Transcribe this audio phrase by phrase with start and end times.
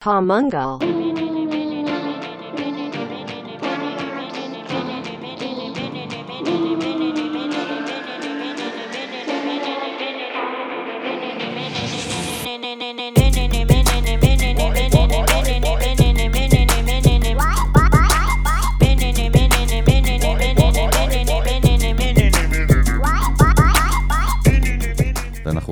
[0.00, 0.99] Pamungal.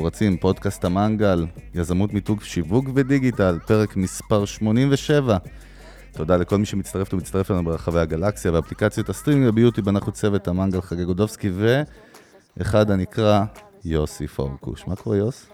[0.09, 5.36] רצים, פודקאסט המנגל, יזמות מיתוג שיווק ודיגיטל, פרק מספר 87.
[6.12, 11.05] תודה לכל מי שמצטרף ומצטרף אלינו ברחבי הגלקסיה ואפליקציות הסטרימינג וביוטיוב, אנחנו צוות המנגל חגי
[11.05, 11.51] גודובסקי
[12.56, 13.45] ואחד הנקרא
[13.84, 14.87] יוסי פורקוש.
[14.87, 15.46] מה קורה יוס?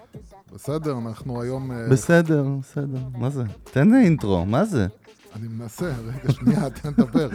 [0.53, 1.73] בסדר, אנחנו היום...
[1.73, 3.43] אה, בסדר, בסדר, מה זה?
[3.65, 4.87] תן intro, מה זה?
[5.37, 7.29] אני מנסה, רגע, שנייה, תן לדבר.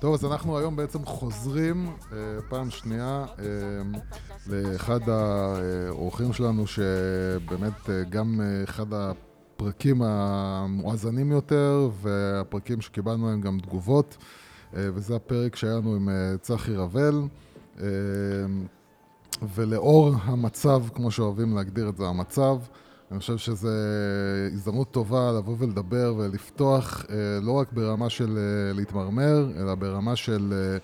[0.00, 2.16] טוב, אז אנחנו היום בעצם חוזרים אה,
[2.48, 3.44] פעם שנייה אה,
[4.46, 13.58] לאחד האורחים שלנו, שבאמת אה, גם אה, אחד הפרקים המואזנים יותר, והפרקים שקיבלנו הם גם
[13.58, 14.16] תגובות,
[14.76, 17.22] אה, וזה הפרק שהיה לנו עם אה, צחי רבל.
[17.80, 17.86] אה,
[19.54, 22.56] ולאור המצב, כמו שאוהבים להגדיר את זה, המצב,
[23.14, 23.68] אני חושב שזו
[24.52, 30.52] הזדמנות טובה לבוא ולדבר ולפתוח אה, לא רק ברמה של אה, להתמרמר, אלא ברמה של
[30.52, 30.78] אה,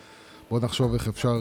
[0.50, 1.38] בוא נחשוב איך אפשר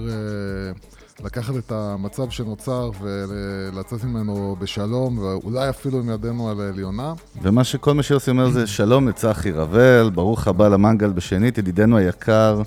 [1.24, 7.14] לקחת את המצב שנוצר ולצאת ממנו בשלום, ואולי אפילו עם ידנו על העליונה.
[7.42, 12.62] ומה שכל מה שיוסי אומר זה שלום לצחי רבל, ברוך הבא למנגל בשנית, ידידנו היקר,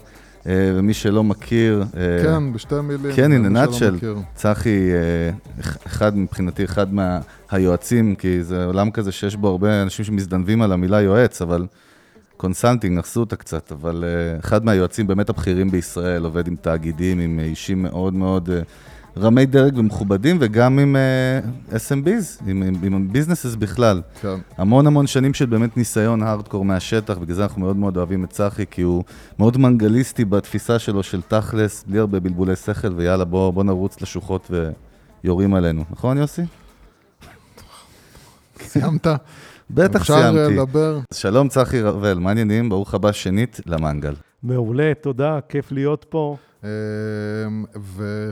[0.46, 1.84] ומי שלא מכיר...
[1.96, 3.12] אה, כן, בשתי מילים.
[3.16, 3.96] כן, הנה נאצ'ל.
[4.34, 5.30] צחי, אה,
[5.86, 11.00] אחד מבחינתי, אחד מהיועצים, כי זה עולם כזה שיש בו הרבה אנשים שמזדנבים על המילה
[11.00, 11.66] יועץ, אבל
[12.42, 17.38] consulting, נחסו אותה קצת, אבל אה, אחד מהיועצים באמת הבכירים בישראל, עובד עם תאגידים, עם
[17.38, 18.60] אה, אישים מאוד מאוד אה,
[19.16, 21.40] רמי דרג ומכובדים, וגם עם אה,
[21.76, 24.02] SMBs, עם, עם, עם businesses בכלל.
[24.20, 24.36] כן.
[24.56, 28.30] המון המון שנים של באמת ניסיון הארדקור מהשטח, בגלל זה אנחנו מאוד מאוד אוהבים את
[28.30, 29.04] צחי, כי הוא
[29.38, 34.50] מאוד מנגליסטי בתפיסה שלו של תכלס, בלי הרבה בלבולי שכל, ויאללה, בוא, בוא נרוץ לשוחות
[35.24, 35.84] ויורים עלינו.
[35.90, 36.42] נכון, יוסי?
[38.60, 39.06] סיימת?
[39.70, 40.54] בטח אפשר אה, סיימתי.
[40.54, 40.98] לדבר?
[41.12, 42.68] אז שלום, צחי רבל, מה העניינים?
[42.68, 44.14] ברוך הבא שנית למנגל.
[44.42, 46.36] מעולה, תודה, כיף להיות פה.
[46.64, 46.68] אמ,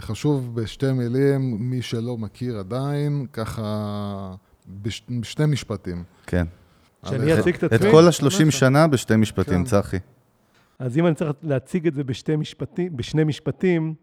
[0.00, 4.34] וחשוב בשתי מילים, מי שלא מכיר עדיין, ככה
[4.83, 6.03] בש- בשני משפטים.
[6.27, 6.47] כן.
[7.09, 7.91] שאני אציג את את עצמי?
[7.91, 9.65] כל ה-30 שנה בשתי משפטים, כן.
[9.65, 9.97] צחי.
[10.78, 13.94] אז אם אני צריך להציג את זה בשתי משפטים, בשני משפטים,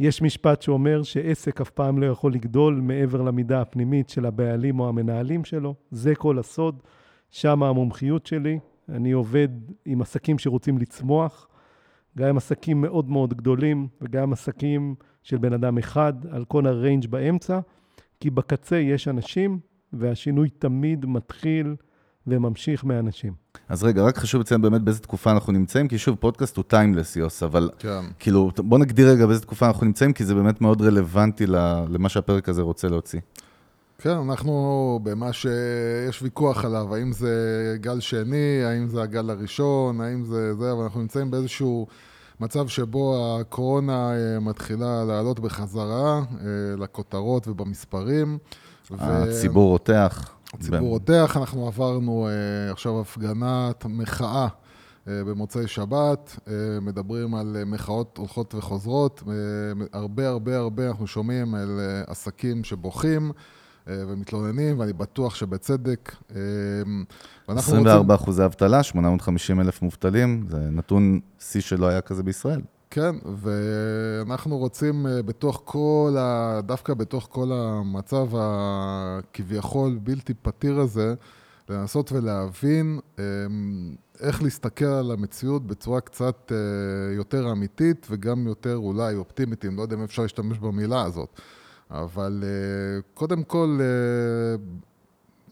[0.00, 4.88] יש משפט שאומר שעסק אף פעם לא יכול לגדול מעבר למידה הפנימית של הבעלים או
[4.88, 5.74] המנהלים שלו.
[5.90, 6.82] זה כל הסוד,
[7.30, 8.58] שם המומחיות שלי.
[8.88, 9.48] אני עובד
[9.84, 11.48] עם עסקים שרוצים לצמוח,
[12.18, 16.73] גם עם עסקים מאוד מאוד גדולים וגם עסקים של בן אדם אחד, על כל ה
[16.73, 17.60] range באמצע,
[18.20, 19.58] כי בקצה יש אנשים,
[19.92, 21.74] והשינוי תמיד מתחיל
[22.26, 23.32] וממשיך מאנשים.
[23.68, 27.16] אז רגע, רק חשוב לציין באמת באיזה תקופה אנחנו נמצאים, כי שוב, פודקאסט הוא timeless,
[27.16, 28.04] יוס, אבל כן.
[28.18, 32.08] כאילו, בוא נגדיר רגע באיזה תקופה אנחנו נמצאים, כי זה באמת מאוד רלוונטי ל- למה
[32.08, 33.20] שהפרק הזה רוצה להוציא.
[33.98, 40.24] כן, אנחנו במה שיש ויכוח עליו, האם זה גל שני, האם זה הגל הראשון, האם
[40.24, 41.86] זה זה, אבל אנחנו נמצאים באיזשהו
[42.40, 46.46] מצב שבו הקורונה אה, מתחילה לעלות בחזרה אה,
[46.78, 48.38] לכותרות ובמספרים.
[48.90, 50.30] ו- הציבור רותח.
[50.54, 54.48] הציבור רותח, אנחנו עברנו אה, עכשיו הפגנת מחאה
[55.08, 56.38] אה, במוצאי שבת,
[56.82, 59.22] מדברים על מחאות הולכות וחוזרות,
[59.92, 63.32] הרבה הרבה הרבה אנחנו שומעים על עסקים שבוכים
[63.86, 66.12] ומתלוננים, ואני בטוח שבצדק.
[66.30, 66.36] אה,
[67.48, 72.60] ואנחנו 24 אחוזי אבטלה, 850 אלף מובטלים, זה נתון שיא שלא היה כזה בישראל.
[72.90, 76.60] כן, ואנחנו רוצים אה, בתוך כל ה...
[76.66, 81.14] דווקא בתוך כל המצב הכביכול בלתי פתיר הזה,
[81.68, 83.24] לנסות ולהבין אה,
[84.20, 89.82] איך להסתכל על המציאות בצורה קצת אה, יותר אמיתית וגם יותר אולי אופטימית, אם לא
[89.82, 91.40] יודע אם אפשר להשתמש במילה הזאת.
[91.90, 94.56] אבל אה, קודם כל, אה,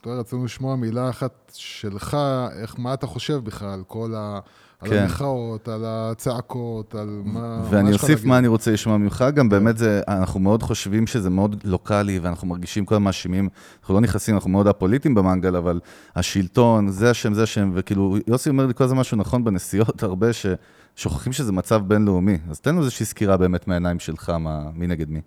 [0.06, 2.16] רצינו לשמוע מילה אחת שלך,
[2.60, 4.40] איך, מה אתה חושב בכלל על כל ה...
[4.82, 5.02] על כן.
[5.02, 7.62] המחאות, על הצעקות, על מה...
[7.70, 8.24] ואני אוסיף?
[8.24, 12.48] מה אני רוצה לשמוע ממך, גם באמת זה, אנחנו מאוד חושבים שזה מאוד לוקאלי, ואנחנו
[12.48, 13.48] מרגישים כל הזמן מאשימים,
[13.80, 15.80] אנחנו לא נכנסים, אנחנו מאוד א-פוליטיים במנגל, אבל
[16.16, 20.26] השלטון, זה השם, זה השם, וכאילו, יוסי אומר לי כל הזמן משהו נכון בנסיעות, הרבה
[20.32, 22.38] ששוכחים שזה מצב בינלאומי.
[22.50, 25.20] אז תן לנו איזושהי סקירה באמת מהעיניים שלך, מה, מי נגד מי.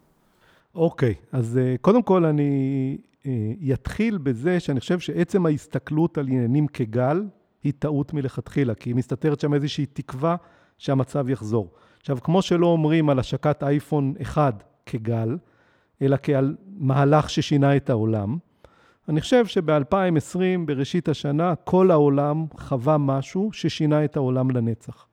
[0.75, 2.98] אוקיי, אז אה, קודם כל אני
[3.74, 7.24] אתחיל בזה שאני חושב שעצם ההסתכלות על עניינים כגל
[7.63, 10.36] היא טעות מלכתחילה, כי מסתתרת שם איזושהי תקווה
[10.77, 11.72] שהמצב יחזור.
[12.00, 15.38] עכשיו, כמו שלא אומרים על השקת אייפון 1 כגל,
[16.01, 18.38] אלא כעל מהלך ששינה את העולם,
[19.10, 25.07] אני חושב שב-2020, בראשית השנה, כל העולם חווה משהו ששינה את העולם לנצח.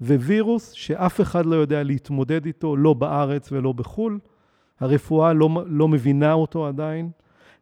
[0.00, 4.18] ווירוס שאף אחד לא יודע להתמודד איתו, לא בארץ ולא בחו"ל,
[4.80, 7.10] הרפואה לא, לא מבינה אותו עדיין,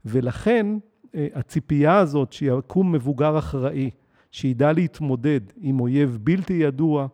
[0.04, 0.66] ולכן
[1.14, 3.90] אה, הציפייה הזאת שיקום מבוגר אחראי,
[4.30, 7.06] שידע להתמודד עם אויב בלתי ידוע,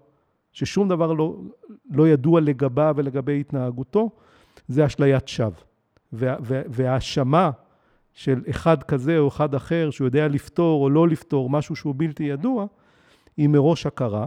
[0.52, 1.36] ששום דבר לא,
[1.90, 4.10] לא ידוע לגביו ולגבי התנהגותו,
[4.68, 5.52] זה אשליית שווא.
[6.12, 7.50] וההאשמה
[8.14, 12.24] של אחד כזה או אחד אחר, שהוא יודע לפתור או לא לפתור משהו שהוא בלתי
[12.24, 12.66] ידוע,
[13.36, 14.26] היא מראש הכרה.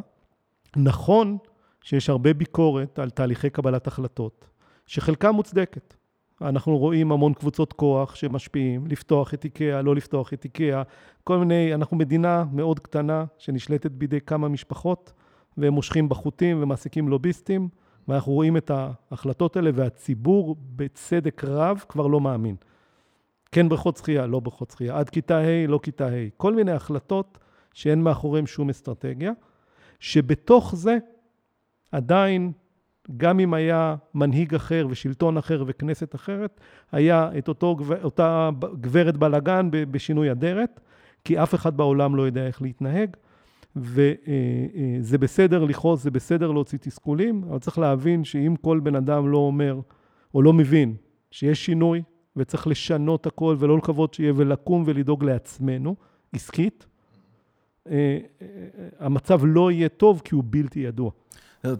[0.76, 1.38] נכון
[1.82, 4.48] שיש הרבה ביקורת על תהליכי קבלת החלטות,
[4.86, 5.94] שחלקה מוצדקת.
[6.42, 10.84] אנחנו רואים המון קבוצות כוח שמשפיעים, לפתוח את איקאה, לא לפתוח את איקאה,
[11.24, 15.14] כל מיני, אנחנו מדינה מאוד קטנה שנשלטת בידי כמה משפחות,
[15.58, 17.70] והם מושכים בחוטים ומעסיקים לוביסטים,
[18.08, 22.56] ואנחנו רואים את ההחלטות האלה, והציבור בצדק רב כבר לא מאמין.
[23.52, 27.38] כן בריכות שחייה, לא בריכות שחייה, עד כיתה ה', לא כיתה ה', כל מיני החלטות
[27.74, 29.32] שאין מאחוריהן שום אסטרטגיה,
[30.00, 30.98] שבתוך זה
[31.92, 32.52] עדיין
[33.18, 36.60] גם אם היה מנהיג אחר ושלטון אחר וכנסת אחרת,
[36.92, 38.50] היה את אותו, אותה
[38.82, 40.80] גברת בלאגן בשינוי אדרת,
[41.24, 43.10] כי אף אחד בעולם לא יודע איך להתנהג,
[43.76, 48.96] וזה אה, אה, בסדר לכעוס, זה בסדר להוציא תסכולים, אבל צריך להבין שאם כל בן
[48.96, 49.80] אדם לא אומר
[50.34, 50.96] או לא מבין
[51.32, 52.04] שיש שינוי
[52.36, 55.96] וצריך לשנות הכל ולא לקוות שיהיה ולקום ולדאוג לעצמנו,
[56.34, 56.86] עסקית,
[57.90, 58.18] אה,
[59.00, 61.12] המצב לא יהיה טוב כי הוא בלתי ידוע.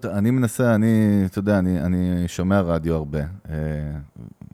[0.06, 3.20] אני מנסה, אני, אתה יודע, אני, אני שומע רדיו הרבה.
[3.20, 3.56] אה,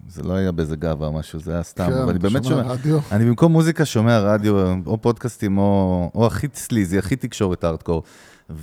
[0.08, 1.88] זה לא היה באיזה גאווה או משהו, זה היה סתם.
[1.88, 3.00] כן, אני באמת שומע רדיו.
[3.12, 8.04] אני במקום מוזיקה שומע רדיו, או פודקאסטים, או, או הכי סליזי, הכי תקשורת הארדקור.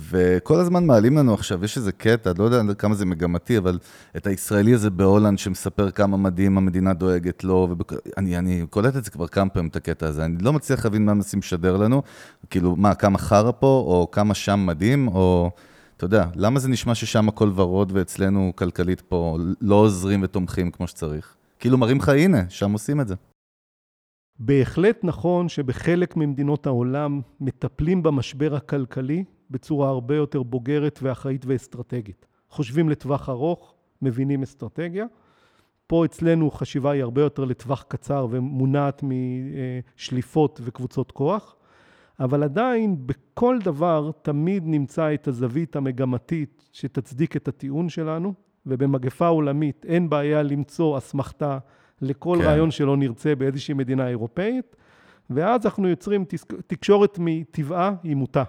[0.09, 3.79] וכל הזמן מעלים לנו עכשיו, יש איזה קטע, לא יודע כמה זה מגמתי, אבל
[4.17, 7.75] את הישראלי הזה בהולנד שמספר כמה מדהים המדינה דואגת לו,
[8.17, 10.25] ואני אני קולט את זה כבר כמה פעמים, את הקטע הזה.
[10.25, 12.01] אני לא מצליח להבין מה מנסים לשדר לנו,
[12.49, 15.51] כאילו, מה, כמה חרא פה, או כמה שם מדהים, או...
[15.99, 20.87] אתה יודע, למה זה נשמע ששם הכל ורוד ואצלנו כלכלית פה לא עוזרים ותומכים כמו
[20.87, 21.35] שצריך?
[21.59, 23.15] כאילו מראים לך, הנה, שם עושים את זה.
[24.39, 32.25] בהחלט נכון שבחלק ממדינות העולם מטפלים במשבר הכלכלי בצורה הרבה יותר בוגרת ואחראית ואסטרטגית.
[32.49, 35.05] חושבים לטווח ארוך, מבינים אסטרטגיה.
[35.87, 39.03] פה אצלנו חשיבה היא הרבה יותר לטווח קצר ומונעת
[39.97, 41.55] משליפות וקבוצות כוח.
[42.19, 48.33] אבל עדיין בכל דבר תמיד נמצא את הזווית המגמתית שתצדיק את הטיעון שלנו,
[48.65, 51.57] ובמגפה עולמית אין בעיה למצוא אסמכתה
[52.01, 52.45] לכל כן.
[52.45, 54.75] רעיון שלא נרצה באיזושהי מדינה אירופאית,
[55.29, 56.25] ואז אנחנו יוצרים
[56.67, 58.43] תקשורת מטבעה היא מוטה.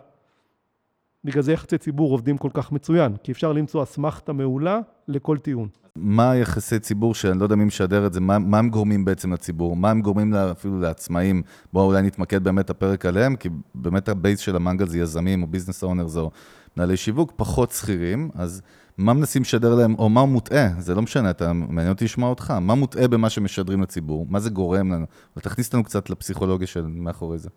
[1.25, 5.69] בגלל זה יחסי ציבור עובדים כל כך מצוין, כי אפשר למצוא אסמכתה מעולה לכל טיעון.
[5.97, 9.33] מה היחסי ציבור, שאני לא יודע מי משדר את זה, מה, מה הם גורמים בעצם
[9.33, 9.77] לציבור?
[9.77, 11.43] מה הם גורמים לה, אפילו לעצמאים?
[11.73, 15.47] בואו אולי נתמקד באמת הפרק עליהם, כי באמת ה base של המנגל זה יזמים או
[15.47, 16.31] business owners או
[16.77, 18.63] מנהלי שיווק, פחות שכירים, אז
[18.99, 20.69] מה מנסים לשדר להם, או מה מוטעה?
[20.81, 22.51] זה לא משנה, אתה מעניין אותי לשמוע אותך.
[22.51, 24.27] מה מוטעה במה שמשדרים לציבור?
[24.29, 25.07] מה זה גורם לנו?
[25.37, 27.49] ותכניס אותנו קצת לפסיכולוגיה של מאחורי זה.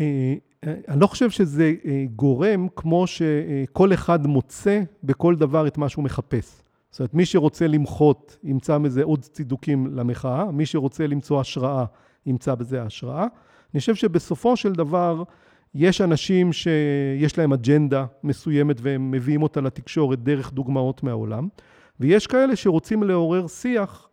[0.00, 0.34] אה,
[0.66, 5.88] אה, אני לא חושב שזה אה, גורם כמו שכל אחד מוצא בכל דבר את מה
[5.88, 6.62] שהוא מחפש.
[6.90, 11.84] זאת אומרת, מי שרוצה למחות, ימצא מזה עוד צידוקים למחאה, מי שרוצה למצוא השראה,
[12.26, 13.26] ימצא בזה השראה.
[13.74, 15.22] אני חושב שבסופו של דבר,
[15.74, 21.48] יש אנשים שיש להם אג'נדה מסוימת והם מביאים אותה לתקשורת דרך דוגמאות מהעולם,
[22.00, 24.07] ויש כאלה שרוצים לעורר שיח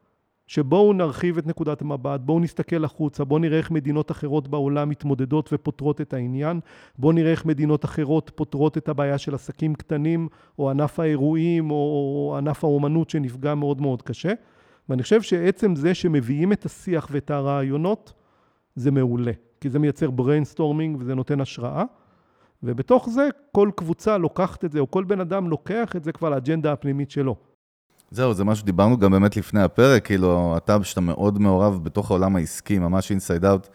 [0.48, 5.50] שבואו נרחיב את נקודת המבט, בואו נסתכל החוצה, בואו נראה איך מדינות אחרות בעולם מתמודדות
[5.54, 6.60] ופותרות את העניין,
[6.98, 10.28] בואו נראה איך מדינות אחרות פותרות את הבעיה של עסקים קטנים,
[10.60, 14.34] או ענף האירועים, או ענף האומנות שנפגע מאוד מאוד קשה.
[14.90, 18.14] ואני חושב שעצם זה שמביאים את השיח ואת הרעיונות,
[18.76, 21.84] זה מעולה, כי זה מייצר brainstorming וזה נותן השראה.
[22.64, 26.30] ובתוך זה כל קבוצה לוקחת את זה, או כל בן אדם לוקח את זה כבר
[26.30, 27.36] לאג'נדה הפנימית שלו.
[28.12, 32.36] זהו, זה מה שדיברנו גם באמת לפני הפרק, כאילו, אתה, שאתה מאוד מעורב בתוך העולם
[32.36, 33.68] העסקי, ממש inside out,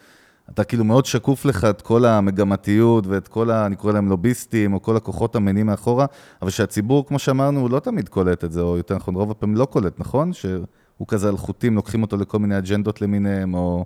[0.50, 3.66] אתה כאילו מאוד שקוף לך את כל המגמתיות ואת כל ה...
[3.66, 6.06] אני קורא להם לוביסטים, או כל הכוחות המניעים מאחורה,
[6.42, 9.56] אבל שהציבור, כמו שאמרנו, הוא לא תמיד קולט את זה, או יותר נכון, רוב הפעמים
[9.56, 10.32] לא קולט, נכון?
[10.32, 13.84] שהוא כזה על חוטים, לוקחים אותו לכל מיני אג'נדות למיניהם, או...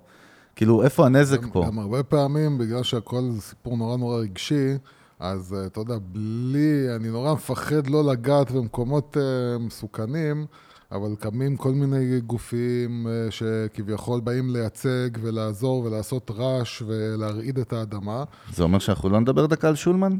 [0.55, 1.65] כאילו, איפה הנזק גם, פה?
[1.67, 4.77] גם הרבה פעמים, בגלל שהכל זה סיפור נורא נורא רגשי,
[5.19, 10.45] אז אה, אתה יודע, בלי, אני נורא מפחד לא לגעת במקומות uh, מסוכנים,
[10.91, 18.23] אבל קמים כל מיני גופים uh, שכביכול באים לייצג ולעזור ולעשות רעש ולהרעיד את האדמה.
[18.53, 20.17] זה אומר שאנחנו לא נדבר דקה על שולמן?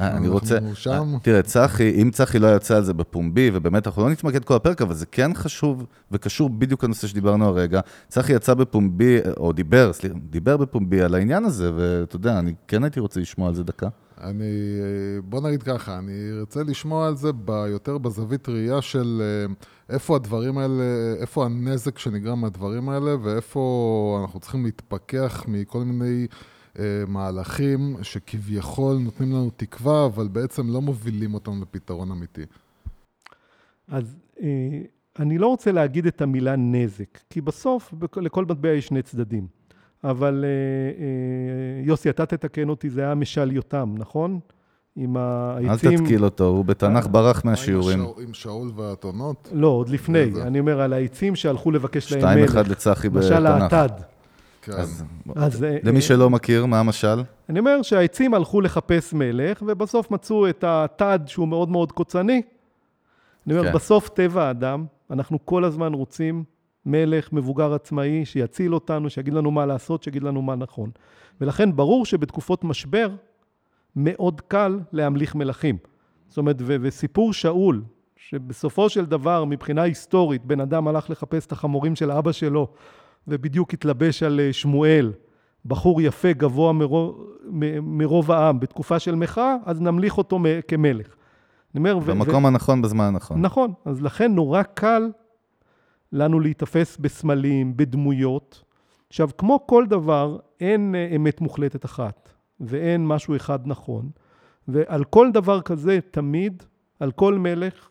[0.00, 0.58] אה, אני רוצה...
[0.74, 1.14] שם.
[1.14, 4.54] אה, תראה, צחי, אם צחי לא יצא על זה בפומבי, ובאמת אנחנו לא נתמקד כל
[4.54, 7.80] הפרק, אבל זה כן חשוב וקשור בדיוק לנושא שדיברנו הרגע.
[8.08, 12.84] צחי יצא בפומבי, או דיבר, סליחה, דיבר בפומבי על העניין הזה, ואתה יודע, אני כן
[12.84, 13.88] הייתי רוצה לשמוע על זה דקה.
[14.20, 14.44] אני,
[15.24, 19.54] בוא נגיד ככה, אני ארצה לשמוע על זה ב, יותר בזווית ראייה של אה,
[19.94, 20.84] איפה הדברים האלה,
[21.20, 26.36] איפה הנזק שנגרם מהדברים האלה, ואיפה אנחנו צריכים להתפכח מכל מיני אה,
[27.08, 32.44] מהלכים שכביכול נותנים לנו תקווה, אבל בעצם לא מובילים אותנו לפתרון אמיתי.
[33.88, 34.46] אז אה,
[35.18, 39.46] אני לא רוצה להגיד את המילה נזק, כי בסוף לכל מטבע יש שני צדדים.
[40.04, 40.48] אבל אה,
[41.04, 44.40] אה, יוסי, אתה תתקן אותי, זה היה משל יותם, נכון?
[44.96, 45.98] עם אל העצים...
[45.98, 48.00] תתקיל אותו, הוא בתנ"ך אה, ברח מהשיעורים.
[48.26, 49.48] עם שאול והאתונות?
[49.52, 50.22] לא, עוד לפני.
[50.42, 52.50] אני אומר על העצים שהלכו לבקש להם שתיים מלך.
[52.50, 53.72] אחד לצחי משל בתנ"ך.
[53.72, 53.88] האטד.
[54.72, 54.80] כן.
[54.80, 55.04] אז
[55.36, 57.22] אז, אה, למי אה, שלא מכיר, מה המשל?
[57.48, 62.42] אני אומר שהעצים הלכו לחפש מלך, ובסוף מצאו את התד שהוא מאוד מאוד קוצני.
[63.46, 63.74] אני אומר, כן.
[63.74, 66.44] בסוף טבע האדם, אנחנו כל הזמן רוצים
[66.86, 70.90] מלך מבוגר עצמאי שיציל אותנו, שיגיד לנו מה לעשות, שיגיד לנו מה נכון.
[71.40, 73.10] ולכן ברור שבתקופות משבר
[73.96, 75.78] מאוד קל להמליך מלכים.
[76.28, 77.82] זאת אומרת, ו- וסיפור שאול,
[78.16, 82.68] שבסופו של דבר, מבחינה היסטורית, בן אדם הלך לחפש את החמורים של אבא שלו,
[83.28, 85.12] ובדיוק התלבש על אה, שמואל,
[85.66, 87.26] בחור יפה, גבוה מרוב,
[87.82, 91.06] מרוב העם, בתקופה של מחאה, אז נמליך אותו כמלך.
[91.74, 93.42] אני אומר, ו- במקום הנכון, בזמן הנכון.
[93.42, 95.10] נכון, אז לכן נורא קל
[96.12, 98.62] לנו להיתפס בסמלים, בדמויות.
[99.08, 102.28] עכשיו, כמו כל דבר, אין אה, אמת מוחלטת אחת,
[102.60, 104.10] ואין משהו אחד נכון,
[104.68, 106.62] ועל כל דבר כזה, תמיד,
[107.00, 107.88] על כל מלך,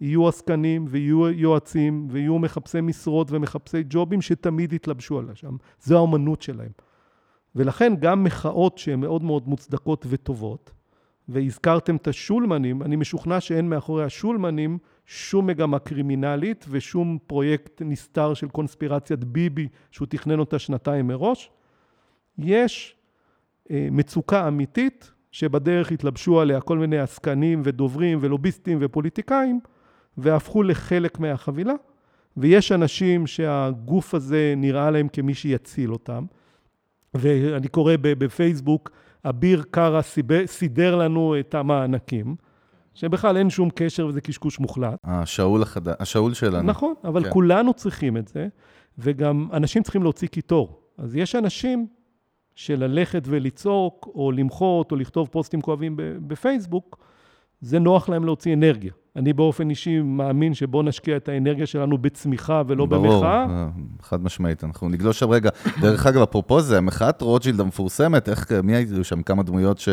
[0.00, 5.56] יהיו עסקנים ויהיו יועצים ויהיו מחפשי משרות ומחפשי ג'ובים שתמיד יתלבשו עליה שם.
[5.82, 6.70] זו האומנות שלהם.
[7.56, 10.72] ולכן גם מחאות שהן מאוד מאוד מוצדקות וטובות,
[11.28, 18.48] והזכרתם את השולמנים, אני משוכנע שאין מאחורי השולמנים שום מגמה קרימינלית ושום פרויקט נסתר של
[18.48, 21.50] קונספירציית ביבי שהוא תכנן אותה שנתיים מראש.
[22.38, 22.96] יש
[23.70, 29.60] אה, מצוקה אמיתית שבדרך התלבשו עליה כל מיני עסקנים ודוברים ולוביסטים ופוליטיקאים
[30.18, 31.74] והפכו לחלק מהחבילה,
[32.36, 36.24] ויש אנשים שהגוף הזה נראה להם כמי שיציל אותם.
[37.14, 38.90] ואני קורא בפייסבוק,
[39.24, 40.00] אביר קארה
[40.46, 42.36] סידר לנו את המענקים,
[42.94, 44.98] שבכלל אין שום קשר וזה קשקוש מוחלט.
[45.04, 46.62] השאול החדש, השאול שלנו.
[46.62, 47.30] נכון, אבל כן.
[47.30, 48.48] כולנו צריכים את זה,
[48.98, 50.80] וגם אנשים צריכים להוציא קיטור.
[50.98, 51.86] אז יש אנשים
[52.54, 56.98] שללכת ולצעוק, או למחות, או לכתוב פוסטים כואבים בפייסבוק,
[57.60, 58.92] זה נוח להם להוציא אנרגיה.
[59.16, 63.46] אני באופן אישי מאמין שבואו נשקיע את האנרגיה שלנו בצמיחה ולא ברור, במחאה.
[63.50, 63.68] אה,
[64.02, 64.64] חד משמעית.
[64.64, 65.50] אנחנו נגלוש שם רגע.
[65.80, 69.88] דרך אגב, אפרופו זה, מחאת רוטשילד המפורסמת, איך, מי היו שם כמה דמויות ש...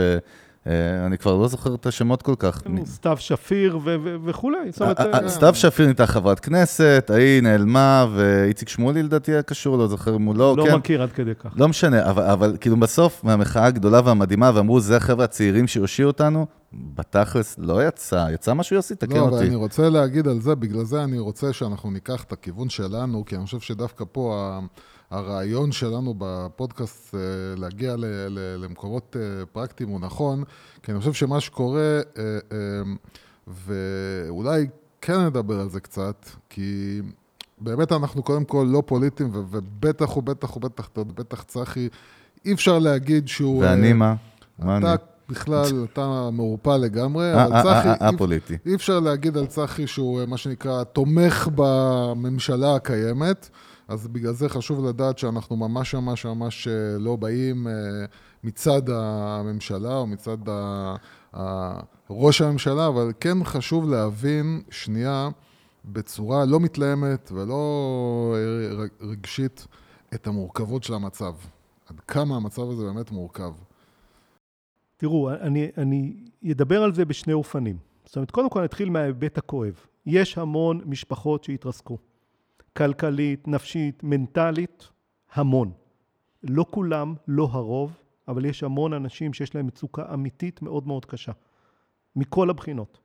[0.67, 2.61] אה, אני כבר לא זוכר את השמות כל כך.
[2.85, 4.57] סתיו שפיר ו- ו- וכולי.
[4.81, 9.87] אה, אה, סתיו שפיר נהייתה חברת כנסת, ההיא נעלמה, ואיציק שמולי לדעתי היה קשור, לא
[9.87, 10.75] זוכר מולו, לא כן.
[10.75, 11.51] מכיר עד כדי כך.
[11.55, 16.45] לא משנה, אבל, אבל כאילו בסוף, מהמחאה הגדולה והמדהימה, ואמרו, זה החבר'ה הצעירים שיושיעו אותנו,
[16.73, 19.47] בתכלס לא יצא, יצא משהו יוסי, תקן לא, אבל אותי.
[19.47, 23.35] אני רוצה להגיד על זה, בגלל זה אני רוצה שאנחנו ניקח את הכיוון שלנו, כי
[23.35, 24.59] אני חושב שדווקא פה ה-
[25.13, 27.19] הרעיון שלנו בפודקאסט אה,
[27.57, 27.95] להגיע
[28.57, 30.43] למקומות אה, פרקטיים הוא נכון,
[30.83, 32.23] כי אני חושב שמה שקורה, אה,
[33.47, 34.67] ואולי
[35.01, 37.01] כן נדבר על זה קצת, כי
[37.61, 41.89] באמת אנחנו קודם כל לא פוליטיים, ובטח ובטח ובטח, בטח צחי,
[42.45, 43.63] אי אפשר להגיד שהוא...
[43.63, 44.15] ואני מה?
[44.59, 44.85] מה אני?
[44.85, 48.57] אתה בכלל, אתה מעורפל לגמרי, אבל צחי, אי- א-פוליטי.
[48.65, 53.49] אי אפשר להגיד על צחי שהוא, מה שנקרא, תומך בממשלה הקיימת,
[53.93, 57.73] אז בגלל זה חשוב לדעת שאנחנו ממש ממש ממש אה, לא באים אה,
[58.43, 60.37] מצד הממשלה או מצד
[62.09, 65.29] ראש הממשלה, אבל כן חשוב להבין שנייה
[65.85, 69.67] בצורה לא מתלהמת ולא אה, רגשית
[70.13, 71.33] את המורכבות של המצב.
[71.89, 73.53] עד כמה המצב הזה באמת מורכב.
[74.97, 76.13] תראו, אני, אני
[76.51, 77.77] אדבר על זה בשני אופנים.
[78.05, 79.73] זאת אומרת, קודם כל נתחיל מההיבט הכואב.
[80.05, 81.97] יש המון משפחות שהתרסקו.
[82.77, 84.89] כלכלית, נפשית, מנטלית,
[85.33, 85.71] המון.
[86.43, 91.31] לא כולם, לא הרוב, אבל יש המון אנשים שיש להם מצוקה אמיתית מאוד מאוד קשה.
[92.15, 92.99] מכל הבחינות.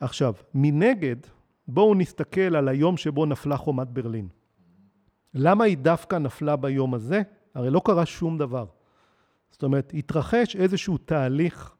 [0.00, 1.16] עכשיו, מנגד,
[1.68, 4.28] בואו נסתכל על היום שבו נפלה חומת ברלין.
[5.34, 7.22] למה היא דווקא נפלה ביום הזה?
[7.54, 8.66] הרי לא קרה שום דבר.
[9.50, 11.74] זאת אומרת, התרחש איזשהו תהליך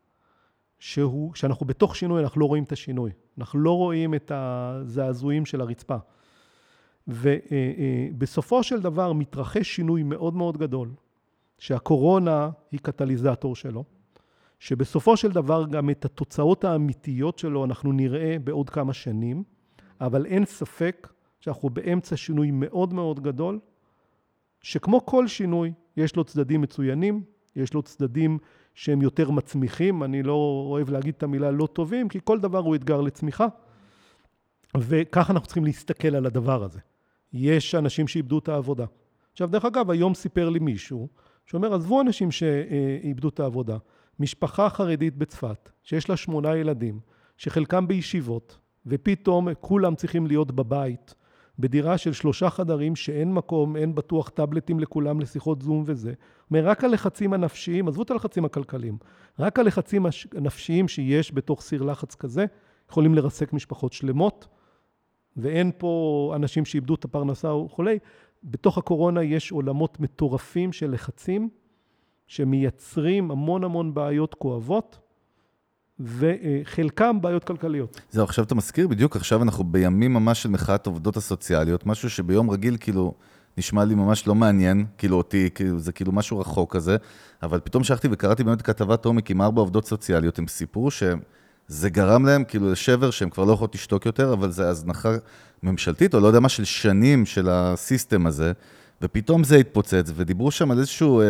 [0.78, 3.10] שהוא, שאנחנו בתוך שינוי, אנחנו לא רואים את השינוי.
[3.38, 5.96] אנחנו לא רואים את הזעזועים של הרצפה.
[7.08, 10.88] ובסופו של דבר מתרחש שינוי מאוד מאוד גדול,
[11.58, 13.84] שהקורונה היא קטליזטור שלו,
[14.58, 19.42] שבסופו של דבר גם את התוצאות האמיתיות שלו אנחנו נראה בעוד כמה שנים,
[20.00, 23.58] אבל אין ספק שאנחנו באמצע שינוי מאוד מאוד גדול,
[24.62, 27.22] שכמו כל שינוי, יש לו צדדים מצוינים,
[27.56, 28.38] יש לו צדדים
[28.74, 32.74] שהם יותר מצמיחים, אני לא אוהב להגיד את המילה לא טובים, כי כל דבר הוא
[32.74, 33.46] אתגר לצמיחה,
[34.76, 36.80] וככה אנחנו צריכים להסתכל על הדבר הזה.
[37.32, 38.84] יש אנשים שאיבדו את העבודה.
[39.32, 41.08] עכשיו, דרך אגב, היום סיפר לי מישהו,
[41.46, 43.76] שאומר, עזבו אנשים שאיבדו את העבודה,
[44.20, 47.00] משפחה חרדית בצפת, שיש לה שמונה ילדים,
[47.36, 51.14] שחלקם בישיבות, ופתאום כולם צריכים להיות בבית,
[51.58, 56.12] בדירה של שלושה חדרים שאין מקום, אין בטוח טאבלטים לכולם לשיחות זום וזה.
[56.50, 58.98] אומר, רק הלחצים הנפשיים, עזבו את הלחצים הכלכליים,
[59.38, 60.06] רק הלחצים
[60.36, 62.46] הנפשיים שיש בתוך סיר לחץ כזה,
[62.90, 64.48] יכולים לרסק משפחות שלמות,
[65.36, 67.98] ואין פה אנשים שאיבדו את הפרנסה וכולי.
[68.44, 71.48] בתוך הקורונה יש עולמות מטורפים של לחצים,
[72.26, 74.98] שמייצרים המון המון בעיות כואבות,
[76.00, 78.00] וחלקם בעיות כלכליות.
[78.10, 82.50] זהו, עכשיו אתה מזכיר, בדיוק עכשיו אנחנו בימים ממש של מחאת העובדות הסוציאליות, משהו שביום
[82.50, 83.14] רגיל כאילו
[83.58, 86.96] נשמע לי ממש לא מעניין, כאילו אותי, כאילו, זה כאילו משהו רחוק כזה,
[87.42, 90.90] אבל פתאום שלחתי וקראתי באמת כתבת עומק עם ארבע עובדות סוציאליות, הם סיפרו
[91.70, 95.14] שזה גרם להם כאילו לשבר שהם כבר לא יכולות לשתוק יותר, אבל זה הזנחה
[95.62, 98.52] ממשלתית, או לא יודע מה, של שנים של הסיסטם הזה,
[99.02, 101.20] ופתאום זה התפוצץ, ודיברו שם על איזשהו...
[101.20, 101.26] אה,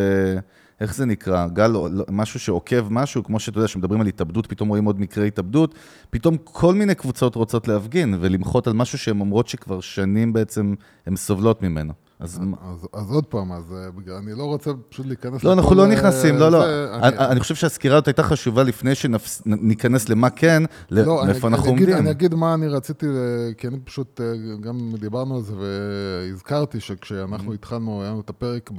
[0.81, 1.47] איך זה נקרא?
[1.49, 5.27] גל, לא, משהו שעוקב משהו, כמו שאתה יודע, כשמדברים על התאבדות, פתאום רואים עוד מקרי
[5.27, 5.75] התאבדות,
[6.11, 10.75] פתאום כל מיני קבוצות רוצות להפגין ולמחות על משהו שהן אומרות שכבר שנים בעצם
[11.07, 11.93] הן סובלות ממנו.
[12.21, 13.75] אז, אז, אז עוד פעם, אז
[14.09, 15.45] אה, אני לא רוצה פשוט להיכנס...
[15.45, 16.65] לא, אנחנו לא נכנסים, לא, לא.
[16.95, 21.73] אני, אני חושב שהסקירה הזאת הייתה חשובה לפני שניכנס למה כן, לא, לאיפה אנחנו אני
[21.73, 21.97] עומדים.
[21.97, 26.81] אני אגיד מה אני רציתי, אה, כי אני פשוט, אה, גם דיברנו על זה והזכרתי
[26.81, 28.71] שכשאנחנו התחלנו, היה לנו את הפרק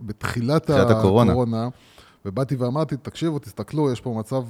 [0.00, 1.32] בתחילת הקורונה.
[1.32, 1.68] הקורונה
[2.24, 4.42] ובאתי ואמרתי, תקשיבו, תסתכלו, יש פה מצב,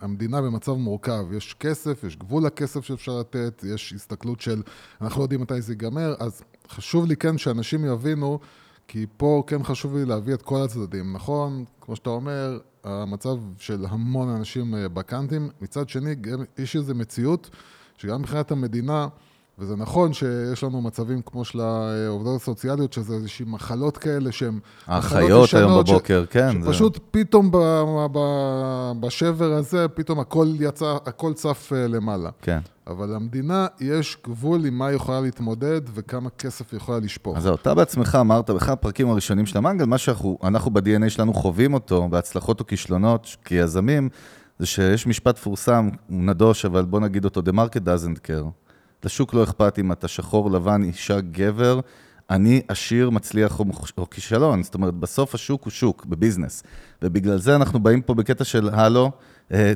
[0.00, 1.32] המדינה במצב מורכב.
[1.32, 4.62] יש כסף, יש גבול לכסף שאפשר לתת, יש הסתכלות של,
[5.00, 8.38] אנחנו לא יודעים מתי זה ייגמר, אז חשוב לי כן שאנשים יבינו,
[8.88, 11.12] כי פה כן חשוב לי להביא את כל הצדדים.
[11.12, 16.14] נכון, כמו שאתה אומר, המצב של המון אנשים אה, בקאנטים, מצד שני,
[16.58, 17.50] יש איזו מציאות
[17.98, 19.08] שגם מבחינת המדינה,
[19.58, 25.44] וזה נכון שיש לנו מצבים כמו של העובדות הסוציאליות, שזה איזושהי מחלות כאלה שהן מחלות
[25.44, 25.62] ישנות.
[25.62, 26.32] היום בבוקר, ש...
[26.32, 26.62] כן.
[26.62, 27.00] שפשוט זה...
[27.10, 27.56] פתאום ב...
[28.12, 28.18] ב...
[29.00, 32.30] בשבר הזה, פתאום הכל יצא, הכל צף אה, למעלה.
[32.42, 32.58] כן.
[32.86, 37.36] אבל למדינה יש גבול עם מה היא יכולה להתמודד וכמה כסף היא יכולה לשפוך.
[37.36, 42.08] אז אתה בעצמך אמרת, באחד הפרקים הראשונים של המנגל, מה שאנחנו ב-DNA שלנו חווים אותו,
[42.08, 44.08] בהצלחות או כישלונות כיזמים,
[44.58, 48.63] זה שיש משפט פורסם, הוא נדוש, אבל בוא נגיד אותו, The market doesn't care.
[49.04, 51.80] לשוק לא אכפת אם אתה שחור, לבן, אישה, גבר,
[52.30, 53.64] אני עשיר, מצליח או,
[53.98, 54.62] או כישלון.
[54.62, 56.62] זאת אומרת, בסוף השוק הוא שוק, בביזנס.
[57.02, 59.10] ובגלל זה אנחנו באים פה בקטע של, הלו,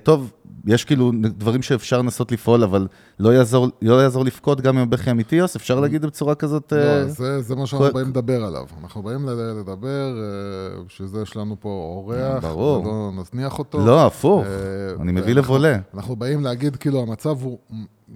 [0.03, 0.33] טוב,
[0.67, 2.87] יש כאילו דברים שאפשר לנסות לפעול, אבל
[3.19, 5.57] לא יעזור, לא יעזור לבכות גם עם הבכי אמיתי, יוס?
[5.57, 6.73] אפשר להגיד בצורה כזאת...
[6.73, 7.09] לא, אה...
[7.09, 8.65] זה, זה מה שאנחנו באים לדבר עליו.
[8.83, 12.87] אנחנו באים לדבר, אה, בשביל זה יש לנו פה אורח, ברור.
[12.87, 13.87] ולא נזניח אותו.
[13.87, 15.79] לא, הפוך, אה, אני מביא לבולה.
[15.95, 17.59] אנחנו באים להגיד, כאילו, המצב הוא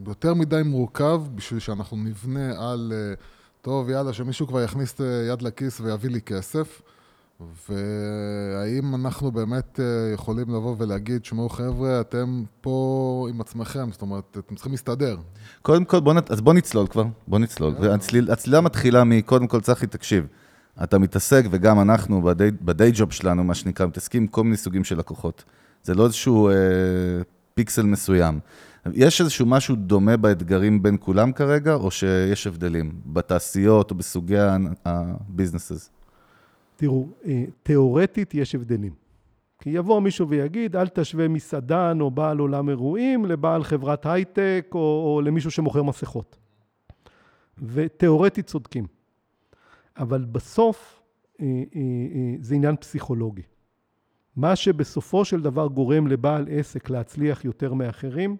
[0.06, 3.14] יותר מדי מורכב בשביל שאנחנו נבנה על, אה,
[3.62, 6.82] טוב, יאללה, שמישהו כבר יכניס אה, יד לכיס ויביא לי כסף.
[7.68, 14.36] והאם אנחנו באמת אה, יכולים לבוא ולהגיד, שמעו חבר'ה, אתם פה עם עצמכם, זאת אומרת,
[14.46, 15.16] אתם צריכים להסתדר.
[15.62, 16.30] קודם כל, בוא, נת...
[16.30, 17.74] אז בוא נצלול כבר, בוא נצלול.
[17.80, 20.26] והצלילה מתחילה מקודם כל, צחי, תקשיב,
[20.82, 22.22] אתה מתעסק, וגם אנחנו
[22.62, 25.44] בדיי ג'וב שלנו, מה שנקרא, מתעסקים עם כל מיני סוגים של לקוחות.
[25.82, 26.54] זה לא איזשהו אה,
[27.54, 28.40] פיקסל מסוים.
[28.92, 34.36] יש איזשהו משהו דומה באתגרים בין כולם כרגע, או שיש הבדלים בתעשיות או בסוגי
[34.84, 35.90] הביזנסס?
[36.82, 38.92] תראו, אה, תיאורטית יש הבדלים.
[39.58, 44.78] כי יבוא מישהו ויגיד, אל תשווה מסעדן או בעל עולם אירועים לבעל חברת הייטק או,
[44.78, 46.38] או למישהו שמוכר מסכות.
[47.58, 48.86] ותיאורטית צודקים.
[49.96, 51.02] אבל בסוף
[51.40, 51.80] אה, אה,
[52.40, 53.42] זה עניין פסיכולוגי.
[54.36, 58.36] מה שבסופו של דבר גורם לבעל עסק להצליח יותר מאחרים,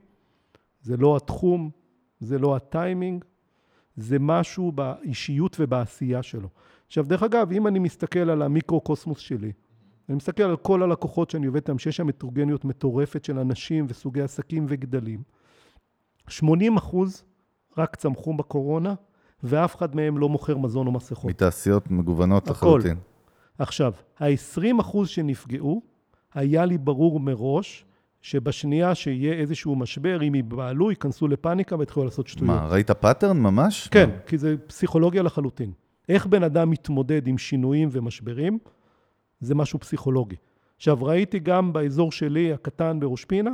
[0.80, 1.70] זה לא התחום,
[2.20, 3.24] זה לא הטיימינג,
[3.96, 6.48] זה משהו באישיות ובעשייה שלו.
[6.92, 9.52] עכשיו, דרך אגב, אם אני מסתכל על המיקרו-קוסמוס שלי,
[10.08, 14.22] אני מסתכל על כל הלקוחות שאני עובד איתם, שיש שם מטרוגניות מטורפת של אנשים וסוגי
[14.22, 15.22] עסקים וגדלים.
[16.28, 17.24] 80 אחוז
[17.78, 18.94] רק צמחו בקורונה,
[19.42, 21.30] ואף אחד מהם לא מוכר מזון או מסכות.
[21.30, 22.96] מתעשיות מגוונות לחלוטין.
[23.58, 25.82] עכשיו, ה-20 אחוז שנפגעו,
[26.34, 27.84] היה לי ברור מראש
[28.22, 32.54] שבשנייה שיהיה איזשהו משבר, אם ייבהלו, ייכנסו לפאניקה ויתחילו לעשות שטויות.
[32.54, 33.88] מה, ראית pattern ממש?
[33.88, 34.16] כן, מה?
[34.26, 35.72] כי זה פסיכולוגיה לחלוטין.
[36.08, 38.58] איך בן אדם מתמודד עם שינויים ומשברים,
[39.40, 40.36] זה משהו פסיכולוגי.
[40.76, 43.50] עכשיו, ראיתי גם באזור שלי, הקטן בראש פינה,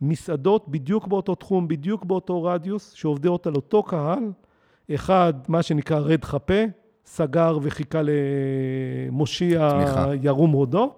[0.00, 4.32] מסעדות בדיוק באותו תחום, בדיוק באותו רדיוס, שעובדות על אותו קהל.
[4.94, 6.62] אחד, מה שנקרא רד חפה,
[7.06, 10.10] סגר וחיכה למושיע תמיכה.
[10.22, 10.94] ירום הודו,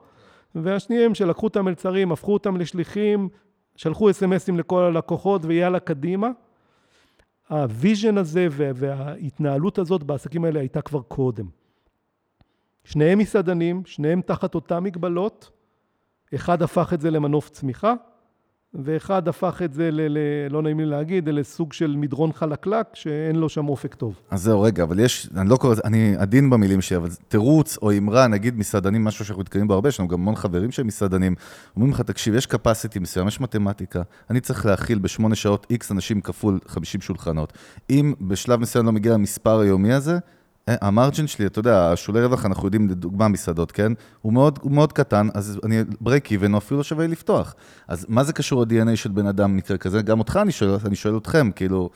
[0.54, 3.28] והשניים שלקחו את המלצרים, הפכו אותם לשליחים,
[3.76, 6.31] שלחו אס.אם.אסים לכל הלקוחות ויאללה קדימה.
[7.49, 11.47] ה vision הזה וה- וההתנהלות הזאת בעסקים האלה הייתה כבר קודם.
[12.85, 15.51] שניהם מסעדנים, שניהם תחת אותן מגבלות,
[16.35, 17.95] אחד הפך את זה למנוף צמיחה,
[18.74, 20.18] ואחד הפך את זה, ל, ל,
[20.50, 24.20] לא נעים לי להגיד, לסוג של מדרון חלקלק, שאין לו שם אופק טוב.
[24.31, 27.92] אז זהו, רגע, אבל יש, אני לא קורא אני עדין במילים שלי, אבל תירוץ או
[27.92, 31.35] אמרה, נגיד מסעדנים, משהו שאנחנו נתקלים בו הרבה, יש לנו גם המון חברים שהם מסעדנים,
[31.76, 36.20] אומרים לך, תקשיב, יש capacity מסוים, יש מתמטיקה, אני צריך להכיל בשמונה שעות איקס אנשים
[36.20, 37.52] כפול 50 שולחנות.
[37.90, 40.18] אם בשלב מסוים לא מגיע המספר היומי הזה,
[40.81, 43.92] ה margin שלי, אתה יודע, השולי רווח, אנחנו יודעים, לדוגמה מסעדות, כן?
[44.22, 47.54] הוא מאוד, הוא מאוד קטן, אז אני break even, או אפילו לא שווה לפתוח.
[47.88, 50.02] אז מה זה קשור ל-DNA של בן אדם במקרה כזה?
[50.02, 51.90] גם אותך אני שואל, אני שואל אתכם, כאילו,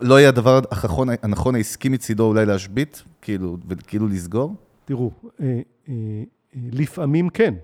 [0.00, 4.54] לא יהיה הדבר הנכון, הנכון העסקי מצידו אולי להשבית, כאילו, וכאילו לסגור?
[4.84, 7.54] תראו, אה, אה, אה, לפעמים כן,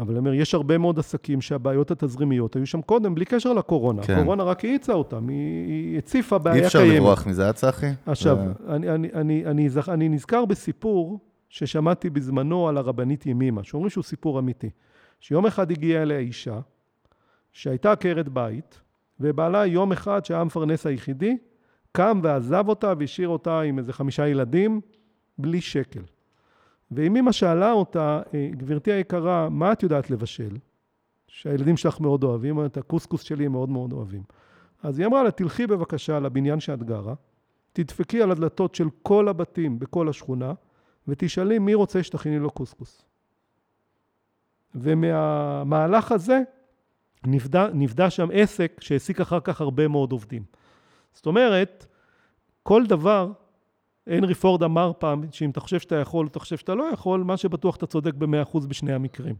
[0.00, 4.02] אבל אני אומר, יש הרבה מאוד עסקים שהבעיות התזרימיות היו שם קודם, בלי קשר לקורונה.
[4.02, 4.14] כן.
[4.18, 6.86] הקורונה רק האיצה אותם, היא, היא הציפה בעיה אי קיימת.
[6.86, 7.86] אפשר לברוח מזה, אה, צחי?
[8.06, 9.88] עכשיו, זה- אני, אני, אני, אני, זכ...
[9.88, 14.70] אני נזכר בסיפור ששמעתי בזמנו על הרבנית ימימה, שאומרים שהוא סיפור אמיתי.
[15.20, 16.60] שיום אחד הגיעה אליה אישה
[17.52, 18.80] שהייתה עקרת בית,
[19.20, 21.36] ובעלה יום אחד, שהיה המפרנס היחידי,
[21.92, 24.80] קם ועזב אותה והשאיר אותה עם איזה חמישה ילדים,
[25.38, 26.00] בלי שקל.
[26.90, 30.56] וימימה שאלה אותה, "אה, גברתי היקרה, מה את יודעת לבשל?
[31.28, 34.22] שהילדים שלך מאוד אוהבים, אומרת, הקוסקוס שלי הם מאוד מאוד אוהבים.
[34.82, 37.14] אז היא אמרה לה, תלכי בבקשה לבניין שאת גרה,
[37.72, 40.52] תדפקי על הדלתות של כל הבתים בכל השכונה,
[41.08, 43.04] ותשאלי מי רוצה שתכיני לו קוסקוס.
[44.74, 46.40] ומהמהלך הזה
[47.26, 50.42] נבדה, נבדה שם עסק שהעסיק אחר כך הרבה מאוד עובדים.
[51.12, 51.86] זאת אומרת,
[52.62, 53.32] כל דבר,
[54.06, 57.36] הנרי פורד אמר פעם, שאם אתה חושב שאתה יכול, אתה חושב שאתה לא יכול, מה
[57.36, 59.34] שבטוח אתה צודק במאה אחוז בשני המקרים.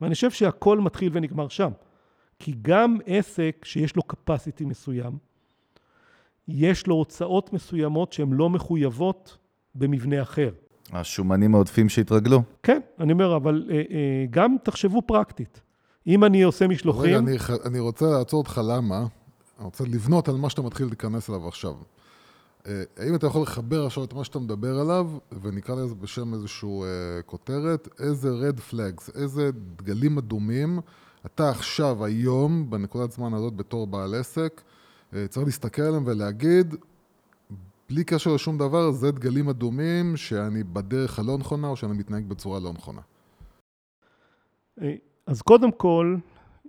[0.00, 1.70] ואני חושב שהכל מתחיל ונגמר שם.
[2.38, 5.12] כי גם עסק שיש לו capacity מסוים,
[6.48, 9.38] יש לו הוצאות מסוימות שהן לא מחויבות
[9.74, 10.50] במבנה אחר.
[10.92, 12.42] השומנים העודפים שהתרגלו.
[12.62, 13.82] כן, אני אומר, אבל אה, אה,
[14.30, 15.60] גם תחשבו פרקטית.
[16.06, 18.98] אם אני עושה רגע, משלוחים, אני, ח- אני רוצה לעצור אותך למה.
[19.58, 21.74] אני רוצה לבנות על מה שאתה מתחיל להיכנס אליו עכשיו.
[22.66, 25.10] אה, האם אתה יכול לחבר עכשיו את מה שאתה מדבר עליו,
[25.42, 30.80] ונקרא לזה בשם איזושהי אה, כותרת, איזה red flags, איזה דגלים אדומים
[31.26, 34.62] אתה עכשיו, היום, בנקודת זמן הזאת, בתור בעל עסק,
[35.14, 36.74] אה, צריך להסתכל עליהם ולהגיד,
[37.88, 42.60] בלי קשר לשום דבר, זה דגלים אדומים שאני בדרך הלא נכונה, או שאני מתנהג בצורה
[42.60, 43.00] לא נכונה.
[45.26, 46.16] אז קודם כל,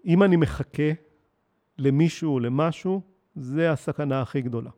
[0.05, 0.91] אם אני מחכה
[1.77, 3.01] למישהו או למשהו,
[3.35, 4.69] זה הסכנה הכי גדולה.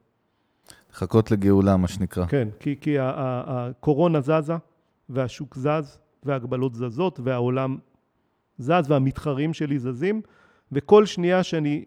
[0.98, 2.26] לחכות לגאולה, מה שנקרא.
[2.26, 4.56] כן, כי, כי הקורונה זזה,
[5.10, 7.78] והשוק זז, וההגבלות זזות, והעולם
[8.58, 10.22] זז, והמתחרים שלי זזים,
[10.72, 11.86] וכל שנייה שאני...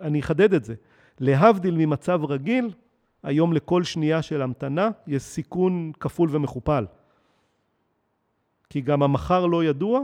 [0.00, 0.74] אני אחדד את זה.
[1.20, 2.70] להבדיל ממצב רגיל,
[3.22, 6.86] היום לכל שנייה של המתנה יש סיכון כפול ומכופל.
[8.70, 10.00] כי גם המחר לא ידוע,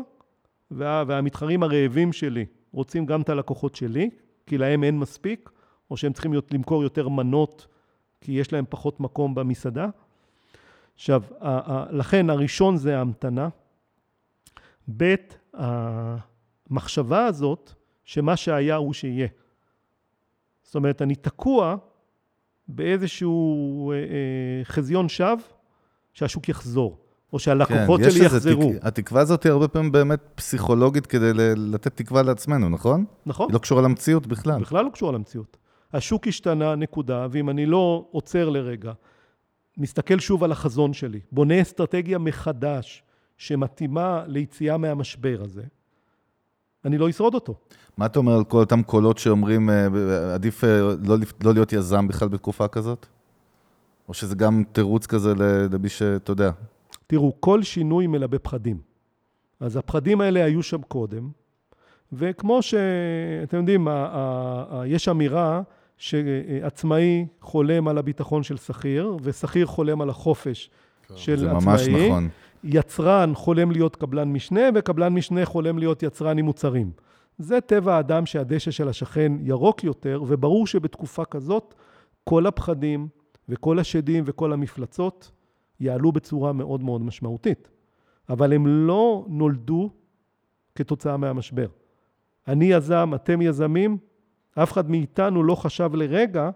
[0.71, 4.11] וה, והמתחרים הרעבים שלי רוצים גם את הלקוחות שלי,
[4.47, 5.51] כי להם אין מספיק,
[5.91, 7.67] או שהם צריכים להיות, למכור יותר מנות,
[8.23, 9.87] כי יש להם פחות מקום במסעדה.
[10.95, 11.23] עכשיו,
[11.91, 13.49] לכן הראשון זה ההמתנה.
[14.97, 15.15] ב',
[15.55, 17.73] המחשבה הזאת
[18.05, 19.29] שמה שהיה הוא שיהיה.
[20.63, 21.77] זאת אומרת, אני תקוע
[22.69, 25.37] באיזשהו אה, אה, חזיון שווא
[26.13, 26.99] שהשוק יחזור,
[27.33, 28.73] או שהלקוחות כן, שלי יחזרו.
[28.73, 28.87] תק...
[28.87, 33.05] התקווה הזאת היא הרבה פעמים באמת פסיכולוגית כדי ל- לתת תקווה לעצמנו, נכון?
[33.27, 33.49] נכון?
[33.49, 34.61] היא לא קשורה למציאות בכלל.
[34.61, 35.57] בכלל לא קשורה למציאות.
[35.93, 38.93] השוק השתנה, נקודה, ואם אני לא עוצר לרגע,
[39.79, 43.03] מסתכל שוב על החזון שלי, בונה אסטרטגיה מחדש
[43.37, 45.63] שמתאימה ליציאה מהמשבר הזה,
[46.85, 47.55] אני לא אשרוד אותו.
[47.97, 52.09] מה אתה אומר על כל אותם קולות שאומרים, אה, עדיף אה, לא, לא להיות יזם
[52.09, 53.07] בכלל בתקופה כזאת?
[54.09, 55.33] או שזה גם תירוץ כזה
[55.73, 56.51] למי שאתה יודע.
[57.07, 58.81] תראו, כל שינוי מלבה פחדים.
[59.61, 61.31] אז הפחדים האלה היו שם קודם,
[62.13, 65.63] וכמו שאתם יודעים, ה- ה- ה- יש אמירה
[66.03, 70.71] שעצמאי חולם על הביטחון של שכיר, ושכיר חולם על החופש
[71.17, 71.73] של זה עצמאי.
[71.73, 72.29] ממש נכון.
[72.65, 76.91] יצרן חולם להיות קבלן משנה, וקבלן משנה חולם להיות יצרן עם מוצרים.
[77.39, 81.75] זה טבע האדם שהדשא של השכן ירוק יותר, וברור שבתקופה כזאת
[82.25, 83.09] כל הפחדים
[83.49, 85.31] וכל השדים וכל המפלצות
[85.81, 87.69] יעלו בצורה מאוד מאוד משמעותית.
[88.29, 89.91] אבל הם לא נולדו
[90.75, 91.67] כתוצאה מהמשבר.
[92.49, 93.99] אני יזם, אתם יזמים,
[94.55, 96.51] אף אחד מאיתנו לא חשב לרגע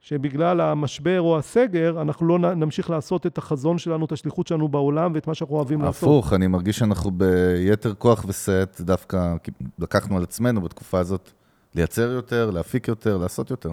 [0.00, 5.12] שבגלל המשבר או הסגר, אנחנו לא נמשיך לעשות את החזון שלנו, את השליחות שלנו בעולם
[5.14, 6.02] ואת מה שאנחנו אוהבים לעשות.
[6.02, 9.34] הפוך, אני מרגיש שאנחנו ביתר כוח וסט, דווקא
[9.78, 11.30] לקחנו על עצמנו בתקופה הזאת
[11.74, 13.70] לייצר יותר, להפיק יותר, לעשות יותר.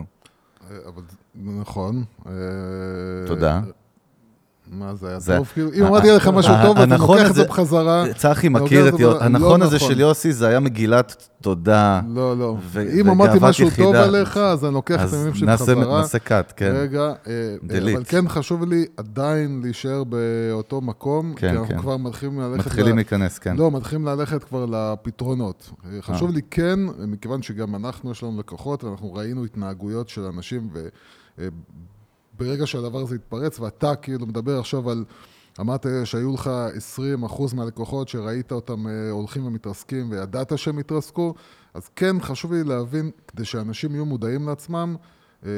[0.85, 1.01] אבל
[1.35, 2.03] נכון.
[3.27, 3.61] תודה.
[4.71, 5.47] מה זה היה טוב?
[5.53, 8.05] כאילו, אם אמרתי לך משהו טוב, אני לוקח את זה בחזרה.
[8.15, 12.01] צחי מכיר את יוסי, הנכון הזה של יוסי, זה היה מגילת תודה.
[12.09, 12.57] לא, לא.
[12.99, 16.01] אם אמרתי משהו טוב עליך, אז אני לוקח את המילים שלי בחזרה.
[16.01, 16.71] נעשה קאט, כן.
[16.75, 17.13] רגע,
[17.69, 22.67] אבל כן חשוב לי עדיין להישאר באותו מקום, כי אנחנו כבר מתחילים ללכת...
[22.67, 23.55] מתחילים להיכנס, כן.
[23.55, 25.71] לא, מתחילים ללכת כבר לפתרונות.
[26.01, 30.69] חשוב לי כן, מכיוון שגם אנחנו, יש לנו לקוחות, ואנחנו ראינו התנהגויות של אנשים,
[32.37, 35.05] ברגע שהדבר הזה יתפרץ, ואתה כאילו מדבר עכשיו על,
[35.59, 36.49] אמרת שהיו לך
[37.23, 41.33] 20% מהלקוחות שראית אותם אה, הולכים ומתרסקים וידעת שהם יתרסקו,
[41.73, 44.95] אז כן, חשוב לי להבין, כדי שאנשים יהיו מודעים לעצמם,
[45.45, 45.49] אה,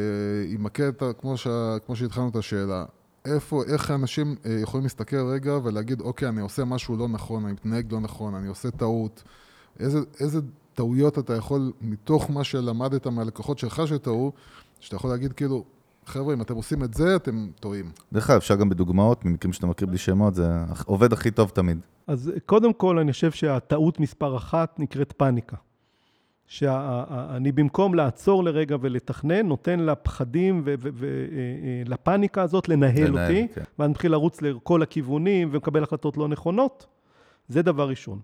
[0.48, 1.48] ימקד, כמו, ש...
[1.86, 2.86] כמו שהתחלנו את השאלה,
[3.26, 7.54] איפה, איך אנשים אה, יכולים להסתכל רגע ולהגיד, אוקיי, אני עושה משהו לא נכון, אני
[7.54, 9.24] מתנהג לא נכון, אני עושה טעות,
[9.80, 10.40] איזה, איזה
[10.74, 14.32] טעויות אתה יכול, מתוך מה שלמדת מהלקוחות שלך שטעו,
[14.80, 15.66] שאתה יכול להגיד כאילו,
[16.06, 17.92] חבר'ה, אם אתם עושים את זה, אתם טועים.
[18.14, 20.50] דרך אגב, אפשר גם בדוגמאות, ממקרים שאתה מכיר בלי שמות, זה
[20.86, 21.80] עובד הכי טוב תמיד.
[22.08, 25.56] אז קודם כל, אני חושב שהטעות מספר אחת נקראת פאניקה.
[26.48, 33.62] שאני במקום לעצור לרגע ולתכנן, נותן לפחדים ולפאניקה הזאת לנהל, לנהל אותי, כן.
[33.80, 36.86] ואני מתחיל לרוץ לכל הכיוונים ומקבל החלטות לא נכונות.
[37.48, 38.20] זה דבר ראשון.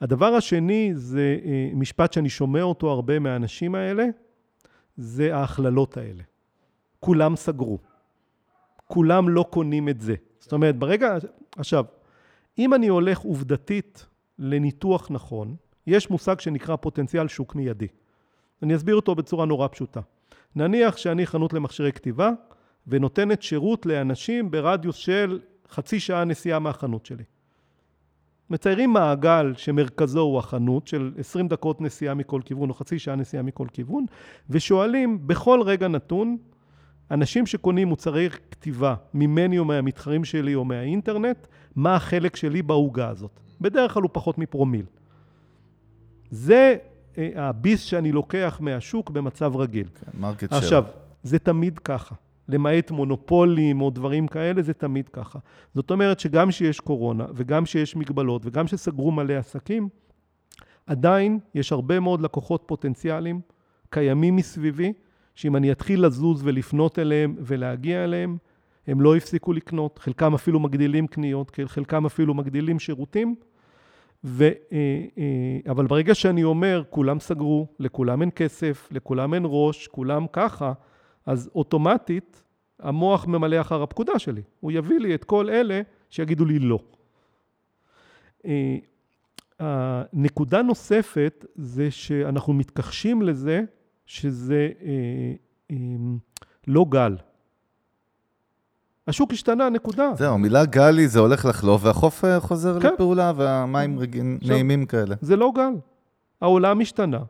[0.00, 4.04] הדבר השני זה אה, משפט שאני שומע אותו הרבה מהאנשים האלה,
[4.96, 6.22] זה ההכללות האלה.
[7.04, 7.78] כולם סגרו.
[8.86, 10.14] כולם לא קונים את זה.
[10.38, 11.16] זאת אומרת, ברגע...
[11.56, 11.84] עכשיו,
[12.58, 14.06] אם אני הולך עובדתית
[14.38, 17.86] לניתוח נכון, יש מושג שנקרא פוטנציאל שוק מיידי.
[18.62, 20.00] אני אסביר אותו בצורה נורא פשוטה.
[20.56, 22.30] נניח שאני חנות למכשירי כתיבה
[22.86, 25.40] ונותנת שירות לאנשים ברדיוס של
[25.70, 27.24] חצי שעה נסיעה מהחנות שלי.
[28.50, 33.42] מציירים מעגל שמרכזו הוא החנות של 20 דקות נסיעה מכל כיוון או חצי שעה נסיעה
[33.42, 34.04] מכל כיוון
[34.50, 36.36] ושואלים בכל רגע נתון
[37.10, 43.40] אנשים שקונים מוצרי כתיבה ממני או מהמתחרים שלי או מהאינטרנט, מה החלק שלי בעוגה הזאת.
[43.60, 44.84] בדרך כלל הוא פחות מפרומיל.
[46.30, 46.76] זה
[47.18, 49.86] אה, הביס שאני לוקח מהשוק במצב רגיל.
[49.94, 50.84] כן, market עכשיו, עכשיו,
[51.22, 52.14] זה תמיד ככה.
[52.48, 55.38] למעט מונופולים או דברים כאלה, זה תמיד ככה.
[55.74, 59.88] זאת אומרת שגם שיש קורונה, וגם שיש מגבלות, וגם שסגרו מלא עסקים,
[60.86, 63.40] עדיין יש הרבה מאוד לקוחות פוטנציאליים
[63.90, 64.92] קיימים מסביבי,
[65.34, 68.36] שאם אני אתחיל לזוז ולפנות אליהם ולהגיע אליהם,
[68.86, 73.34] הם לא יפסיקו לקנות, חלקם אפילו מגדילים קניות, חלקם אפילו מגדילים שירותים.
[74.24, 74.50] ו, אה,
[75.18, 80.72] אה, אבל ברגע שאני אומר, כולם סגרו, לכולם אין כסף, לכולם אין ראש, כולם ככה,
[81.26, 82.42] אז אוטומטית
[82.80, 84.42] המוח ממלא אחר הפקודה שלי.
[84.60, 86.78] הוא יביא לי את כל אלה שיגידו לי לא.
[88.46, 88.76] אה,
[89.58, 93.62] הנקודה נוספת זה שאנחנו מתכחשים לזה
[94.06, 95.32] שזה אה,
[95.70, 95.76] אה,
[96.66, 97.16] לא גל.
[99.06, 100.10] השוק השתנה, נקודה.
[100.16, 102.92] זהו, המילה גלי זה הולך לחלוף, והחוף אה, חוזר כן.
[102.94, 105.14] לפעולה, והמים רגיל, נעימים כאלה.
[105.20, 105.72] זה לא גל.
[106.40, 107.22] העולם השתנה,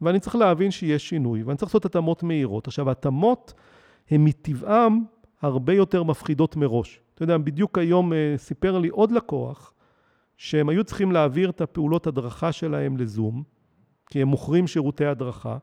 [0.00, 2.66] ואני צריך להבין שיש שינוי, ואני צריך לעשות התאמות מהירות.
[2.66, 3.54] עכשיו, ההתאמות
[4.10, 5.04] הן מטבעם
[5.42, 7.00] הרבה יותר מפחידות מראש.
[7.14, 9.72] אתה יודע, בדיוק היום אה, סיפר לי עוד לקוח,
[10.36, 13.42] שהם היו צריכים להעביר את הפעולות הדרכה שלהם לזום,
[14.06, 15.58] כי הם מוכרים שירותי הדרכה,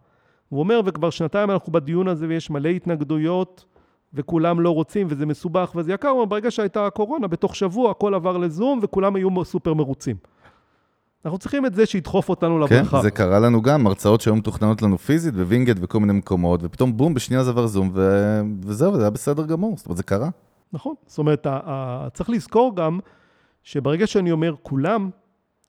[0.50, 3.66] הוא אומר, וכבר שנתיים אנחנו בדיון הזה ויש מלא התנגדויות,
[4.14, 8.38] וכולם לא רוצים, וזה מסובך וזה יקר, אבל ברגע שהייתה הקורונה, בתוך שבוע הכל עבר
[8.38, 10.16] לזום, וכולם היו סופר מרוצים.
[11.26, 12.98] אנחנו צריכים את זה שידחוף אותנו לברכה.
[12.98, 16.98] כן, זה קרה לנו גם, הרצאות שהיו מתוכננות לנו פיזית, בווינגייט וכל מיני מקומות, ופתאום
[16.98, 18.42] בום, בשנייה זה עבר זום, ו...
[18.66, 20.30] וזהו, זה היה בסדר גמור, זאת אומרת, זה קרה.
[20.74, 21.48] נכון, זאת אומרת,
[22.14, 23.00] צריך לזכור גם,
[23.64, 25.10] שברגע שאני אומר כולם,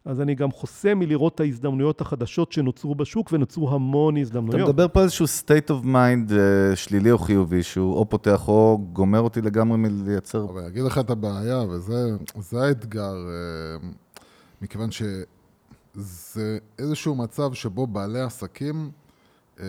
[0.09, 4.55] אז אני גם חוסם מלראות את ההזדמנויות החדשות שנוצרו בשוק, ונוצרו המון הזדמנויות.
[4.55, 8.79] אתה מדבר פה איזשהו state of mind uh, שלילי או חיובי, שהוא או פותח או
[8.93, 10.45] גומר אותי לגמרי מלייצר...
[10.45, 13.85] אבל אני אגיד לך את הבעיה, וזה האתגר, uh,
[14.63, 18.91] מכיוון שזה איזשהו מצב שבו בעלי עסקים,
[19.57, 19.61] uh,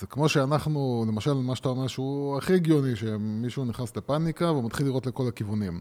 [0.00, 4.86] זה כמו שאנחנו, למשל, מה שאתה אומר שהוא הכי הגיוני, שמישהו נכנס לפאניקה והוא מתחיל
[4.86, 5.80] לראות לכל הכיוונים.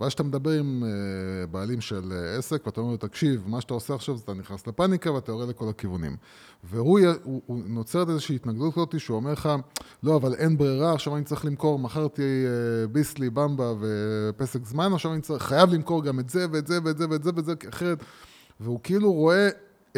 [0.00, 3.74] ואז כשאתה מדבר עם uh, בעלים של uh, עסק, ואתה אומר לו, תקשיב, מה שאתה
[3.74, 6.16] עושה עכשיו זה אתה נכנס לפאניקה ואתה יורד לכל הכיוונים.
[6.64, 9.48] והוא הוא, הוא נוצר איזושהי התנגדות כזאת שהוא אומר לך,
[10.02, 15.12] לא, אבל אין ברירה, עכשיו אני צריך למכור, מכרתי uh, ביסלי, במבה ופסק זמן, עכשיו
[15.12, 17.54] אני צריך, חייב למכור גם את זה ואת זה ואת זה ואת זה ואת זה,
[17.68, 18.04] אחרת...
[18.60, 19.48] והוא כאילו רואה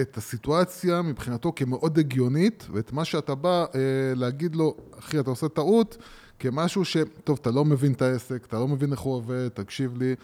[0.00, 3.80] את הסיטואציה מבחינתו כמאוד הגיונית, ואת מה שאתה בא אה,
[4.14, 5.96] להגיד לו, אחי, אתה עושה טעות,
[6.38, 6.96] כמשהו ש...
[7.24, 10.14] טוב, אתה לא מבין את העסק, אתה לא מבין איך הוא עובד, תקשיב לי.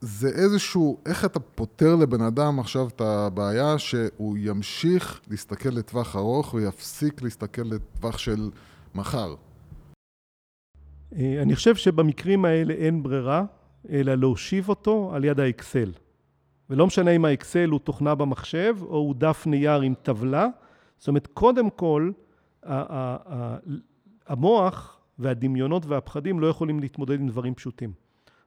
[0.00, 6.54] זה איזשהו, איך אתה פותר לבן אדם עכשיו את הבעיה שהוא ימשיך להסתכל לטווח ארוך
[6.54, 8.50] ויפסיק להסתכל לטווח של
[8.94, 9.34] מחר.
[11.16, 13.44] אה, אני חושב שבמקרים האלה אין ברירה,
[13.90, 15.92] אלא להושיב אותו על יד האקסל.
[16.70, 20.46] ולא משנה אם האקסל הוא תוכנה במחשב או הוא דף נייר עם טבלה.
[20.98, 22.10] זאת אומרת, קודם כל,
[24.26, 27.92] המוח והדמיונות והפחדים לא יכולים להתמודד עם דברים פשוטים.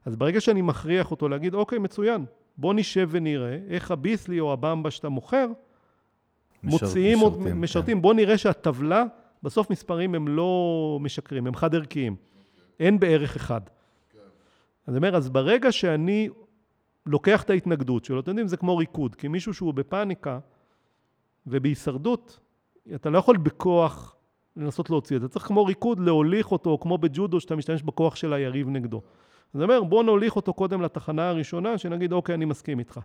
[0.06, 2.26] אז ברגע שאני מכריח אותו להגיד, אוקיי, מצוין,
[2.58, 5.48] בוא נשב ונראה איך הביסלי או הבמבה שאתה מוכר,
[6.64, 7.98] מוציאים, משרתים, משרתים.
[7.98, 8.02] כן.
[8.02, 9.04] בוא נראה שהטבלה,
[9.44, 12.16] בסוף מספרים הם לא משקרים, הם חד ערכיים.
[12.80, 13.62] אין בערך אחד.
[14.88, 16.30] אז אומר, אז ברגע שאני
[17.06, 20.40] לוקח את ההתנגדות שלו, אתם יודעים, זה כמו ריקוד, כי מישהו שהוא בפאניקה
[21.48, 22.40] ובהישרדות,
[22.96, 24.16] אתה לא יכול בכוח
[24.56, 25.28] לנסות להוציא את זה.
[25.28, 29.02] צריך כמו ריקוד להוליך אותו, כמו בג'ודו, שאתה משתמש בכוח של היריב נגדו.
[29.54, 33.00] אז אני אומר, בוא נוליך אותו קודם לתחנה הראשונה, שנגיד, אוקיי, אני מסכים איתך.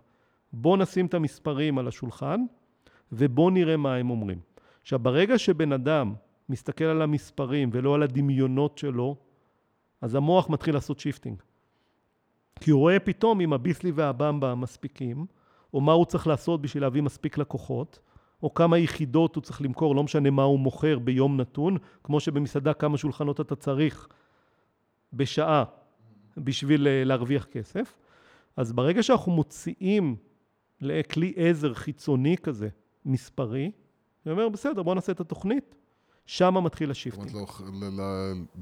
[0.53, 2.45] בוא נשים את המספרים על השולחן,
[3.11, 4.39] ובוא נראה מה הם אומרים.
[4.81, 6.13] עכשיו, ברגע שבן אדם
[6.49, 9.15] מסתכל על המספרים ולא על הדמיונות שלו,
[10.01, 11.41] אז המוח מתחיל לעשות shifting.
[12.59, 15.25] כי הוא רואה פתאום אם הביסלי והבמבה מספיקים,
[15.73, 17.99] או מה הוא צריך לעשות בשביל להביא מספיק לקוחות,
[18.43, 22.73] או כמה יחידות הוא צריך למכור, לא משנה מה הוא מוכר ביום נתון, כמו שבמסעדה
[22.73, 24.07] כמה שולחנות אתה צריך
[25.13, 25.63] בשעה
[26.37, 27.97] בשביל אה, להרוויח כסף.
[28.57, 30.15] אז ברגע שאנחנו מוציאים
[30.81, 32.69] לכלי עזר חיצוני כזה,
[33.05, 33.71] מספרי,
[34.25, 35.75] אני אומר, בסדר, בוא נעשה את התוכנית,
[36.25, 37.37] שם מתחיל ה shifting.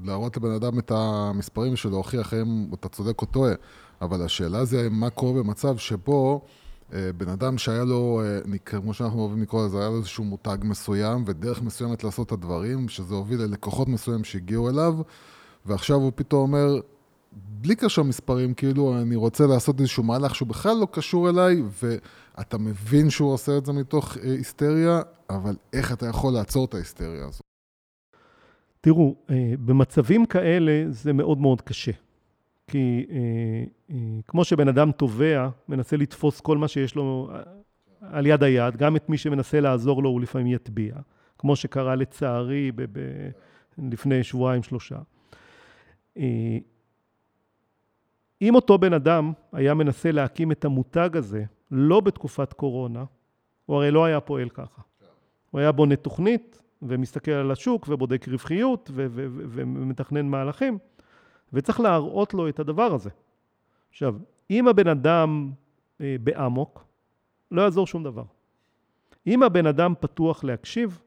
[0.04, 3.52] להראות לבן אדם את המספרים בשביל להוכיח אם אתה צודק או טועה.
[4.00, 6.46] אבל השאלה זה מה קורה במצב שבו
[6.90, 11.24] בן אדם שהיה לו, אה, כמו שאנחנו אוהבים לקרוא לזה, היה לו איזשהו מותג מסוים
[11.26, 14.94] ודרך מסוימת לעשות את הדברים, שזה הוביל ללקוחות מסוים שהגיעו אליו,
[15.66, 16.80] ועכשיו הוא פתאום אומר,
[17.32, 22.58] בלי קשר מספרים, כאילו, אני רוצה לעשות איזשהו מהלך שהוא בכלל לא קשור אליי, ואתה
[22.58, 27.26] מבין שהוא עושה את זה מתוך אה, היסטריה, אבל איך אתה יכול לעצור את ההיסטריה
[27.26, 27.40] הזו?
[28.80, 29.16] תראו,
[29.64, 31.92] במצבים כאלה זה מאוד מאוד קשה.
[32.70, 33.16] כי אה,
[33.90, 37.40] אה, כמו שבן אדם תובע, מנסה לתפוס כל מה שיש לו אה,
[38.00, 40.94] על יד היד, גם את מי שמנסה לעזור לו הוא לפעמים יטביע,
[41.38, 43.30] כמו שקרה לצערי ב- ב-
[43.78, 44.98] לפני שבועיים שלושה.
[46.16, 46.58] אה,
[48.42, 53.04] אם אותו בן אדם היה מנסה להקים את המותג הזה, לא בתקופת קורונה,
[53.66, 54.82] הוא הרי לא היה פועל ככה.
[55.50, 60.78] הוא היה בונה תוכנית ומסתכל על השוק ובודק רווחיות ומתכנן מהלכים.
[61.52, 63.10] וצריך להראות לו את הדבר הזה.
[63.90, 64.14] עכשיו,
[64.50, 65.50] אם הבן אדם
[66.00, 66.84] אה, באמוק,
[67.50, 68.24] לא יעזור שום דבר.
[69.26, 71.02] אם הבן אדם פתוח להקשיב,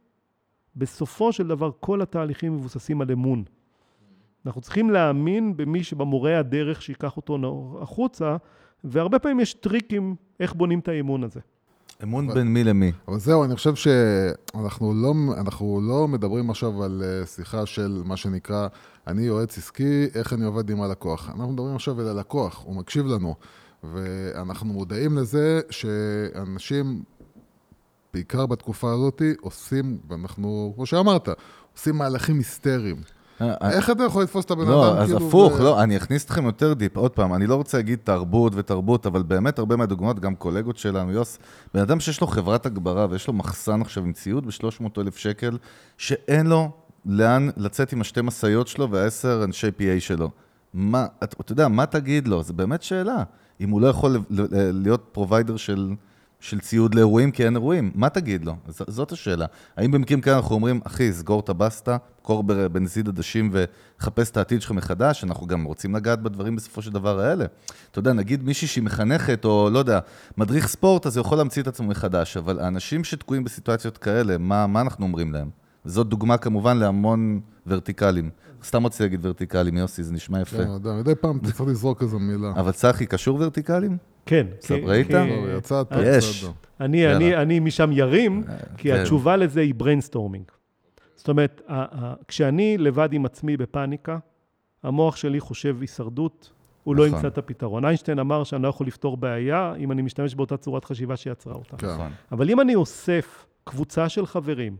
[0.75, 3.43] בסופו של דבר כל התהליכים מבוססים על אמון.
[4.45, 7.37] אנחנו צריכים להאמין במי שבמורה הדרך שיקח אותו
[7.81, 8.37] החוצה,
[8.83, 11.39] והרבה פעמים יש טריקים איך בונים את האמון הזה.
[12.03, 12.91] אמון אבל, בין מי למי.
[13.07, 15.13] אבל זהו, אני חושב שאנחנו לא,
[15.81, 18.67] לא מדברים עכשיו על אה, שיחה של מה שנקרא,
[19.07, 21.29] אני יועץ עסקי, איך אני עובד עם הלקוח.
[21.29, 23.35] אנחנו מדברים עכשיו על הלקוח, הוא מקשיב לנו.
[23.83, 27.03] ואנחנו מודעים לזה שאנשים,
[28.13, 31.29] בעיקר בתקופה הזאת, עושים, ואנחנו, כמו שאמרת,
[31.73, 33.01] עושים מהלכים היסטריים.
[33.41, 34.95] אה, איך אתה יכול לתפוס את הבן לא, אדם?
[34.97, 36.97] לא, אז הפוך, לא, אני אכניס אתכם יותר דיפ.
[36.97, 41.11] עוד פעם, אני לא רוצה להגיד תרבות ותרבות, אבל באמת הרבה מהדוגמאות, גם קולגות שלנו,
[41.11, 41.39] יוס,
[41.73, 45.57] בן אדם שיש לו חברת הגברה ויש לו מחסן עכשיו עם ציוד ב-300,000 שקל,
[45.97, 46.71] שאין לו
[47.05, 50.29] לאן לצאת עם השתי משאיות שלו והעשר אנשי PA שלו.
[50.73, 52.43] מה, אתה יודע, מה תגיד לו?
[52.43, 53.23] זו באמת שאלה.
[53.61, 54.17] אם הוא לא יכול
[54.73, 55.93] להיות provider של...
[56.39, 57.91] של ציוד לאירועים, כי אין אירועים.
[57.95, 58.55] מה תגיד לו?
[58.67, 59.45] ז- זאת השאלה.
[59.77, 64.61] האם במקרים כאלה אנחנו אומרים, אחי, סגור את הבסטה, מכור בנזיד עדשים וחפש את העתיד
[64.61, 67.45] שלך מחדש, אנחנו גם רוצים לגעת בדברים בסופו של דבר האלה.
[67.91, 69.99] אתה יודע, נגיד מישהי שהיא מחנכת, או לא יודע,
[70.37, 74.67] מדריך ספורט, אז הוא יכול להמציא את עצמו מחדש, אבל האנשים שתקועים בסיטואציות כאלה, מה,
[74.67, 75.49] מה אנחנו אומרים להם?
[75.85, 78.29] זאת דוגמה כמובן להמון ורטיקלים.
[78.63, 80.57] סתם רוצה להגיד ורטיקלים, יוסי, זה נשמע יפה.
[80.57, 80.69] כן,
[80.99, 82.51] מדי פעם צריך לזרוק איזו מילה.
[82.51, 83.97] אבל צחי, קשור ורטיקלים?
[84.29, 84.47] כן.
[84.83, 85.09] ראית?
[85.09, 86.45] לא, יצאת, יש.
[86.79, 88.43] אני משם ירים,
[88.77, 88.99] כי כן.
[88.99, 90.51] התשובה לזה היא brainstorming.
[91.15, 91.61] זאת אומרת,
[92.27, 94.17] כשאני לבד עם עצמי בפאניקה,
[94.83, 96.51] המוח שלי חושב הישרדות,
[96.83, 97.15] הוא לא נכון.
[97.15, 97.85] ימצא את הפתרון.
[97.85, 101.77] איינשטיין אמר שאני לא יכול לפתור בעיה אם אני משתמש באותה צורת חשיבה שיצרה אותה.
[101.77, 101.87] כן.
[101.87, 102.11] נכון.
[102.31, 104.77] אבל אם אני אוסף קבוצה של חברים,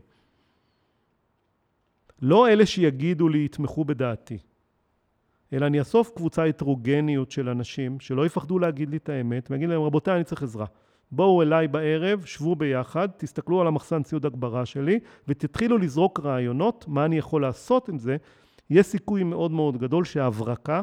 [2.22, 4.38] לא אלה שיגידו לי, יתמכו בדעתי,
[5.52, 9.82] אלא אני אאסוף קבוצה הטרוגניות של אנשים שלא יפחדו להגיד לי את האמת, ואגיד להם,
[9.82, 10.66] רבותיי, אני צריך עזרה.
[11.12, 14.98] בואו אליי בערב, שבו ביחד, תסתכלו על המחסן ציוד הגברה שלי,
[15.28, 18.16] ותתחילו לזרוק רעיונות, מה אני יכול לעשות עם זה.
[18.70, 20.82] יש סיכוי מאוד מאוד גדול שההברקה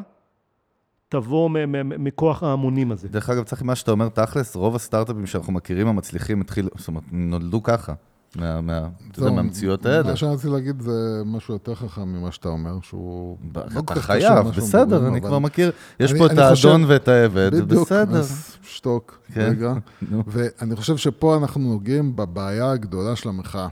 [1.08, 1.50] תבוא
[1.82, 3.08] מכוח ההמונים הזה.
[3.08, 7.02] דרך אגב, צריך מה שאתה אומר, תכלס, רוב הסטארט-אפים שאנחנו מכירים, המצליחים, התחילו, זאת אומרת,
[7.12, 7.94] נולדו ככה.
[8.36, 10.10] מה, מה, אתה יודע, מהמציאות האלה.
[10.10, 15.08] מה שאני להגיד זה משהו יותר חכם ממה שאתה אומר, שהוא לא אתה חייב, בסדר,
[15.08, 15.72] אני כבר מכיר.
[16.00, 17.64] יש פה את האדון ואת העבד, בסדר.
[17.64, 19.40] בדיוק, אז שתוק, כן.
[19.40, 19.72] רגע.
[20.26, 23.68] ואני חושב שפה אנחנו נוגעים בבעיה הגדולה של המחאה.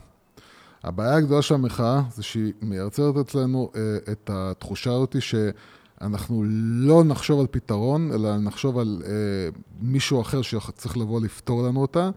[0.84, 7.40] הבעיה הגדולה של המחאה זה שהיא מייצרת אצלנו אה, את התחושה הזאת שאנחנו לא נחשוב
[7.40, 9.10] על פתרון, אלא נחשוב על אה,
[9.80, 12.10] מישהו אחר שצריך לבוא לפתור לנו אותה.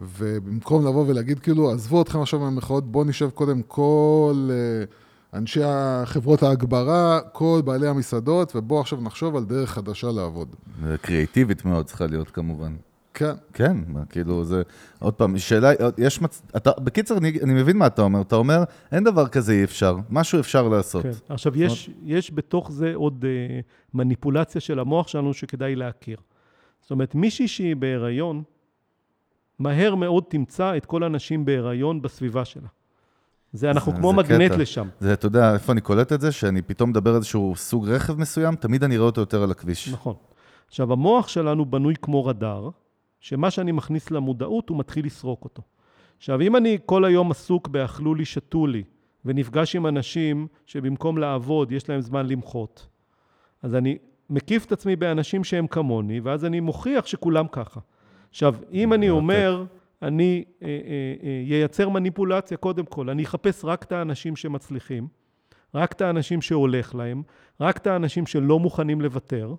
[0.00, 4.84] ובמקום לבוא ולהגיד כאילו, עזבו אתכם עכשיו מהמחאות, בואו נשב קודם כל אה,
[5.38, 5.60] אנשי
[6.04, 10.48] חברות ההגברה, כל בעלי המסעדות, ובואו עכשיו נחשוב על דרך חדשה לעבוד.
[11.02, 12.72] קריאיטיבית מאוד צריכה להיות כמובן.
[13.14, 13.32] כן.
[13.52, 13.76] כן,
[14.10, 14.62] כאילו זה,
[14.98, 16.42] עוד פעם, שאלה, יש מצ...
[16.56, 18.20] אתה, בקיצר, אני, אני מבין מה אתה אומר.
[18.20, 21.02] אתה אומר, אין דבר כזה אי אפשר, משהו אפשר לעשות.
[21.02, 21.96] כן, עכשיו, יש, זאת...
[22.04, 23.60] יש בתוך זה עוד אה,
[23.94, 26.16] מניפולציה של המוח שלנו שכדאי להכיר.
[26.80, 28.42] זאת אומרת, מישהי שהיא בהיריון,
[29.60, 32.68] מהר מאוד תמצא את כל הנשים בהיריון בסביבה שלה.
[33.52, 34.62] זה, אנחנו זה, כמו זה מגנט קטע.
[34.62, 34.88] לשם.
[35.00, 36.32] זה, אתה יודע, איפה אני קולט את זה?
[36.32, 39.88] שאני פתאום מדבר איזשהו סוג רכב מסוים, תמיד אני רואה אותו יותר על הכביש.
[39.88, 40.14] נכון.
[40.68, 42.70] עכשיו, המוח שלנו בנוי כמו רדאר,
[43.20, 45.62] שמה שאני מכניס למודעות, הוא מתחיל לסרוק אותו.
[46.16, 48.82] עכשיו, אם אני כל היום עסוק באכלו לי, שתו לי,
[49.24, 52.86] ונפגש עם אנשים שבמקום לעבוד, יש להם זמן למחות,
[53.62, 53.98] אז אני
[54.30, 57.80] מקיף את עצמי באנשים שהם כמוני, ואז אני מוכיח שכולם ככה.
[58.30, 59.64] עכשיו, אם אני אומר,
[60.02, 60.68] אני אה,
[61.48, 65.08] אה, אה, מניפולציה קודם כל, אני אחפש רק את האנשים שמצליחים,
[65.74, 67.22] רק את האנשים שהולך להם,
[67.60, 69.54] רק את האנשים שלא מוכנים לוותר,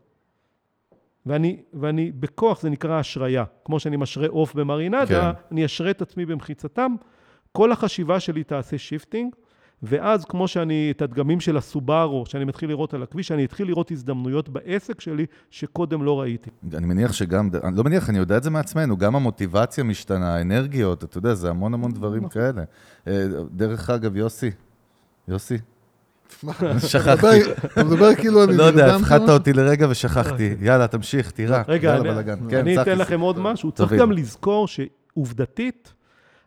[1.25, 3.43] ואני, ואני בכוח, זה נקרא אשריה.
[3.65, 5.41] כמו שאני משרה עוף במרינדה, כן.
[5.51, 6.95] אני אשרה את עצמי במחיצתם.
[7.51, 9.35] כל החשיבה שלי תעשה shifting,
[9.83, 13.91] ואז כמו שאני, את הדגמים של הסובארו, שאני מתחיל לראות על הכביש, אני אתחיל לראות
[13.91, 16.49] הזדמנויות בעסק שלי שקודם לא ראיתי.
[16.73, 21.03] אני מניח שגם, אני לא מניח, אני יודע את זה מעצמנו, גם המוטיבציה משתנה, האנרגיות,
[21.03, 22.41] אתה יודע, זה המון המון דברים נכון.
[22.41, 22.63] כאלה.
[23.07, 24.51] אה, דרך אגב, יוסי,
[25.27, 25.57] יוסי,
[26.77, 27.41] שכחתי.
[27.65, 28.57] אתה מדבר כאילו אני...
[28.57, 30.55] לא יודע, הפחדת אותי לרגע ושכחתי.
[30.61, 31.63] יאללה, תמשיך, תירה.
[31.67, 33.71] רגע, אני כן, אתן לכם עוד משהו.
[33.71, 35.93] צריך גם לזכור שעובדתית,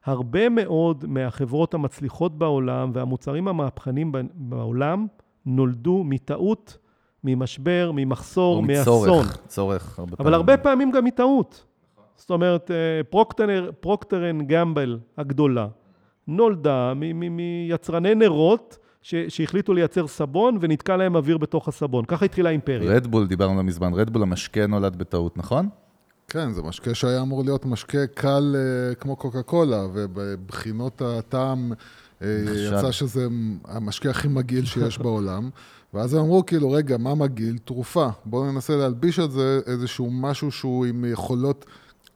[0.05, 5.07] הרבה מאוד מהחברות המצליחות בעולם והמוצרים המהפכניים בעולם
[5.47, 6.79] נולדו מטעות,
[7.25, 9.09] ממשבר, ממחסור, מאסון.
[9.09, 9.99] או מצורך, צורך.
[9.99, 11.65] הרבה אבל הרבה פעמים גם מטעות.
[12.17, 13.05] זאת אומרת, אה,
[13.81, 15.69] פרוקטר אנד גמבל הגדולה
[16.27, 22.05] נולדה מיצרני נרות שהחליטו לייצר סבון ונתקע להם אוויר בתוך הסבון.
[22.05, 22.93] ככה התחילה האימפריה.
[22.93, 25.69] רדבול, דיברנו לא מזמן, רדבול המשקה נולד בטעות, נכון?
[26.29, 31.72] כן, זה משקה שהיה אמור להיות משקה קל uh, כמו קוקה קולה, ובבחינות הטעם
[32.20, 33.27] uh, יצא שזה
[33.64, 35.51] המשקה הכי מגעיל שיש בעולם.
[35.95, 37.59] ואז הם אמרו, כאילו, רגע, מה מגעיל?
[37.64, 38.09] תרופה.
[38.25, 41.64] בואו ננסה להלביש את זה איזשהו משהו שהוא עם יכולות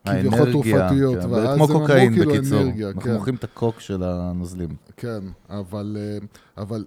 [0.04, 1.18] כביכול תרופתיות.
[1.20, 2.61] כן, ואז כמו קוקאין, כאילו, בקיצור.
[2.61, 3.14] אנרגיה, אנחנו כן.
[3.14, 4.68] מוכרים את הקוק של הנוזלים.
[4.96, 6.18] כן, אבל, אה,
[6.62, 6.84] אבל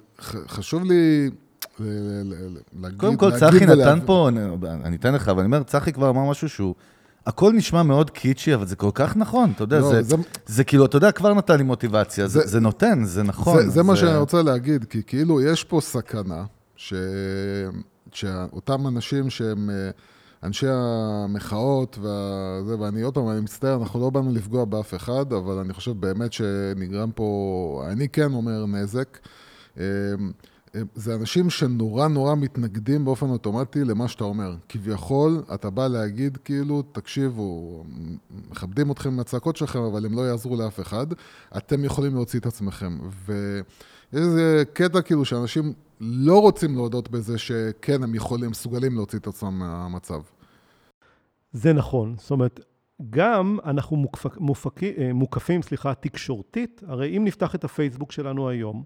[0.48, 1.30] חשוב לי...
[1.80, 4.30] להגיד, קודם כל, צחי נתן פה,
[4.84, 6.76] אני אתן לך, אבל אני אומר, צחי כבר אמר משהו שהוא
[7.26, 10.16] הכל נשמע מאוד קיצ'י, אבל זה כל כך נכון, אתה יודע, לא, זה, זה...
[10.46, 13.58] זה כאילו, אתה יודע, כבר נתן לי מוטיבציה, זה, זה, זה נותן, זה נכון.
[13.58, 16.44] זה, זה, זה מה שאני רוצה להגיד, כי כאילו יש פה סכנה,
[16.76, 16.94] ש...
[18.12, 19.90] שאותם אנשים שהם אה,
[20.44, 25.58] אנשי המחאות, וזה, ואני עוד פעם, אני מצטער, אנחנו לא באנו לפגוע באף אחד, אבל
[25.58, 29.18] אני חושב באמת שנגרם פה, אני כן אומר נזק.
[30.96, 34.56] זה אנשים שנורא נורא מתנגדים באופן אוטומטי למה שאתה אומר.
[34.70, 37.84] כביכול, אתה בא להגיד כאילו, תקשיבו,
[38.50, 41.08] מכבדים אתכם עם הצעקות שלכם, אבל הם לא יעזרו לאף אחד,
[41.58, 43.00] אתם יכולים להוציא את עצמכם.
[43.26, 43.64] ויש
[44.14, 49.60] איזה קטע כאילו שאנשים לא רוצים להודות בזה שכן, הם יכולים, מסוגלים להוציא את עצמם
[49.60, 50.22] מהמצב.
[51.54, 52.60] זה נכון, זאת אומרת,
[53.10, 54.38] גם אנחנו מוקפ...
[54.38, 54.84] מופק...
[54.84, 58.84] אה, מוקפים, סליחה, תקשורתית, הרי אם נפתח את הפייסבוק שלנו היום,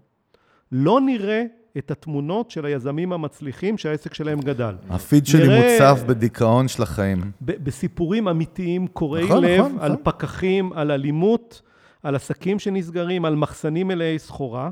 [0.72, 1.44] לא נראה
[1.78, 4.74] את התמונות של היזמים המצליחים שהעסק שלהם גדל.
[4.90, 5.72] הפיד שלי נראה...
[5.72, 7.30] מוצף בדיכאון של החיים.
[7.40, 10.04] בסיפורים אמיתיים, קורעי נכון, לב, נכון, על נכון.
[10.04, 11.62] פקחים, על אלימות,
[12.02, 14.70] על עסקים שנסגרים, על מחסנים מלאי סחורה.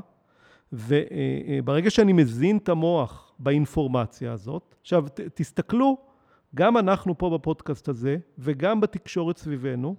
[0.73, 5.97] וברגע שאני מזין את המוח באינפורמציה הזאת, עכשיו ת, תסתכלו,
[6.55, 9.95] גם אנחנו פה בפודקאסט הזה, וגם בתקשורת סביבנו,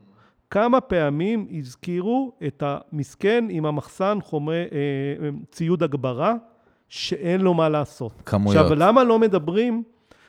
[0.50, 4.66] כמה פעמים הזכירו את המסכן עם המחסן חומרי, אה,
[5.22, 6.34] אה, ציוד הגברה,
[6.88, 8.12] שאין לו מה לעשות.
[8.26, 8.64] כמויות.
[8.64, 9.82] עכשיו, למה לא מדברים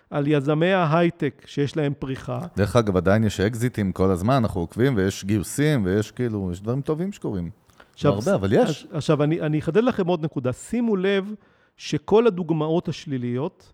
[0.10, 2.40] על יזמי ההייטק שיש להם פריחה.
[2.58, 6.82] דרך אגב, עדיין יש אקזיטים כל הזמן, אנחנו עוקבים, ויש גיוסים, ויש כאילו, יש דברים
[6.82, 7.50] טובים שקורים.
[7.94, 8.88] עכשיו, לא הרבה, אבל יש.
[8.92, 10.54] עכשיו, אני, אני אחדד לכם עוד נקודה.
[10.54, 11.34] שימו לב
[11.78, 13.74] שכל הדוגמאות השליליות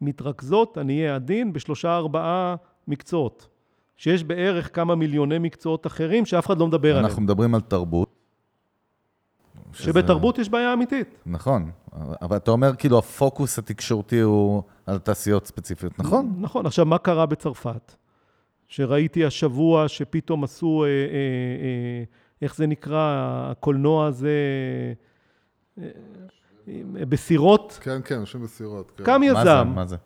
[0.00, 2.56] מתרכזות, אני אהיה עדין, בשלושה ארבעה
[2.88, 3.48] מקצועות.
[3.96, 7.04] שיש בערך כמה מיליוני מקצועות אחרים שאף אחד לא מדבר עליהם.
[7.04, 8.15] אנחנו מדברים על תרבות.
[9.76, 11.08] שזה- שבתרבות יש בעיה אמיתית.
[11.26, 11.70] נכון,
[12.22, 16.34] אבל אתה אומר כאילו הפוקוס התקשורתי הוא על תעשיות ספציפיות, נכון?
[16.40, 16.66] נכון.
[16.66, 17.94] עכשיו, מה קרה בצרפת?
[18.68, 22.04] שראיתי השבוע שפתאום עשו, אה, אה, אה,
[22.42, 23.12] איך זה נקרא,
[23.50, 24.30] הקולנוע הזה,
[25.78, 25.84] אה,
[26.68, 26.72] אה,
[27.08, 28.92] בסירות, כן, כן, יושבים בסירות.
[28.96, 29.04] כן.
[29.04, 29.50] קם מה זה?
[29.50, 29.72] יזם.
[29.74, 29.96] מה זה?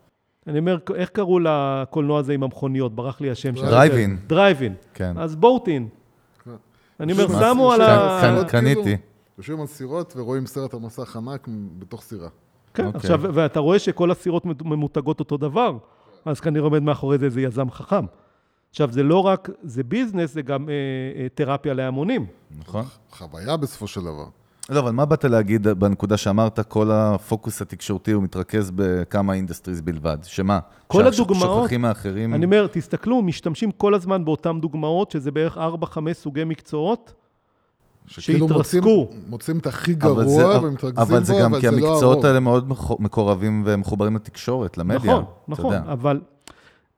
[0.47, 2.95] אני אומר, איך קראו לקולנוע הזה עם המכוניות?
[2.95, 3.67] ברח לי השם שלו.
[3.67, 4.17] drive-in.
[4.27, 4.75] drive-in.
[4.95, 5.19] כן.
[5.19, 5.89] אז boat-in.
[6.45, 6.51] כן.
[7.01, 8.43] אני אומר, שמו על ה...
[8.49, 8.97] קניתי.
[9.41, 12.29] יושבים על סירות ורואים סרט על מסך ענק בתוך סירה.
[12.75, 12.99] כן, אוקיי.
[13.01, 15.77] עכשיו, ואתה רואה שכל הסירות ממותגות אותו דבר,
[16.25, 18.05] אז כנראה עומד מאחורי זה איזה יזם חכם.
[18.71, 20.75] עכשיו, זה לא רק, זה business, זה גם אה,
[21.23, 22.27] אה, תרפיה להמונים.
[22.59, 22.85] נכון.
[23.11, 24.25] חוויה בסופו של דבר.
[24.71, 30.19] לא, אבל מה באת להגיד בנקודה שאמרת, כל הפוקוס התקשורתי הוא מתרכז בכמה industries בלבד?
[30.23, 30.59] שמה?
[30.87, 32.35] כל שה- הדוגמאות- שוכחים מאחרים?
[32.35, 35.61] אני אומר, תסתכלו, משתמשים כל הזמן באותן דוגמאות, שזה בערך 4-5
[36.13, 37.13] סוגי מקצועות,
[38.07, 38.49] שכאילו.
[38.49, 38.83] מוצאים-
[39.29, 42.27] מוצאים את הכי אבל זה- גרוע ומתרכזים בו, אבל זה גם כי לא המקצועות הרוב.
[42.27, 44.99] האלה מאוד מקורבים ומחוברים לתקשורת, למדיה.
[45.13, 45.93] נכון, נכון, יודע.
[45.93, 46.21] אבל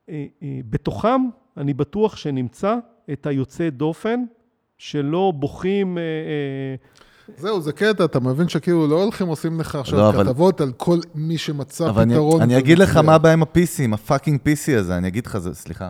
[0.09, 1.21] אה, אה, בתוכם
[1.57, 2.75] אני בטוח שנמצא
[3.13, 4.19] את היוצא דופן,
[4.77, 6.03] שלא בוכים, אה,
[7.37, 10.71] זהו, זה קטע, אתה מבין שכאילו לא הולכים עושים לך עכשיו לא, אבל- כתבות על
[10.77, 12.41] כל מי שמצא אבל אני, פתרון.
[12.41, 12.97] אני אגיד לך.
[12.97, 13.43] מה הבעיה עם
[13.83, 15.89] עם הפאקינג PC הזה, אני אגיד לך, זה, סליחה,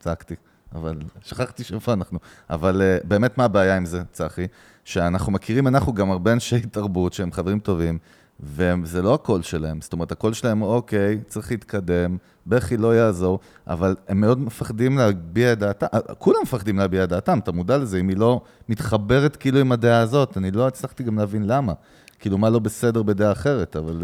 [0.00, 0.34] צעקתי,
[0.74, 2.18] אבל שכחתי שאיפה אנחנו.
[2.50, 4.46] אבל אה, באמת מה הבעיה עם זה, צחי?
[4.84, 7.98] שאנחנו מכירים, אנחנו גם הרבה אנשי תרבות שהם חברים טובים,
[8.40, 9.80] וזה לא הקול שלהם.
[9.80, 12.16] זאת אומרת, הקול שלהם, אוקיי, צריך להתקדם,
[12.46, 17.08] בכי לא יעזור, אבל הם מאוד מפחדים להביע את דעתם, אה, כולם מפחדים להביע את
[17.08, 21.02] דעתם, אתה מודע לזה, אם היא לא מתחברת כאילו עם הדעה הזאת, אני לא הצלחתי
[21.02, 21.72] גם להבין למה.
[22.18, 24.02] כאילו, מה לא בסדר בדעה אחרת, אבל...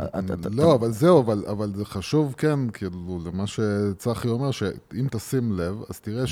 [0.00, 5.52] אה, לא, אבל זהו, אבל, אבל זה חשוב, כן, כאילו, למה שצחי אומר, שאם תשים
[5.52, 6.24] לב, אז תראה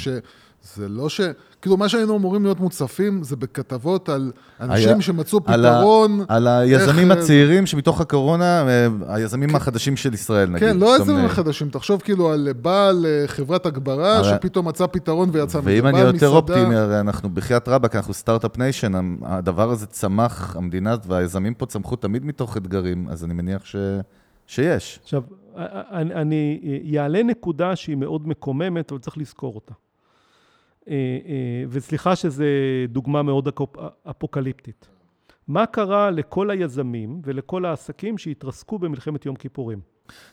[0.65, 1.21] שזה לא ש...
[1.63, 6.21] כאילו, מה שהיינו אמורים להיות מוצפים, זה בכתבות על אנשים היה- שמצאו על ה- פתרון.
[6.29, 10.69] על היזמים איך- הצעירים שמתוך הקורונה, אה, היזמים החדשים של ישראל, נגיד.
[10.69, 14.69] כן, לא כל יזמים מיני- חדשים, תחשוב כאילו על בעל אה, חברת הגברה, הרי- שפתאום
[14.69, 15.71] מצא פתרון ויצא מזה.
[15.71, 18.93] ואם אני יותר מסעדה- אופטימי, הרי אנחנו בחייאת רבאק, אנחנו start-up nation,
[19.23, 23.77] הדבר הזה צמח, המדינה והיזמים פה צמחו תמיד מתוך אתגרים, אז אני מניח ש...
[24.47, 24.99] שיש.
[25.03, 25.23] עכשיו,
[25.93, 29.73] אני, יעלה נקודה שהיא מאוד מקוממת, אבל צריך לזכור אותה.
[30.89, 32.45] אה, אה, וסליחה שזו
[32.89, 33.49] דוגמה מאוד
[34.11, 34.89] אפוקליפטית.
[35.49, 39.81] מה קרה לכל היזמים ולכל העסקים שהתרסקו במלחמת יום כיפורים?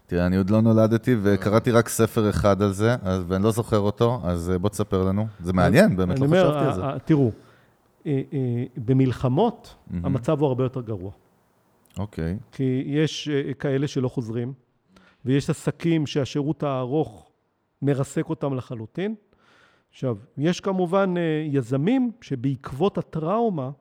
[0.07, 3.79] תראה, אני עוד לא נולדתי וקראתי רק ספר אחד על זה, אז- ואני לא זוכר
[3.79, 5.27] אותו, אז אה, בוא תספר לנו.
[5.39, 6.99] זה מעניין, באמת, לא אומר, חשבתי על זה.
[7.05, 7.31] תראו,
[8.77, 10.05] במלחמות מהמם.
[10.05, 11.11] המצב הוא הרבה יותר גרוע.
[11.97, 12.37] אוקיי.
[12.51, 13.29] כי יש
[13.59, 14.53] כאלה שלא חוזרים,
[15.25, 17.31] ויש עסקים שהשירות הארוך
[17.81, 19.15] מרסק אותם לחלוטין.
[19.91, 23.71] עכשיו, יש כמובן אה, יזמים שבעקבות הטראומה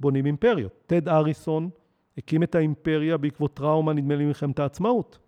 [0.00, 0.72] בונים אימפריות.
[0.86, 1.70] טד אריסון
[2.18, 5.18] הקים את האימפריה בעקבות טראומה, נדמה לי, מלחמת העצמאות.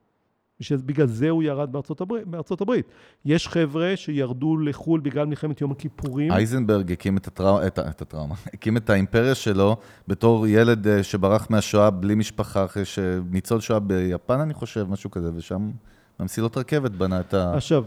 [0.61, 2.87] שבגלל זה הוא ירד בארצות הברית, בארצות הברית.
[3.25, 6.33] יש חבר'ה שירדו לחו"ל בגלל מלחמת יום הכיפורים.
[6.33, 7.67] אייזנברג הקים את, הטרא...
[7.67, 9.77] את, את הטראומה, הקים את האימפריה שלו
[10.09, 15.31] בתור ילד אה, שברח מהשואה בלי משפחה, אחרי שניצול שואה ביפן, אני חושב, משהו כזה,
[15.35, 15.71] ושם
[16.19, 17.55] במסילות רכבת בנה את ה...
[17.55, 17.85] עכשיו,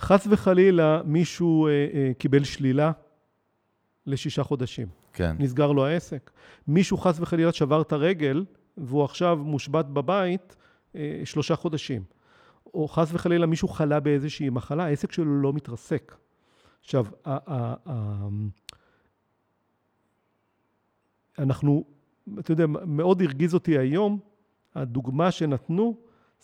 [0.00, 2.92] חס וחלילה מישהו אה, אה, קיבל שלילה
[4.06, 4.88] לשישה חודשים.
[5.12, 5.36] כן.
[5.38, 6.30] נסגר לו העסק.
[6.68, 8.44] מישהו חס וחלילה שבר את הרגל,
[8.76, 10.56] והוא עכשיו מושבת בבית
[10.96, 12.02] אה, שלושה חודשים.
[12.74, 16.16] או חס וחלילה מישהו חלה באיזושהי מחלה, העסק שלו לא מתרסק.
[16.80, 17.74] עכשיו, ה-
[21.38, 21.84] אנחנו,
[22.38, 24.18] אתה יודע, מאוד הרגיז אותי היום,
[24.74, 25.96] הדוגמה שנתנו,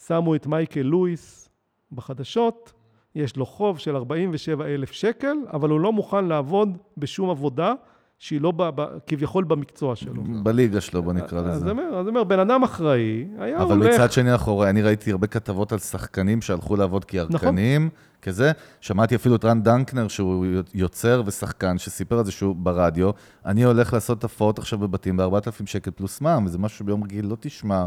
[0.06, 1.48] שמו את מייקל לואיס
[1.92, 2.72] בחדשות,
[3.14, 7.74] יש לו חוב של 47 אלף שקל, אבל הוא לא מוכן לעבוד בשום עבודה
[8.18, 10.22] שהיא לא ב, ב, כביכול במקצוע שלו.
[10.42, 11.70] בליגה שלו, בוא נקרא לזה.
[11.70, 13.94] אומר, אז אני אומר, בן אדם אחראי, היה אבל הולך...
[13.94, 17.90] מצד שני אחורה, אני ראיתי הרבה כתבות על שחקנים שהלכו לעבוד כירקנים,
[18.22, 18.52] כזה.
[18.80, 23.10] שמעתי אפילו את רן דנקנר, שהוא יוצר ושחקן, שסיפר על זה שהוא ברדיו.
[23.46, 27.36] אני הולך לעשות הופעות עכשיו בבתים ב-4,000 שקל פלוס מע"מ, וזה משהו שביום רגיל לא
[27.40, 27.86] תשמע.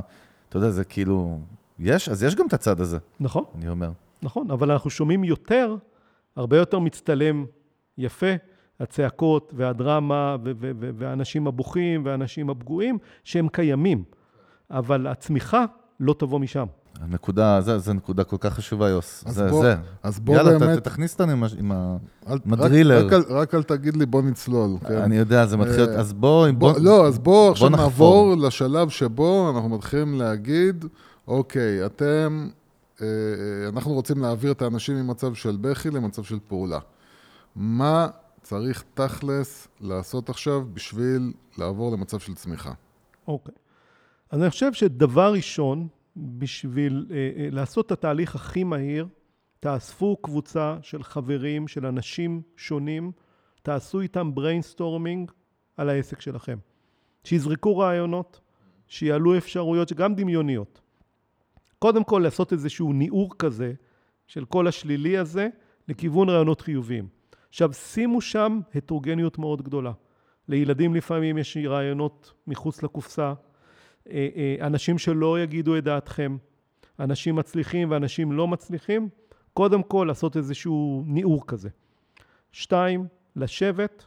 [0.49, 1.39] אתה יודע, זה כאילו...
[1.79, 3.91] יש, אז יש גם את הצד הזה, נכון, אני אומר.
[4.23, 5.75] נכון, אבל אנחנו שומעים יותר,
[6.35, 7.45] הרבה יותר מצטלם
[7.97, 8.27] יפה,
[8.79, 14.03] הצעקות והדרמה ו- ו- ו- והאנשים הבוכים והאנשים הפגועים, שהם קיימים.
[14.71, 15.65] אבל הצמיחה
[15.99, 16.65] לא תבוא משם.
[17.01, 19.23] הנקודה, זה, זה נקודה כל כך חשובה, יוס.
[19.27, 19.75] אז זה, בוא- זה.
[20.03, 20.79] אז בוא יאללה, באמת...
[20.79, 21.97] ת, תכניס אותנו עם, עם ה...
[22.29, 23.05] אל- עם רק- הדרילר.
[23.05, 24.71] רק אל- רק אל תגיד לי בוא נצלול.
[24.87, 24.93] כן?
[24.97, 25.89] אני יודע, זה מתחיל...
[25.89, 26.47] אה, אז בוא...
[26.51, 27.69] בוא, לא, אז בואו עכשיו.
[27.69, 30.85] נעבור לשלב שבו אנחנו מתחילים להגיד,
[31.27, 32.47] אוקיי, אתם,
[33.69, 36.79] אנחנו רוצים להעביר את האנשים ממצב של בכי למצב של פעולה.
[37.55, 38.07] מה
[38.41, 42.73] צריך תכלס לעשות עכשיו בשביל לעבור למצב של צמיחה?
[43.27, 43.55] אוקיי.
[44.29, 49.07] אז אני חושב שדבר ראשון, בשביל אה, לעשות את התהליך הכי מהיר,
[49.59, 53.11] תאספו קבוצה של חברים, של אנשים שונים,
[53.61, 55.31] תעשו איתם brainstorming
[55.77, 56.57] על העסק שלכם.
[57.23, 58.41] שיזרקו רעיונות,
[58.87, 60.80] שיעלו אפשרויות, שגם דמיוניות.
[61.81, 63.73] קודם כל, לעשות איזשהו ניעור כזה
[64.27, 65.47] של כל השלילי הזה
[65.87, 67.07] לכיוון רעיונות חיוביים.
[67.49, 69.91] עכשיו, שימו שם הטרוגניות מאוד גדולה.
[70.47, 73.33] לילדים לפעמים יש רעיונות מחוץ לקופסה,
[74.09, 76.37] אה, אה, אנשים שלא יגידו את דעתכם,
[76.99, 79.09] אנשים מצליחים ואנשים לא מצליחים,
[79.53, 81.69] קודם כל לעשות איזשהו ניעור כזה.
[82.51, 84.05] שתיים, לשבת,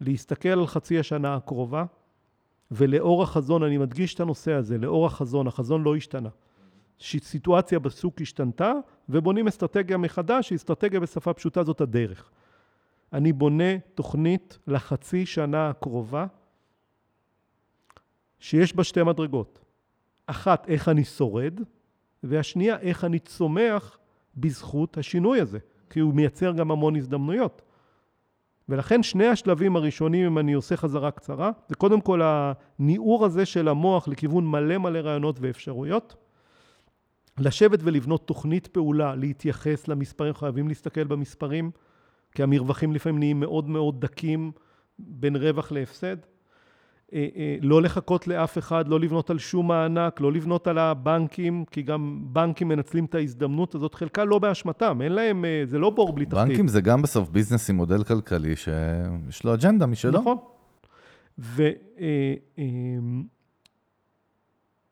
[0.00, 1.84] להסתכל על חצי השנה הקרובה,
[2.70, 6.28] ולאור החזון, אני מדגיש את הנושא הזה, לאור החזון, החזון לא השתנה.
[7.00, 8.72] סיטואציה בשוק השתנתה,
[9.08, 12.30] ובונים אסטרטגיה מחדש, אסטרטגיה בשפה פשוטה זאת הדרך.
[13.12, 16.26] אני בונה תוכנית לחצי שנה הקרובה,
[18.38, 19.60] שיש בה שתי מדרגות.
[20.26, 21.60] אחת, איך אני שורד,
[22.22, 23.98] והשנייה, איך אני צומח
[24.36, 25.58] בזכות השינוי הזה,
[25.90, 27.62] כי הוא מייצר גם המון הזדמנויות.
[28.68, 33.68] ולכן שני השלבים הראשונים, אם אני עושה חזרה קצרה, זה קודם כל הניעור הזה של
[33.68, 36.16] המוח לכיוון מלא מלא רעיונות ואפשרויות.
[37.40, 41.70] לשבת ולבנות תוכנית פעולה, להתייחס למספרים, חייבים להסתכל במספרים,
[42.34, 44.52] כי המרווחים לפעמים נהיים מאוד מאוד דקים
[44.98, 46.16] בין רווח להפסד.
[47.12, 51.64] אה, אה, לא לחכות לאף אחד, לא לבנות על שום מענק, לא לבנות על הבנקים,
[51.70, 55.90] כי גם בנקים מנצלים את ההזדמנות הזאת, חלקה לא באשמתם, אין להם, אה, זה לא
[55.90, 56.48] בור בלי תחתית.
[56.48, 60.20] בנקים זה גם בסוף business עם מודל כלכלי שיש לו אג'נדה משלו.
[60.20, 60.36] נכון.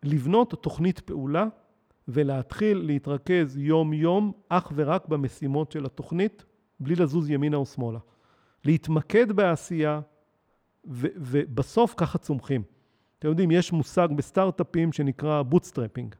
[0.05, 1.47] ולבנות תוכנית פעולה
[2.09, 6.45] ולהתחיל להתרכז יום-יום אך ורק במשימות של התוכנית,
[6.81, 7.99] בלי לזוז ימינה או שמאלה.
[8.65, 10.01] להתמקד בעשייה,
[10.91, 12.63] ו- ובסוף ככה צומחים.
[13.19, 16.14] אתם יודעים, יש מושג בסטארט-אפים שנקרא bootstrapping.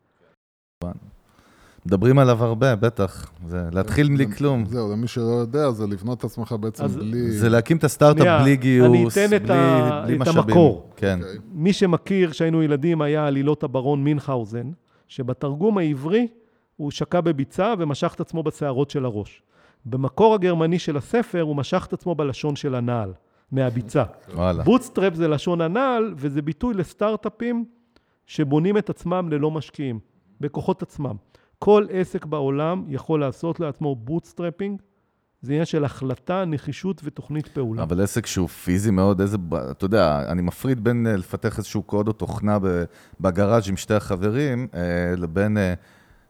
[1.86, 3.30] מדברים עליו הרבה, בטח.
[3.47, 4.64] זה להתחיל בלי כלום.
[4.64, 7.30] זהו, למי שלא יודע, זה לבנות את עצמך בעצם אז- בלי...
[7.30, 10.41] זה להקים את הסטארט-אפ שנייה, בלי גיוס, אני אתן את בלי ה- בלי את משאבים.
[10.41, 10.91] המקור.
[10.97, 11.18] כן.
[11.22, 11.39] אוקיי.
[11.53, 14.70] מי שמכיר, כשהיינו ילדים, היה עלילות הברון מינכהאוזן,
[15.09, 16.26] שבתרגום העברי
[16.76, 19.42] הוא שקע בביצה ומשך את עצמו בשערות של הראש.
[19.84, 23.12] במקור הגרמני של הספר הוא משך את עצמו בלשון של הנעל,
[23.52, 24.04] מהביצה.
[24.34, 24.62] וואלה.
[24.62, 27.64] bootstrap זה לשון הנעל, וזה ביטוי לסטארט-אפים
[28.26, 30.00] שבונים את עצמם ללא משקיעים,
[30.40, 31.16] בכוחות עצמם.
[31.59, 34.82] כל עסק בעולם יכול לעשות לעצמו bootstrapping,
[35.43, 37.82] זה עניין של החלטה, נחישות ותוכנית פעולה.
[37.82, 39.36] אבל עסק שהוא פיזי מאוד, איזה,
[39.70, 42.59] אתה יודע, אני מפריד בין אה, לפתח איזשהו קוד או תוכנה
[43.20, 44.80] בגראז' עם שתי החברים, אה,
[45.16, 45.74] לבין, אה,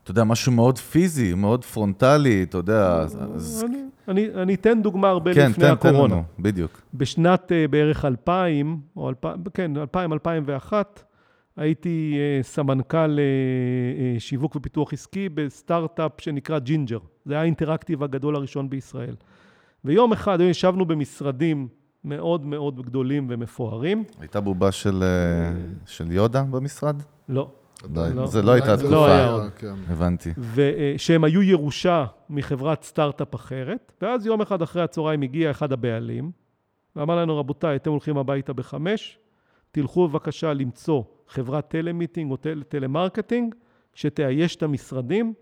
[0.03, 3.65] אתה יודע, משהו מאוד פיזי, מאוד פרונטלי, אתה יודע, אז-.
[3.69, 6.15] אני, אני, אני אתן דוגמה הרבה כן, לפני תן, תן הקורונה.
[6.15, 6.81] לנו, בדיוק.
[6.95, 11.03] בשנת בערך 2000, או 2000, כן, 2000, 2001,
[11.59, 16.99] הייתי אה, סמנכ"ל אה, אה, שיווק ופיתוח עסקי בסטארט-אפ שנקרא ג'ינג'ר.
[17.25, 19.15] זה היה האינטראקטיב הגדול הראשון בישראל.
[19.85, 21.69] ויום אחד ישבנו במשרדים
[22.05, 24.05] מאוד מאוד גדולים ומפוארים.
[24.21, 25.53] הייתה בובה של, אה,
[25.87, 27.03] של יודה במשרד?
[27.29, 27.51] לא.
[27.95, 28.27] לא, לא.
[28.27, 29.07] זה לא הייתה זה התקופה.
[29.07, 29.51] היה עוד.
[29.57, 29.75] כן.
[29.89, 30.33] הבנתי.
[30.55, 36.31] ושהם היו ירושה מחברת סטארט-אפ אחרת, ואז יום אחד אחרי הצהריים הגיע אחד הבעלים,
[36.97, 39.19] ואמר לנו, רבותיי, אתם הולכים הביתה בחמש,
[39.71, 43.55] תלכו בבקשה למצוא חברת telemeeting או tele, telemarketing,
[43.95, 45.33] שתאייש את המשרדים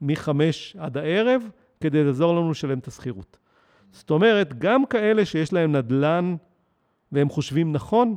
[0.00, 1.42] מחמש עד הערב,
[1.80, 3.38] כדי לעזור לנו לשלם את השכירות.
[3.92, 6.34] זאת אומרת, גם כאלה שיש להם נדל"ן
[7.12, 8.14] והם חושבים נכון,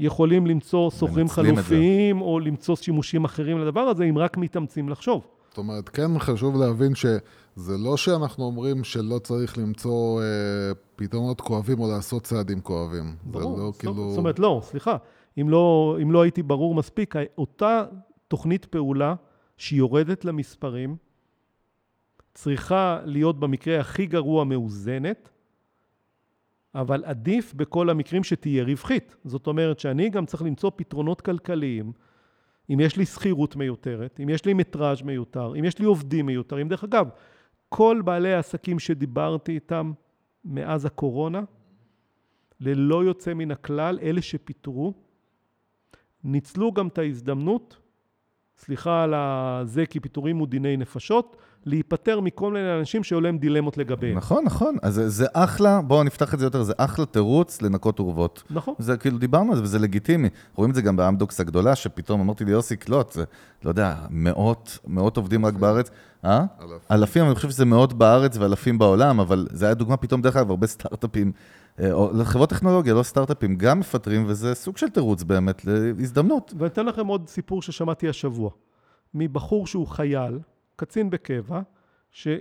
[0.00, 1.32] יכולים למצוא שוכרים זה.
[1.32, 5.26] חלופיים או למצוא שימושים אחרים לדבר הזה, אם רק מתאמצים לחשוב.
[5.48, 10.26] זאת אומרת, כן חשוב להבין שזה לא שאנחנו אומרים שלא צריך למצוא אה,
[10.96, 13.04] פתרונות כואבים או לעשות צעדים כואבים.
[13.04, 13.58] זה ברור.
[13.58, 13.94] לא זאת- כאילו...
[14.10, 14.96] זאת אומרת, לא, סליחה.
[15.40, 17.84] אם לא, אם לא הייתי ברור מספיק, אותה
[18.28, 19.14] תוכנית פעולה
[19.56, 20.96] שיורדת למספרים,
[22.34, 25.30] צריכה להיות במקרה הכי גרוע מאוזנת,
[26.74, 29.16] אבל עדיף בכל המקרים שתהיה רווחית.
[29.24, 31.92] זאת אומרת שאני גם צריך למצוא פתרונות כלכליים.
[32.70, 36.68] אם יש לי שכירות מיותרת, אם יש לי מטראז' מיותר, אם יש לי עובדים מיותרים.
[36.68, 37.08] דרך אגב,
[37.68, 39.92] כל בעלי העסקים שדיברתי איתם
[40.44, 41.42] מאז הקורונה,
[42.60, 44.94] ללא יוצא מן הכלל, אלה שפיטרו,
[46.28, 47.76] ניצלו גם את ההזדמנות
[48.64, 53.78] סליחה על הזה, כי פיטורים הוא דיני נפשות, להיפטר מכל מיני אנשים שהיו להם דילמות
[53.78, 54.16] לגביהם.
[54.16, 54.76] נכון, נכון.
[54.82, 58.42] אז זה, זה אחלה, בואו נפתח את זה יותר, זה אחלה תירוץ לנקות אורוות.
[58.50, 58.74] נכון.
[58.78, 60.28] זה כאילו, דיברנו על זה, וזה לגיטימי.
[60.54, 63.24] רואים את זה גם באמדוקס הגדולה, שפתאום אמרתי לי, יוסי קלוט, זה,
[63.64, 65.90] לא יודע, מאות, מאות עובדים רק בארץ.
[66.24, 66.44] אה?
[66.60, 66.78] אלפים.
[66.90, 70.50] אלפים, אני חושב שזה מאות בארץ ואלפים בעולם, אבל זה היה דוגמה פתאום, דרך אגב,
[70.50, 71.32] הרבה סטארט-אפים,
[72.24, 76.54] חברות טכנולוגיה, לא סטארט-אפים, גם מפטרים, וזה סוג של תירוץ באמת להזדמנות.
[76.58, 78.50] ואני אתן לכם עוד סיפור ששמעתי השבוע,
[79.14, 80.38] מבחור שהוא חייל,
[80.76, 81.60] קצין בקבע,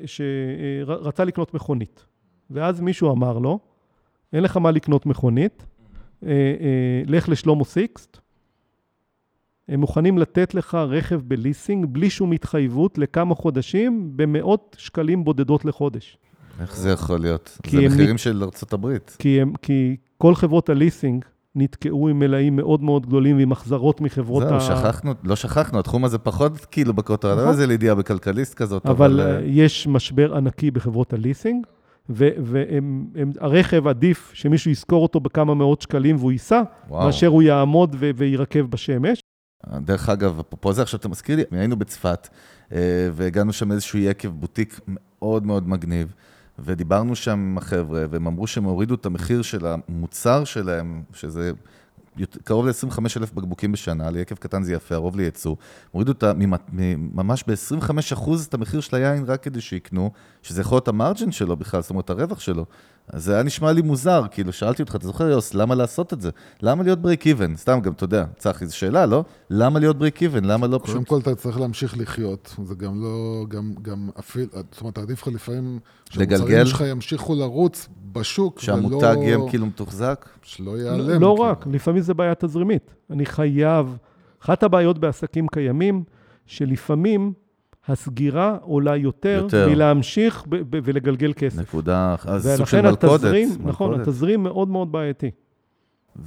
[0.05, 2.05] שרצה לקנות מכונית.
[2.49, 3.59] ואז מישהו אמר לו,
[4.33, 5.65] אין לך מה לקנות מכונית,
[6.23, 8.17] אה, אה, לך לשלומו סיקסט,
[9.67, 16.17] הם מוכנים לתת לך רכב בליסינג בלי שום התחייבות לכמה חודשים במאות שקלים בודדות לחודש.
[16.62, 17.58] איך זה יכול להיות?
[17.68, 18.97] זה מחירים מת- של ארה"ב.
[19.20, 24.43] כי, הם, כי כל חברות הליסינג נתקעו עם מלאים מאוד מאוד גדולים ועם החזרות מחברות
[24.43, 24.62] זהו, ה...
[24.62, 27.45] שכחנו, לא שכחנו, התחום הזה פחות כאילו בכותרת, נכון.
[27.45, 29.20] לא איזה לידיעה בכלכליסט כזאת, אבל אבל...
[29.20, 31.66] אה, אה, יש משבר ענקי בחברות הליסינג,
[32.10, 36.62] והרכב עדיף שמישהו יזכור אותו בכמה מאות שקלים והוא ייסע.
[36.89, 39.20] מאשר הוא יעמוד ו- ויירקב בשמש.
[39.78, 42.28] דרך אגב, אפרופו זה, עכשיו אתה מזכיר לי, היינו בצפת,
[42.72, 46.14] אה, והגענו שם איזשהו יקב בוטיק מאוד מאוד מגניב,
[46.60, 51.51] ודיברנו שם עם החבר'ה, והם אמרו שהם הורידו את המחיר של המוצר שלהם, שזה
[52.43, 55.55] קרוב ל-25 אלף בקבוקים בשנה, ליקב קטן זה יפה, הרוב לייצוא,
[55.91, 56.34] הורידו את ה-
[57.14, 60.12] ממש ב-25% את המחיר של היין רק כדי שיקנו,
[60.43, 62.66] שזה יכול להיות המרג'ן שלו בכלל, זאת אומרת, הרווח שלו.
[63.14, 66.22] אז זה היה נשמע לי מוזר, כאילו, שאלתי אותך, אתה זוכר, יוס, למה לעשות את
[66.22, 66.30] זה?
[66.62, 67.58] למה להיות break even?
[67.58, 69.24] סתם, גם, אתה יודע, צחי, זו שאלה, לא?
[69.49, 70.45] למה להיות break even?
[70.45, 71.08] למה לא קודם פשוט...
[71.08, 75.34] כל אתה צריך להמשיך לחיות, זה גם לא, גם, גם אפילו, זאת אומרת, עדיף לך
[75.34, 75.80] לפעמים
[76.16, 76.38] לגלגל?
[76.38, 80.26] שהמוצרים שלך ימשיכו לרוץ בשוק, שהמותג ולא, יהיה כאילו מתוחזק?
[80.41, 81.08] שלא לא, ייעלם.
[81.08, 81.36] לא כאילו.
[81.36, 82.93] רק, לפעמים זה בעיה תזרימית.
[83.10, 83.97] אני חייב...
[84.43, 86.03] אחת הבעיות בעסקים קיימים,
[86.45, 87.34] שלפעמים
[87.89, 89.69] הסגירה עולה יותר, יותר.
[89.69, 91.59] מלהמשיך ב- ב- ולגלגל כסף.
[91.59, 93.03] נקודה, אז סוג של מלכודת.
[93.13, 94.07] התזרים, נכון, מלכודת.
[94.07, 95.31] התזרים מאוד מאוד בעייתי.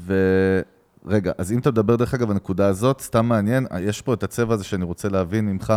[0.06, 4.54] ורגע, אז אם אתה מדבר, דרך אגב, הנקודה הזאת, סתם מעניין, יש פה את הצבע
[4.54, 5.74] הזה שאני רוצה להבין ממך,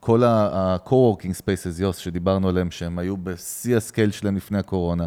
[0.00, 5.06] כל ה-co-working spaces, יוס, שדיברנו עליהם, שהם היו בשיא הסקייל שלהם לפני הקורונה.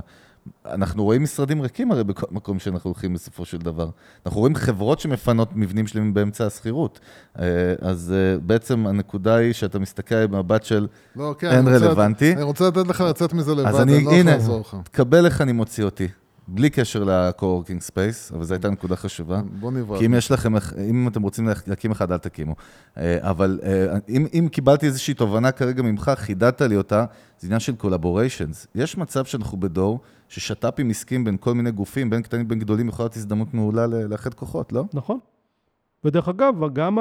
[0.66, 3.90] אנחנו רואים משרדים ריקים הרי בכל מקום שאנחנו הולכים בסופו של דבר.
[4.26, 7.00] אנחנו רואים חברות שמפנות מבנים שלמים באמצע השכירות.
[7.40, 7.46] אה,
[7.82, 12.34] אז אה, בעצם הנקודה היא שאתה מסתכל במבט של לא, כן, אין אני רוצה- רלוונטי.
[12.34, 14.78] אני רוצה לתת לך לצאת מזה לבד, אז אני, אני לא יכול הנה, לעזור לך.
[14.84, 16.08] תקבל איך אני מוציא אותי.
[16.52, 19.42] בלי קשר ל-co-working space, אבל זו הייתה נקודה חשובה.
[19.60, 20.00] בוא נברח.
[20.00, 20.54] כי אם יש לכם,
[20.90, 22.56] אם אתם רוצים להקים אחד, אל תקימו.
[22.98, 27.06] אה, אבל אה, אם, אם קיבלתי איזושהי תובנה כרגע ממך, חידדת לי אותה,
[27.40, 28.68] זה עניין של collaborations.
[28.76, 33.06] יש מצב שאנחנו בדור ששת"פים עסקיים בין כל מיני גופים, בין קטנים בין גדולים, יכולה
[33.06, 34.84] להיות הזדמנות מעולה לאחד כוחות, לא?
[34.94, 35.20] נכון.
[36.04, 36.98] ודרך אגב, גם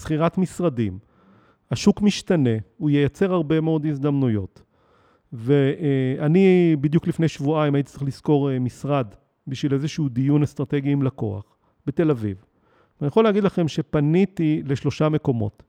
[0.00, 0.98] שכירת משרדים,
[1.70, 4.62] השוק משתנה, הוא ייצר הרבה מאוד הזדמנויות.
[5.34, 9.06] ואני בדיוק לפני שבועיים הייתי צריך לשכור אה, משרד
[9.46, 11.44] בשביל איזשהו דיון אסטרטגי עם לקוח
[11.86, 12.36] בתל אביב.
[13.00, 15.62] ואני יכול להגיד לכם שפניתי לשלושה מקומות.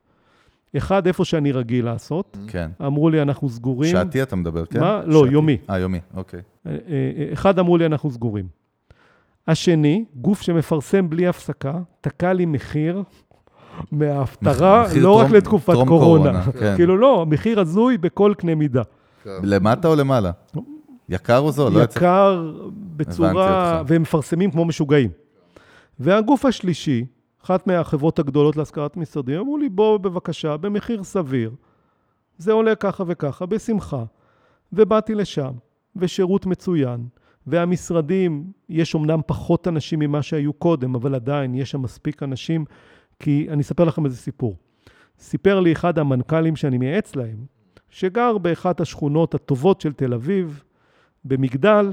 [0.76, 2.70] אחד, איפה שאני רגיל לעשות, כן.
[2.86, 3.90] אמרו לי, אנחנו סגורים.
[3.90, 4.80] שעתי אתה מדבר, כן?
[4.80, 5.00] מה?
[5.06, 5.32] לא, שעתי.
[5.32, 5.56] יומי.
[5.70, 6.40] אה, יומי, אוקיי.
[6.66, 8.46] אה, אה, אחד אמרו לי, אנחנו סגורים.
[9.48, 13.02] השני, גוף שמפרסם בלי הפסקה, תקע לי מחיר
[13.92, 16.42] מההפטרה, לא רק טרום- לתקופת טרום קורונה.
[16.60, 16.76] כן.
[16.76, 18.82] כאילו, לא, מחיר הזוי בכל קנה מידה.
[19.42, 20.30] למטה או למעלה?
[21.08, 21.72] יקר או זול?
[21.72, 23.82] לא יקר בצורה...
[23.86, 25.10] והם מפרסמים כמו משוגעים.
[26.00, 27.06] והגוף השלישי,
[27.44, 31.50] אחת מהחברות הגדולות להשכרת משרדים, אמרו לי, בוא בבקשה, במחיר סביר.
[32.38, 34.04] זה עולה ככה וככה, בשמחה.
[34.72, 35.52] ובאתי לשם,
[35.96, 37.06] ושירות מצוין.
[37.46, 42.64] והמשרדים, יש אומנם פחות אנשים ממה שהיו קודם, אבל עדיין יש שם מספיק אנשים,
[43.18, 44.56] כי אני אספר לכם איזה סיפור.
[45.18, 47.55] סיפר לי אחד המנכ"לים שאני מייעץ להם,
[47.90, 50.62] שגר באחת השכונות הטובות של תל אביב,
[51.24, 51.92] במגדל,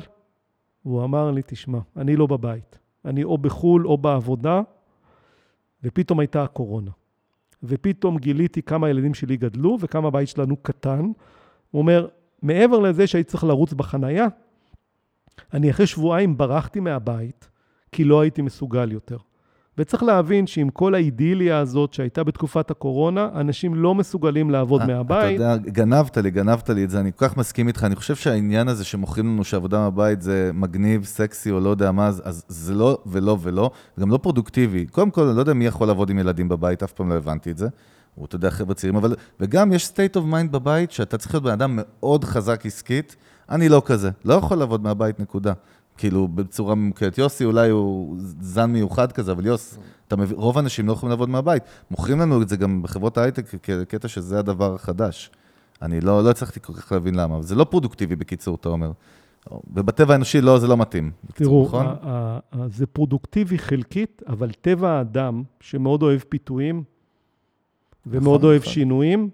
[0.85, 2.79] והוא אמר לי, תשמע, אני לא בבית.
[3.05, 4.61] אני או בחו"ל או בעבודה,
[5.83, 6.91] ופתאום הייתה הקורונה.
[7.63, 11.11] ופתאום גיליתי כמה הילדים שלי גדלו וכמה הבית שלנו קטן.
[11.71, 12.07] הוא אומר,
[12.41, 14.27] מעבר לזה שהייתי צריך לרוץ בחנייה,
[15.53, 17.49] אני אחרי שבועיים ברחתי מהבית,
[17.91, 19.17] כי לא הייתי מסוגל יותר.
[19.77, 25.35] וצריך להבין שעם כל האידיליה הזאת שהייתה בתקופת הקורונה, אנשים לא מסוגלים לעבוד אה, מהבית.
[25.41, 27.83] אתה יודע, גנבת לי, גנבת לי את זה, אני כל כך מסכים איתך.
[27.83, 32.07] אני חושב שהעניין הזה שמוכרים לנו שעבודה מהבית זה מגניב, סקסי או לא יודע מה,
[32.07, 34.85] אז- אז זה לא ולא ולא, גם לא פרודוקטיבי.
[34.85, 37.51] קודם כל, אני לא יודע מי יכול לעבוד עם ילדים בבית, אף פעם לא הבנתי
[37.51, 37.67] את זה.
[38.15, 39.15] הוא, אתה יודע, חבר'ה צעירים, אבל...
[39.39, 43.15] וגם יש state of mind בבית, שאתה צריך להיות בן אדם מאוד חזק עסקית.
[43.49, 45.53] אני לא כזה, לא יכול לעבוד מהבית, נקודה.
[45.97, 47.17] כאילו, בצורה ממוקדת.
[47.17, 49.77] יוסי אולי הוא זן מיוחד כזה, אבל יוס,
[50.07, 51.63] אתה מבין, רוב האנשים לא יכולים לעבוד מהבית.
[51.91, 55.31] מוכרים לנו את זה גם בחברות ההייטק כקטע שזה הדבר החדש.
[55.81, 58.91] אני לא, לא הצלחתי כל כך להבין למה, אבל זה לא פרודוקטיבי בקיצור, אתה אומר.
[59.73, 61.11] ובטבע האנושי לא, זה לא מתאים.
[61.23, 61.95] בקיצור, תראו, נכון?
[62.67, 66.83] זה פרודוקטיבי חלקית, אבל טבע האדם, שמאוד אוהב פיתויים,
[68.07, 68.73] ומאוד נכון, אוהב נכון.
[68.73, 69.29] שינויים,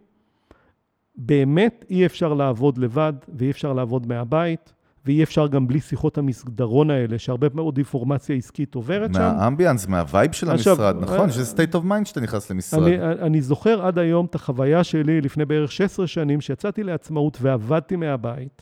[1.15, 4.73] באמת אי אפשר לעבוד לבד, ואי אפשר לעבוד מהבית,
[5.05, 9.19] ואי אפשר גם בלי שיחות המסדרון האלה, שהרבה מאוד אינפורמציה עסקית עוברת שם.
[9.19, 11.19] מהאמביאנס, מהווייב של עכשיו, המשרד, נכון?
[11.27, 12.83] אה, שזה state of mind שאתה נכנס למשרד.
[12.83, 17.95] אני, אני זוכר עד היום את החוויה שלי לפני בערך 16 שנים, שיצאתי לעצמאות ועבדתי
[17.95, 18.61] מהבית.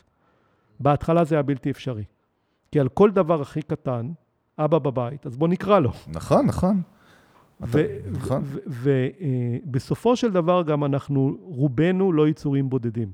[0.80, 2.04] בהתחלה זה היה בלתי אפשרי.
[2.72, 4.10] כי על כל דבר הכי קטן,
[4.58, 5.90] אבא בבית, אז בוא נקרא לו.
[6.08, 6.82] נכון, נכון.
[7.64, 7.78] אתה-
[8.12, 8.42] נכון.
[9.66, 13.08] ובסופו של דבר גם אנחנו, רובנו לא יצורים בודדים.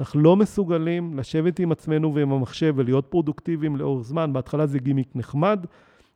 [0.00, 4.32] אנחנו לא מסוגלים לשבת עם עצמנו ועם המחשב ולהיות פרודוקטיביים לאורך זמן.
[4.32, 5.64] בהתחלה זה גימיק נחמד,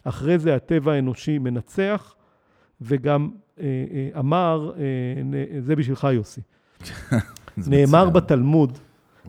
[0.05, 2.14] אחרי זה הטבע האנושי מנצח,
[2.80, 3.28] וגם
[3.61, 3.64] אה,
[4.14, 4.82] אה, אמר, אה,
[5.24, 6.41] נ- זה בשבילך יוסי,
[7.66, 8.11] נאמר.
[8.11, 8.78] בתלמוד,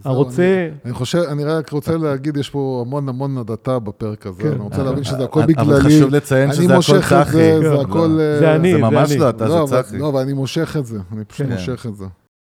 [0.04, 0.70] הרוצה...
[0.86, 4.52] אני חושב, אני רק רוצה להגיד, יש פה המון המון הדתה בפרק הזה, כן.
[4.52, 5.80] אני רוצה להבין שזה הכל אבל בגללי.
[5.84, 7.32] חשוב לציין שזה אני הכל מושך את צחי.
[7.38, 8.18] זה, לא, זה הכל...
[8.20, 9.20] אה, זה אני, זה זה ממש אני.
[9.20, 9.98] לא אתה, לא, זה אבל- צחי.
[9.98, 11.54] לא, אבל אני מושך את זה, אני פשוט כן.
[11.54, 12.06] מושך את זה.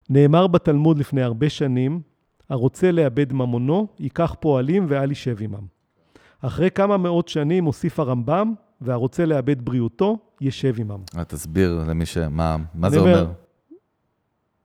[0.09, 2.01] נאמר בתלמוד לפני הרבה שנים,
[2.49, 5.65] הרוצה לאבד ממונו, ייקח פועלים ואל יישב עמם.
[6.41, 10.99] אחרי כמה מאות שנים הוסיף הרמב"ם, והרוצה לאבד בריאותו, ישב עמם.
[11.17, 12.17] אה, תסביר למי ש...
[12.17, 13.31] מה מה זה אומר?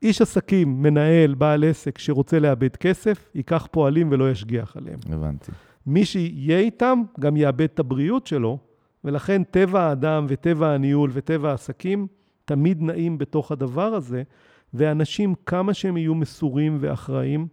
[0.03, 4.99] איש עסקים, מנהל, בעל עסק שרוצה לאבד כסף, ייקח פועלים ולא ישגיח עליהם.
[5.13, 5.53] הבנתי.
[5.87, 8.59] מי שיהיה איתם, גם יאבד את הבריאות שלו,
[9.05, 12.07] ולכן טבע האדם וטבע הניהול וטבע העסקים
[12.45, 14.23] תמיד נעים בתוך הדבר הזה,
[14.75, 17.49] ואנשים, כמה שהם יהיו מסורים ואחראים,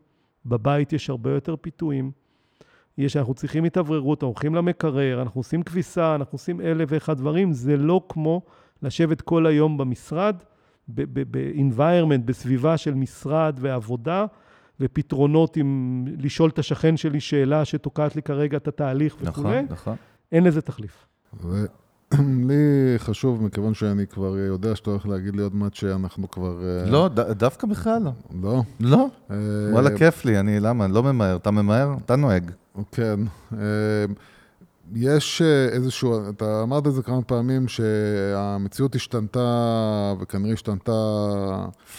[0.46, 2.12] בבית יש הרבה יותר פיתויים.
[2.98, 7.54] יש, אנחנו צריכים התאווררות, אנחנו הולכים למקרר, אנחנו עושים כביסה, אנחנו עושים אלף ואחד דברים,
[7.54, 8.42] זה לא כמו
[8.84, 10.36] לשבת כל היום במשרד,
[10.88, 14.26] ב-environment, בסביבה של משרד ועבודה,
[14.80, 19.96] ופתרונות עם לשאול את השכן שלי שאלה שתוקעת לי כרגע את התהליך נכון, וכולי, נכון.
[20.32, 21.08] אין לזה תחליף.
[22.50, 22.54] לי
[22.98, 26.62] חשוב, מכיוון שאני כבר יודע שאתה הולך להגיד לי עוד מעט שאנחנו כבר...
[26.64, 27.08] אה, לא,
[27.38, 28.12] דווקא בכלל לא.
[28.42, 28.64] לא.
[28.80, 29.36] לא, אה,
[29.72, 30.86] וואלה, כיף לי, אני, למה?
[30.86, 31.36] אני לא ממהר.
[31.36, 31.96] אתה ממהר?
[32.06, 32.52] אתה נוהג.
[32.92, 33.20] כן.
[33.54, 33.60] אה,
[34.96, 40.92] יש אה, איזשהו, אתה אמרת את זה כמה פעמים, שהמציאות השתנתה, וכנראה השתנתה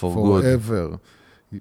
[0.00, 0.06] For good.
[0.06, 0.96] forever.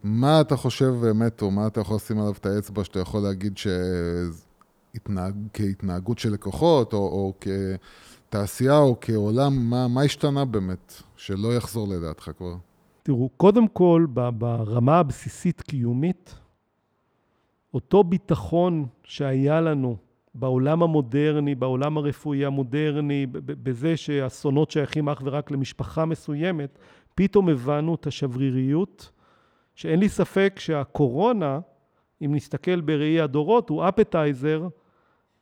[0.04, 3.58] מה אתה חושב באמת, או מה אתה יכול לשים עליו את האצבע, שאתה יכול להגיד
[3.58, 7.34] שהתנהג, כהתנהגות של לקוחות, או, או
[8.30, 12.56] כתעשייה, או כעולם, מה, מה השתנה באמת, שלא יחזור לדעתך כבר?
[13.04, 14.06] תראו, קודם כל,
[14.38, 16.36] ברמה הבסיסית-קיומית,
[17.74, 19.98] אותו ביטחון שהיה לנו
[20.36, 26.80] בעולם המודרני, בעולם הרפואי המודרני, בזה שאסונות שייכים אך ורק למשפחה מסוימת,
[27.16, 29.12] פתאום הבנו את השבריריות,
[29.76, 31.60] שאין לי ספק שהקורונה,
[32.26, 34.68] אם נסתכל בראי הדורות, הוא אפטייזר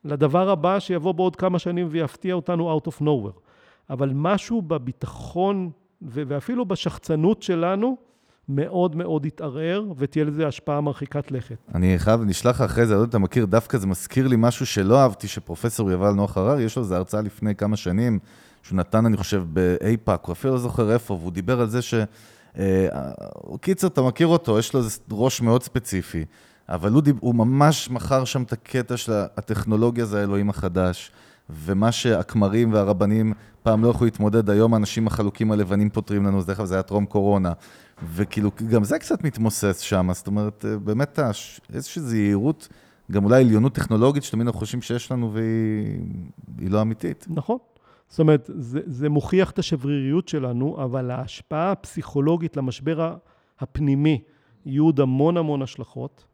[0.08, 3.40] לדבר הבא שיבוא בעוד כמה שנים ויפתיע אותנו out of nowhere.
[3.90, 5.70] אבל משהו בביטחון
[6.02, 7.98] ואפילו בשחצנות שלנו
[8.50, 11.56] מאוד מאוד התערער, ותהיה לזה השפעה מרחיקת לכת.
[11.76, 14.36] אני חייב, נשלח אחרי זה, אני לא יודע אם אתה מכיר, דווקא זה מזכיר לי
[14.40, 18.20] משהו שלא אהבתי, שפרופסור יובל נוח הררי, יש לו איזו הרצאה לפני כמה שנים,
[18.64, 21.94] שהוא נתן, אני חושב, באייפאק, הוא אפילו לא זוכר איפה, והוא דיבר על זה ש...
[22.60, 22.88] אה,
[23.62, 26.26] קיצר, אתה מכיר אותו, יש לו איזה ראש מאוד ספציפי,
[26.70, 31.12] אבל הוא, דיב, הוא ממש מכר שם את הקטע של הטכנולוגיה זה האלוהים החדש,
[31.50, 36.84] ומה שהכמרים והרבנים פעם לא יכלו להתמודד, היום האנשים החלוקים הלבנים פותרים לנו, זה היה
[36.84, 37.54] טרום קורונה.
[38.14, 41.20] וכאילו, גם זה קצת מתמוסס שם, זאת אומרת, אה, באמת
[41.74, 42.68] איזושהי זהירות,
[43.12, 46.00] גם אולי עליונות טכנולוגית שתמיד אנחנו חושבים שיש לנו והיא
[46.58, 47.26] היא לא אמיתית.
[47.30, 47.58] נכון.
[48.10, 53.16] זאת אומרת, זה, זה מוכיח את השבריריות שלנו, אבל ההשפעה הפסיכולוגית למשבר
[53.60, 54.22] הפנימי,
[54.66, 56.26] יהיו עוד המון המון השלכות.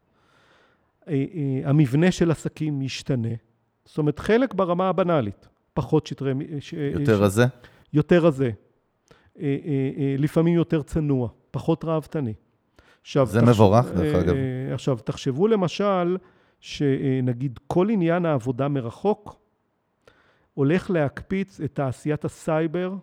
[1.08, 3.28] אה, אה, המבנה של עסקים ישתנה.
[3.84, 6.34] זאת אומרת, חלק ברמה הבנאלית, פחות שטרי...
[6.34, 7.44] מ- ש- יותר ש- רזה?
[7.92, 8.44] יותר רזה.
[8.44, 8.50] אה,
[9.42, 9.56] אה,
[9.98, 12.34] אה, לפעמים יותר צנוע, פחות ראוותני.
[13.00, 14.34] עכשיו, זה מבורך, דרך אה, אגב.
[14.34, 16.16] אה, עכשיו, תחשבו למשל,
[16.60, 19.36] שנגיד כל עניין העבודה מרחוק
[20.54, 22.94] הולך להקפיץ את תעשיית הסייבר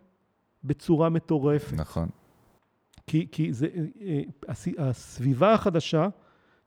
[0.64, 1.74] בצורה מטורפת.
[1.74, 2.10] נכון.
[3.08, 6.08] כי, כי זה, אה, אה, הס- הסביבה החדשה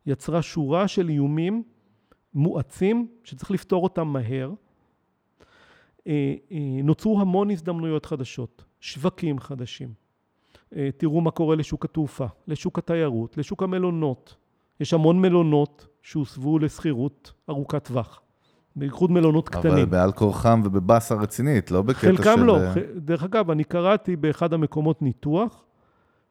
[0.06, 1.62] יצרה שורה של איומים
[2.34, 4.52] מואצים שצריך לפתור אותם מהר.
[6.06, 9.92] אה, אה, נוצרו המון הזדמנויות חדשות, שווקים חדשים.
[10.76, 14.36] אה, תראו מה קורה לשוק התעופה, לשוק התיירות, לשוק המלונות.
[14.80, 18.20] יש המון מלונות שהוסבו לשכירות ארוכת טווח.
[18.76, 19.72] בייחוד מלונות קטנים.
[19.72, 22.16] אבל בעל כורחם ובבאסה רצינית, לא בקטע של...
[22.16, 22.58] חלקם לא.
[22.96, 25.64] דרך אגב, אני קראתי באחד המקומות ניתוח,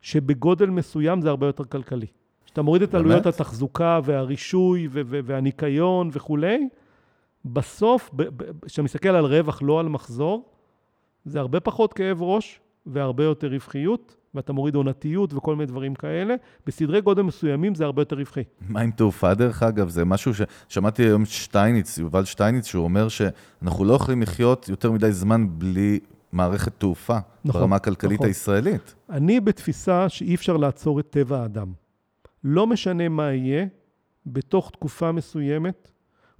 [0.01, 2.07] שבגודל מסוים זה הרבה יותר כלכלי.
[2.53, 3.05] כשאתה מוריד את באמת?
[3.05, 6.67] עלויות התחזוקה והרישוי ו- ו- והניקיון וכולי,
[7.45, 8.11] בסוף,
[8.65, 10.45] כשאתה מסתכל על רווח, לא על מחזור,
[11.25, 16.35] זה הרבה פחות כאב ראש והרבה יותר רווחיות, ואתה מוריד עונתיות וכל מיני דברים כאלה.
[16.67, 18.43] בסדרי גודל מסוימים זה הרבה יותר רווחי.
[18.69, 19.89] מה עם תעופה, דרך אגב?
[19.89, 25.11] זה משהו ששמעתי היום שטייניץ, יובל שטייניץ, שהוא אומר שאנחנו לא יכולים לחיות יותר מדי
[25.11, 25.99] זמן בלי
[26.31, 28.27] מערכת תעופה, נכון, ברמה הכלכלית נכון.
[28.27, 28.95] הישראלית.
[29.09, 31.82] אני בתפיסה שאי אפשר לעצור את טבע האדם.
[32.43, 33.65] לא משנה מה יהיה,
[34.25, 35.91] בתוך תקופה מסוימת,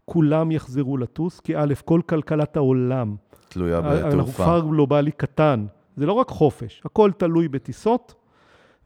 [0.06, 3.16] כולם יחזרו לטוס, כי א', כל כלכלת העולם,
[3.50, 4.44] תלויה אנחנו בתעופה.
[4.44, 5.66] כפר גלובלי קטן,
[5.98, 8.16] זה לא רק חופש, הכל תלוי בטיסות,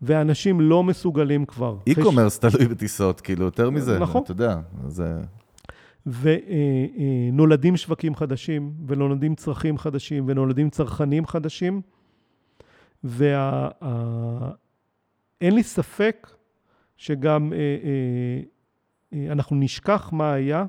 [0.02, 1.78] ואנשים לא מסוגלים כבר.
[1.88, 4.24] אי-קומרס תלוי בטיסות, כאילו, יותר מזה, נכון.
[4.24, 5.22] אתה יודע, זה...
[7.32, 11.82] ונולדים שווקים חדשים, ונולדים צרכים חדשים, ונולדים צרכנים חדשים,
[13.04, 13.32] ואין
[15.42, 16.28] לי ספק
[16.98, 18.42] שגם אה, אה,
[19.14, 20.66] אה, אנחנו נשכח מה היה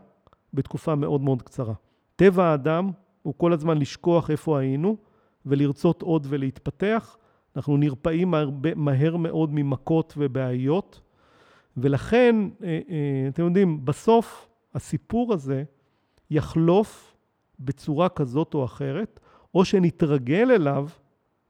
[0.54, 1.74] בתקופה מאוד מאוד קצרה.
[2.16, 2.90] טבע האדם
[3.22, 4.96] הוא כל הזמן לשכוח איפה היינו,
[5.46, 7.16] ולרצות עוד ולהתפתח.
[7.56, 8.34] אנחנו נרפאים
[8.76, 11.00] מהר מאוד ממכות ובעיות,
[11.76, 12.36] ולכן,
[13.28, 15.64] אתם יודעים, בסוף הסיפור הזה
[16.30, 17.16] יחלוף
[17.60, 19.20] בצורה כזאת או אחרת,
[19.54, 20.88] או שנתרגל אליו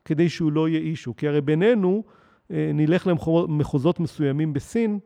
[0.05, 1.17] כדי שהוא לא יהיה אישו.
[1.17, 2.03] כי הרי בינינו,
[2.51, 4.99] נלך למחוזות מסוימים בסין,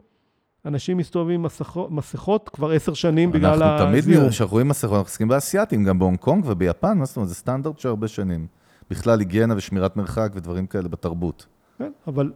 [0.66, 4.28] אנשים מסתובבים עם מסכות, מסכות כבר עשר שנים בגלל אנחנו תמיד, הזיהום.
[4.28, 7.78] כשאנחנו רואים מסכות, אנחנו עוסקים באסייתים, גם בהונג קונג וביפן, מה זאת אומרת, זה סטנדרט
[7.78, 8.46] של הרבה שנים.
[8.90, 11.46] בכלל היגיינה ושמירת מרחק ודברים כאלה בתרבות.
[11.78, 12.32] כן, אבל,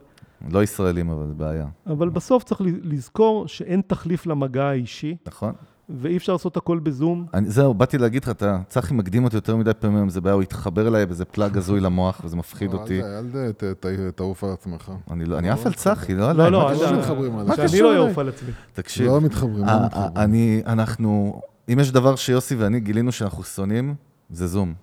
[0.51, 5.53] לא ישראלים, אבל זה בעיה, אבל בסוף צריך לזכור שאין תחליף למגע האישי, נכון?
[5.89, 7.25] ואי אפשר לעשות הכל בזום.
[7.33, 10.33] אני, זהו, באתי להגיד לך, אתה, צחי מקדים אותי יותר מדי פעמים, היום, זה בעיה,
[10.33, 13.01] הוא התחבר אליי באיזה פלאג הזוי למוח, וזה מפחיד אותי.
[13.03, 14.91] אל תעוף על עצמך.
[15.11, 16.51] אני לא- אני עף על צחי, לא עליי.
[16.51, 17.67] לא, מה לא, לא מתחברים עליי.
[17.67, 17.95] שאני לא?
[17.97, 18.49] אעוף על עצמי.
[18.73, 20.17] תקשיב, לא מתחברים, לא אה, מתחברים.
[20.17, 21.41] אה, אני, אנחנו,
[21.73, 23.95] אם יש דבר שיוסי ואני גילינו שאנחנו שונאים,
[24.29, 24.73] זה Zoom.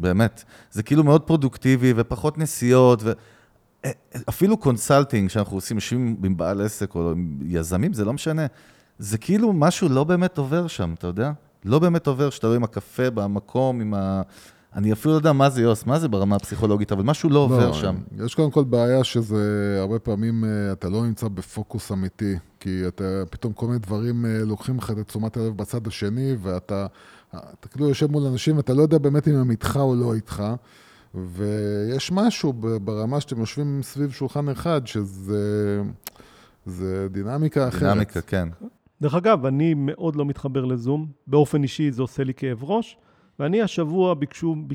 [0.00, 0.44] באמת.
[0.70, 3.12] זה כאילו מאוד פרודוקטיבי ופחות נסיעות, ו...
[3.84, 3.90] אה,
[4.28, 8.46] אפילו consulting שאנחנו עושים, יושבים עם בעל עסק או עם יזמים, זה לא משנה.
[9.02, 11.32] זה כאילו משהו לא באמת עובר שם, אתה יודע?
[11.64, 14.22] לא באמת עובר שאתה רואה עם הקפה במקום, עם ה...
[14.74, 17.72] אני אפילו לא יודע מה זה יוס, מה זה ברמה הפסיכולוגית, אבל משהו לא עובר
[17.72, 17.96] שם.
[18.24, 23.04] יש קודם כל בעיה שזה, הרבה פעמים אה, אתה לא נמצא בפוקוס אמיתי, כי אתה
[23.30, 26.86] פתאום כל מיני דברים אה, לוקחים לך את תשומת הלב בצד השני, ואתה
[27.30, 30.42] אתה כאילו יושב מול אנשים ואתה לא יודע באמת אם הם איתך או לא איתך,
[31.14, 32.52] ויש משהו
[32.84, 35.82] ברמה שאתם יושבים סביב שולחן אחד, שזה
[36.66, 37.82] זה דינמיקה אחרת.
[37.82, 38.48] דינמיקה, כן.
[39.02, 41.06] דרך אגב, אני מאוד לא מתחבר לזום.
[41.26, 42.96] באופן אישי זה עושה לי כאב ראש,
[43.38, 44.14] ואני השבוע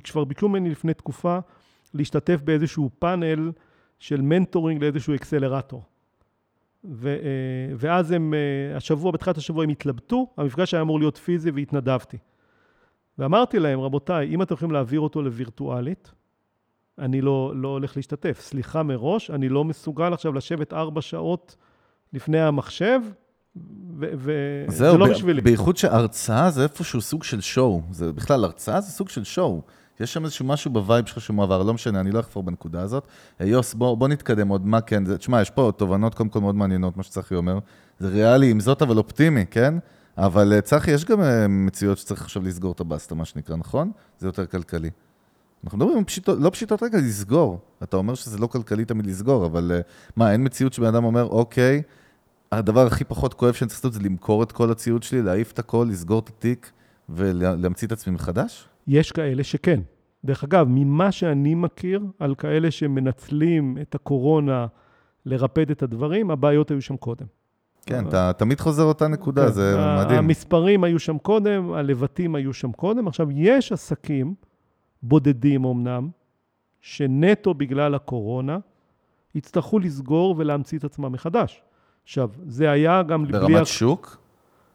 [0.03, 1.39] כבר ביקשו ממני לפני תקופה
[1.93, 3.51] להשתתף באיזשהו פאנל
[3.99, 5.83] של mentoring לאיזשהו accelerator.
[6.84, 11.51] ו, אה, ואז הם, אה, השבוע, בתחילת השבוע הם התלבטו, המפגש היה אמור להיות פיזי
[11.51, 12.17] והתנדבתי.
[13.17, 16.11] ואמרתי להם, רבותיי, אם אתם יכולים להעביר אותו לווירטואלית,
[16.99, 18.39] אני לא, לא הולך להשתתף.
[18.41, 21.55] סליחה מראש, אני לא מסוגל עכשיו לשבת ארבע שעות
[22.13, 23.01] לפני המחשב,
[23.99, 25.41] ו- ו- זהו, זה לא בשבילי.
[25.41, 27.81] בייחוד שהרצאה זה איפשהו סוג של show.
[27.91, 29.61] זה בכלל, הרצאה זה סוג של show.
[29.99, 33.07] יש שם איזשהו משהו ב vibe שלך שמועבר, לא משנה, אני לא אחפור בנקודה הזאת.
[33.39, 35.17] יוס, בוא, בוא נתקדם עוד, מה כן?
[35.17, 37.59] תשמע, יש פה תובנות קודם כל מאוד מעניינות, מה שצחי אומר.
[37.99, 39.73] זה ריאלי עם זאת, אבל אופטימי, כן?
[40.17, 43.91] אבל אה, צחי, יש גם אה, מציאות שצריך עכשיו לסגור את הבסטה, מה שנקרא, נכון?
[44.19, 44.89] זה יותר כלכלי.
[45.63, 47.59] אנחנו מדברים פשיטות, לא פשיטות רגל, לסגור.
[47.83, 49.79] אתה אומר שזה לא כלכלי תמיד לסגור, אבל אה,
[50.15, 51.81] מה, אין מציאות שבן אדם אומר, אוקיי,
[52.51, 55.59] הדבר הכי פחות כואב שאני צריך לעשות זה למכור את כל הציוד שלי, להעיף את
[55.59, 56.71] הכל, לסגור את התיק
[57.09, 58.67] ולהמציא את עצמי מחדש?
[58.87, 59.79] יש כאלה שכן.
[60.25, 64.67] דרך אגב, ממה שאני מכיר על כאלה שמנצלים את הקורונה
[65.25, 67.25] לרפד את הדברים, הבעיות היו שם קודם.
[67.85, 70.19] כן, אתה תמיד חוזר אותה נקודה, כן, זה ה- מדהים.
[70.19, 73.07] המספרים היו שם קודם, הלבטים היו שם קודם.
[73.07, 74.35] עכשיו, יש עסקים,
[75.03, 76.09] בודדים אמנם,
[76.81, 78.57] שנטו בגלל הקורונה,
[79.35, 81.61] יצטרכו לסגור ולהמציא את עצמם מחדש.
[82.07, 83.31] עכשיו, זה היה גם בלי...
[83.39, 84.17] ברמת שוק?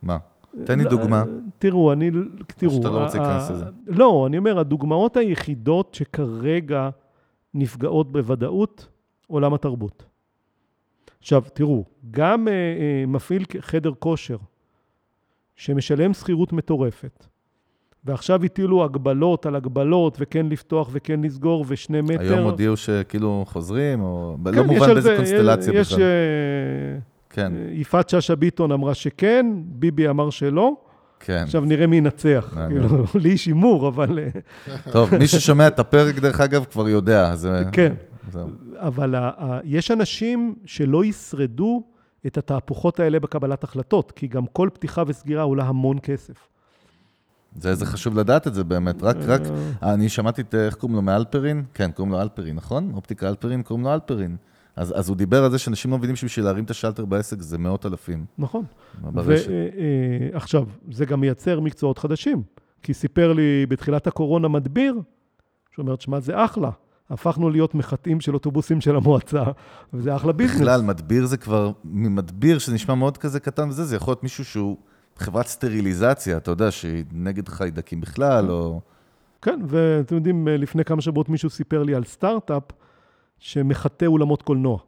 [0.03, 0.19] מה?
[0.65, 1.25] תן לי לא, דוגמה.
[1.59, 2.11] תראו, אני...
[2.47, 2.73] תראו...
[2.73, 3.65] שאתה לא רוצה ה- להיכנס לזה.
[3.87, 6.91] לא, אני אומר, הדוגמאות היחידות שכרגע
[7.55, 8.89] נפגעות בוודאות,
[9.27, 10.05] עולם התרבות.
[11.21, 14.37] עכשיו, תראו, גם אה, אה, מפעיל חדר כושר,
[15.57, 17.27] שמשלם שכירות מטורפת,
[18.05, 22.21] ועכשיו הטילו הגבלות על הגבלות, וכן לפתוח וכן לסגור, ושני מטר.
[22.21, 24.37] היום הודיעו שכאילו חוזרים, או...
[24.45, 26.03] כן, לא יש מובן באיזה זה- קונסטלציה יש, בכלל.
[26.05, 30.77] אה, כן, יפעת שאשא ביטון אמרה שכן, ביבי אמר שלא.
[31.21, 31.43] כן.
[31.43, 32.55] עכשיו נראה מי ינצח.
[32.69, 34.19] כאילו, לי יש הימור, אבל...
[34.19, 34.31] אה,
[34.93, 37.37] טוב, מי ששומע את הפרק, דרך אגב, כבר יודע.
[37.37, 37.63] זה...
[37.73, 37.95] כן.
[38.33, 38.49] זהו.
[38.77, 39.15] אבל
[39.65, 41.83] יש אנשים שלא ישרדו
[42.27, 46.49] את התהפוכות האלה בקבלת החלטות, כי גם כל פתיחה וסגירה עולה המון כסף.
[47.57, 49.03] זה, זה חשוב לדעת את זה באמת.
[49.03, 49.41] רק, רק,
[49.83, 51.65] אה, אני שמעתי את, איך קוראים לו, מאלפרין?
[51.75, 52.91] כן, קוראים לו אלפרין, נכון?
[52.95, 54.37] אופטיקה אלפרין, קוראים לו אלפרין.
[54.77, 57.59] אז, אז הוא דיבר על זה שאנשים לא מבינים שבשביל להרים את השלטר בעסק זה
[57.59, 58.25] מאות אלפים.
[58.39, 58.65] נכון.
[59.13, 62.43] ועכשיו, זה גם מייצר מקצועות חדשים.
[62.83, 65.01] כי סיפר לי בתחילת הקורונה מדביר,
[65.75, 66.71] שאומר, שמע, זה אחלה.
[67.11, 69.43] הפכנו להיות מחטאים של אוטובוסים של המועצה,
[69.93, 70.61] וזה אחלה ביזנס.
[70.61, 74.45] בכלל, מדביר זה כבר, ממדביר שזה נשמע מאוד כזה קטן וזה, זה יכול להיות מישהו
[74.45, 74.77] שהוא
[75.17, 78.81] חברת סטריליזציה, אתה יודע, שהיא נגד חיידקים בכלל, או...
[79.43, 82.63] כן, ואתם יודעים, לפני כמה שבועות מישהו סיפר לי על סטארט-אפ
[83.43, 84.79] שמחטא אולמות קולנוע.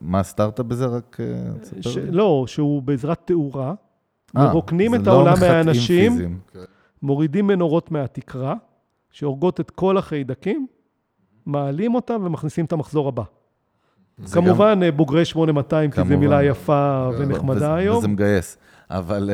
[0.00, 0.86] מה הסטארט-אפ בזה?
[0.86, 1.26] רק אה,
[1.60, 1.96] תספר ש...
[1.96, 2.10] לי.
[2.10, 3.74] לא, שהוא בעזרת תאורה,
[4.36, 6.38] אה, מרוקנים את לא העולם מהאנשים, פיזיים.
[7.02, 8.54] מורידים מנורות מהתקרה,
[9.10, 10.66] שהורגות את כל החיידקים,
[11.46, 13.22] מעלים אותם ומכניסים את המחזור הבא.
[14.24, 16.20] זה גם- כמובן, אה, בוגרי 8200, כי זו כמובן.
[16.20, 17.98] מילה יפה ונחמדה וזה- היום.
[17.98, 18.56] וזה מגייס.
[18.90, 19.30] אבל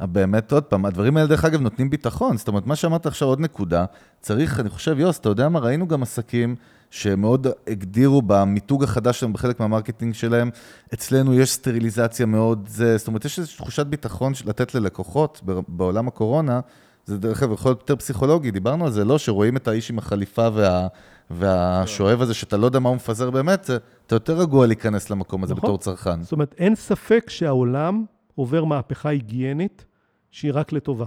[0.00, 2.36] uh, באמת, עוד פעם, הדברים האלה, דרך אגב, נותנים ביטחון.
[2.36, 3.84] זאת אומרת, מה שאמרת עכשיו, עוד נקודה,
[4.20, 6.56] צריך, אני חושב, יוס, אתה יודע מה, ראינו גם עסקים
[6.92, 10.50] שמאוד הגדירו במיתוג החדש שלהם, בחלק מהמרקטינג שלהם,
[10.94, 16.60] אצלנו יש סטריליזציה מאוד, זה, זאת אומרת, יש איזושהי תחושת ביטחון לתת ללקוחות בעולם הקורונה,
[17.04, 19.98] זה דרך אגב יכול להיות יותר פסיכולוגי, דיברנו על זה, לא, שרואים את האיש עם
[19.98, 20.86] החליפה וה...
[21.30, 23.70] והשואב הזה, שאתה לא יודע מה הוא מפזר באמת,
[24.06, 25.68] אתה יותר רגוע להיכנס למקום הזה נכון.
[25.68, 26.22] בתור צרכן.
[26.22, 29.84] זאת אומרת, אין ספק שהעולם עובר מהפכה היגיינית
[30.30, 31.06] שהיא רק לטובה.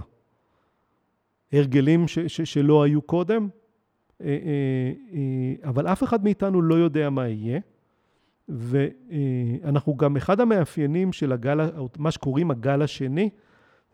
[1.52, 3.48] הרגלים ש- ש- שלא היו קודם,
[5.64, 7.60] אבל אף אחד מאיתנו לא יודע מה יהיה.
[8.48, 11.60] ואנחנו גם, אחד המאפיינים של הגל,
[11.98, 13.30] מה שקוראים הגל השני,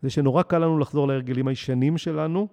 [0.01, 2.47] זה שנורא קל לנו לחזור להרגלים הישנים שלנו,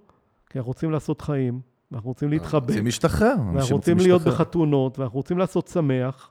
[0.50, 1.60] כי אנחנו רוצים לעשות חיים,
[1.90, 2.68] ואנחנו רוצים להתחבק.
[2.68, 3.34] רוצים להשתחרר.
[3.54, 4.22] ואנחנו רוצים להיות.
[4.22, 6.30] בחתונות, ואנחנו רוצים לעשות שמח,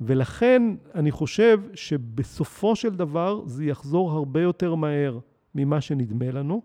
[0.00, 0.62] ולכן
[0.94, 5.18] אני חושב שבסופו של דבר זה יחזור הרבה יותר מהר
[5.54, 6.62] ממה שנדמה לנו.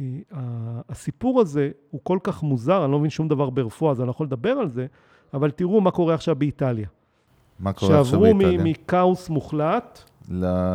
[0.00, 4.10] והסיפור הזה הוא כל כך מוזר, אני לא מבין שום דבר ברפואה, אז אני לא
[4.10, 4.86] יכול לדבר על זה,
[5.34, 6.86] אבל תראו מה קורה עכשיו באיטליה.
[7.60, 8.64] מה קורה עכשיו שעברו באיטליה?
[8.64, 10.02] מ- מכאוס מוחלט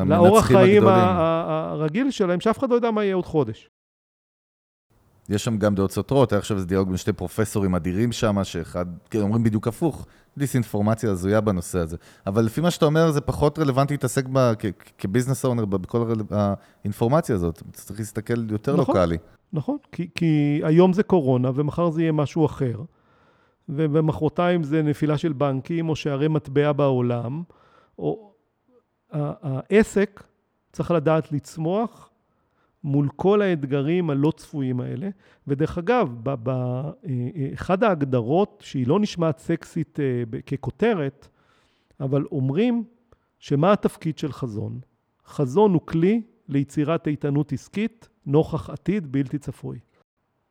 [0.07, 3.69] לאורח חיים הרגיל שלהם, שאף אחד לא יודע מה יהיה עוד חודש.
[5.29, 8.85] יש שם גם דעות סותרות, היה עכשיו איזה דיאלוג בין שתי פרופסורים אדירים שם, שאחד,
[9.09, 10.05] כן, אומרים בדיוק הפוך,
[10.37, 11.97] דיסאינפורמציה הזויה בנושא הזה.
[12.27, 16.01] אבל לפי מה שאתה אומר, זה פחות רלוונטי להתעסק ב- כ- כ- כביזנס אונר בכל
[16.01, 17.63] הרל- האינפורמציה הזאת.
[17.73, 18.95] צריך להסתכל יותר נכון.
[18.95, 19.17] לוקאלי.
[19.53, 22.81] נכון, כי, כי היום זה קורונה ומחר זה יהיה משהו אחר,
[23.69, 27.43] ומחרתיים זה נפילה של בנקים או שערי מטבע בעולם,
[27.99, 28.31] או
[29.11, 30.23] העסק
[30.71, 32.09] צריך לדעת לצמוח
[32.85, 35.09] מול כל האתגרים הלא צפויים האלה.
[35.47, 36.91] ודרך אגב, ב- ב- אה,
[37.69, 41.27] אה, ההגדרות, שהיא לא נשמעת סקסית אה, ככותרת,
[41.99, 42.83] אבל אומרים
[43.39, 44.79] שמה התפקיד של חזון?
[45.25, 49.79] חזון הוא כלי ליצירת איתנות עסקית נוכח עתיד בלתי צפוי.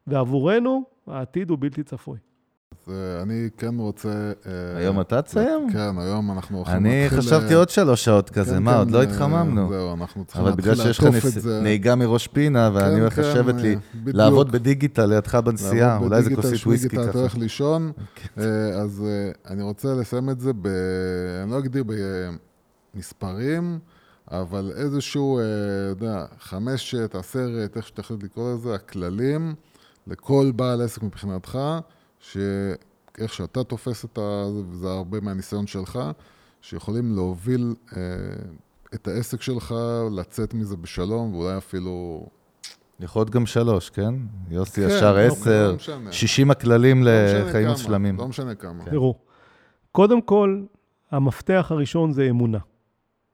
[0.07, 2.18] ועבורנו, העתיד הוא בלתי צפוי.
[2.87, 4.09] אז אה, אני כן רוצה...
[4.47, 5.68] אה, היום אתה תסיים?
[5.72, 8.79] כן, היום אנחנו הולכים אני להתחיל, חשבתי אה, עוד שלוש שעות כן, כזה, מה, כן,
[8.79, 9.68] עוד לא התחממנו.
[9.72, 11.61] זהו, אנחנו צריכים אבל להתחיל בגלל שיש לך לעטוף נס- את זה.
[11.61, 13.77] נהיגה מראש פינה, ואני כן, הולך כן, לשבת לי.
[14.07, 17.18] לעבוד בדיגיטל לידך בנסיעה, אולי זה בדיגיטל, כוסית וויסקי שמיגיטל, אתה ככה.
[17.18, 18.43] הולך לישון, כן.
[18.43, 19.05] אה, אז
[19.51, 20.66] אני רוצה לסיים את זה ב...
[21.43, 21.85] אני לא אגדיר
[22.95, 23.79] במספרים,
[24.31, 25.45] אבל איזשהו, אה,
[25.89, 29.55] יודע, חמשת, עשרת, איך שתחליט לקרוא לזה, הכללים
[30.07, 31.59] לכל בעל עסק מבחינתך,
[32.30, 34.46] שאיך שאתה תופס את ה...
[34.70, 35.98] וזה הרבה מהניסיון שלך,
[36.62, 38.02] שיכולים להוביל אה,
[38.94, 39.74] את העסק שלך,
[40.16, 42.26] לצאת מזה בשלום, ואולי אפילו...
[43.01, 44.14] יכול להיות גם שלוש, כן?
[44.51, 46.12] יוסי כן, ישר לא, עשר, לא משנה.
[46.12, 48.16] 60 הכללים לא לחיים מושלמים.
[48.16, 48.84] לא משנה כמה.
[48.84, 49.14] תראו,
[49.92, 50.62] קודם כל,
[51.10, 52.59] המפתח הראשון זה אמונה.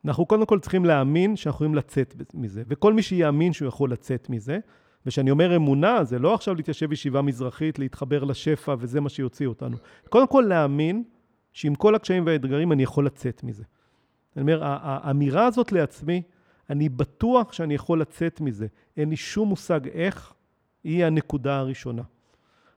[0.05, 4.31] אנחנו קודם כל צריכים להאמין שאנחנו יכולים לצאת מזה, וכל מי שיאמין שהוא יכול לצאת
[4.31, 4.59] מזה,
[5.07, 9.77] וכשאני אומר אמונה, זה לא עכשיו להתיישב ישיבה מזרחית, להתחבר לשפע, וזה מה שיוציא אותנו.
[10.09, 11.05] קודם כל להאמין
[11.53, 13.65] שעם כל הקשיים והאתגרים אני יכול לצאת מזה.
[14.37, 16.23] אני אומר, האמירה הזאת לעצמי,
[16.71, 18.67] אני בטוח שאני יכול לצאת מזה.
[18.97, 20.35] אין לי שום מושג איך,
[20.85, 22.03] היא הנקודה הראשונה.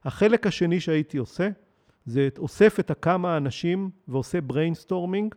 [0.03, 1.49] החלק השני שהייתי עושה,
[2.05, 5.35] זה אוסף את הכמה אנשים ועושה brainstorming,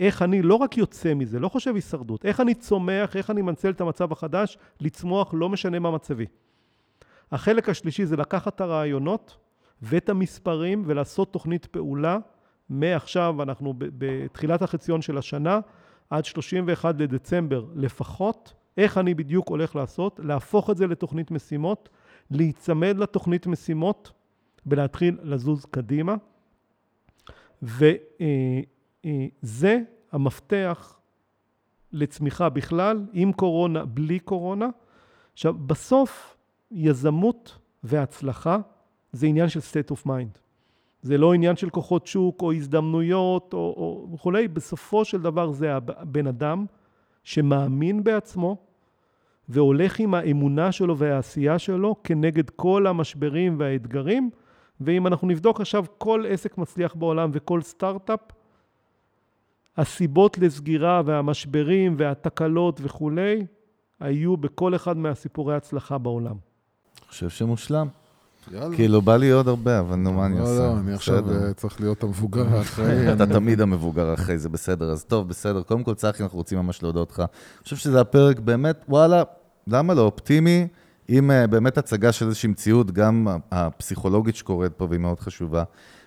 [0.00, 3.70] איך אני לא רק יוצא מזה, לא חושב הישרדות, איך אני צומח, איך אני מנצל
[3.70, 6.26] את המצב החדש, לצמוח, לא משנה מה מצבי.
[7.32, 9.36] החלק השלישי זה לקחת את הרעיונות
[9.82, 12.18] ואת המספרים ולעשות תוכנית פעולה.
[12.68, 15.60] מעכשיו, אנחנו בתחילת החציון של השנה,
[16.10, 21.88] עד 31 לדצמבר לפחות, איך אני בדיוק הולך לעשות, להפוך את זה לתוכנית משימות,
[22.30, 24.12] להיצמד לתוכנית משימות
[24.66, 26.14] ולהתחיל לזוז קדימה.
[29.42, 29.80] וזה
[30.12, 30.98] המפתח
[31.92, 34.68] לצמיחה בכלל, עם קורונה, בלי קורונה.
[35.32, 36.36] עכשיו, בסוף
[36.70, 38.58] יזמות והצלחה
[39.12, 40.38] זה עניין של state of mind.
[41.02, 45.74] זה לא עניין של כוחות שוק או הזדמנויות או, או וכולי, בסופו של דבר זה
[45.74, 46.66] הבן אדם
[47.24, 48.56] שמאמין בעצמו
[49.48, 54.30] והולך עם האמונה שלו והעשייה שלו כנגד כל המשברים והאתגרים.
[54.80, 58.20] ואם אנחנו נבדוק עכשיו כל עסק מצליח בעולם וכל סטארט-אפ,
[59.76, 63.46] הסיבות לסגירה והמשברים והתקלות וכולי,
[64.00, 66.26] היו בכל אחד מהסיפורי ההצלחה בעולם.
[66.26, 67.88] אני חושב שמושלם.
[68.52, 68.76] יאללה.
[68.76, 70.58] כאילו, בא לי עוד הרבה, אבל נו, מה אני לא, אעשה?
[70.58, 71.30] לא, אני עכשיו.
[71.30, 73.12] אה, צריך להיות המבוגר האחראי.
[73.12, 74.90] אתה תמיד המבוגר אחרי זה, בסדר.
[74.90, 75.62] אז טוב, בסדר.
[75.62, 77.20] קודם כל, צחי, אנחנו רוצים ממש להודות לך.
[77.20, 77.26] אני
[77.62, 79.22] חושב שזה הפרק באמת, וואלה,
[79.66, 80.02] למה לא?
[80.02, 80.68] אופטימי,
[81.08, 85.64] עם אה, באמת הצגה של איזושהי מציאות, גם הפסיכולוגית שקורית פה, והיא מאוד חשובה.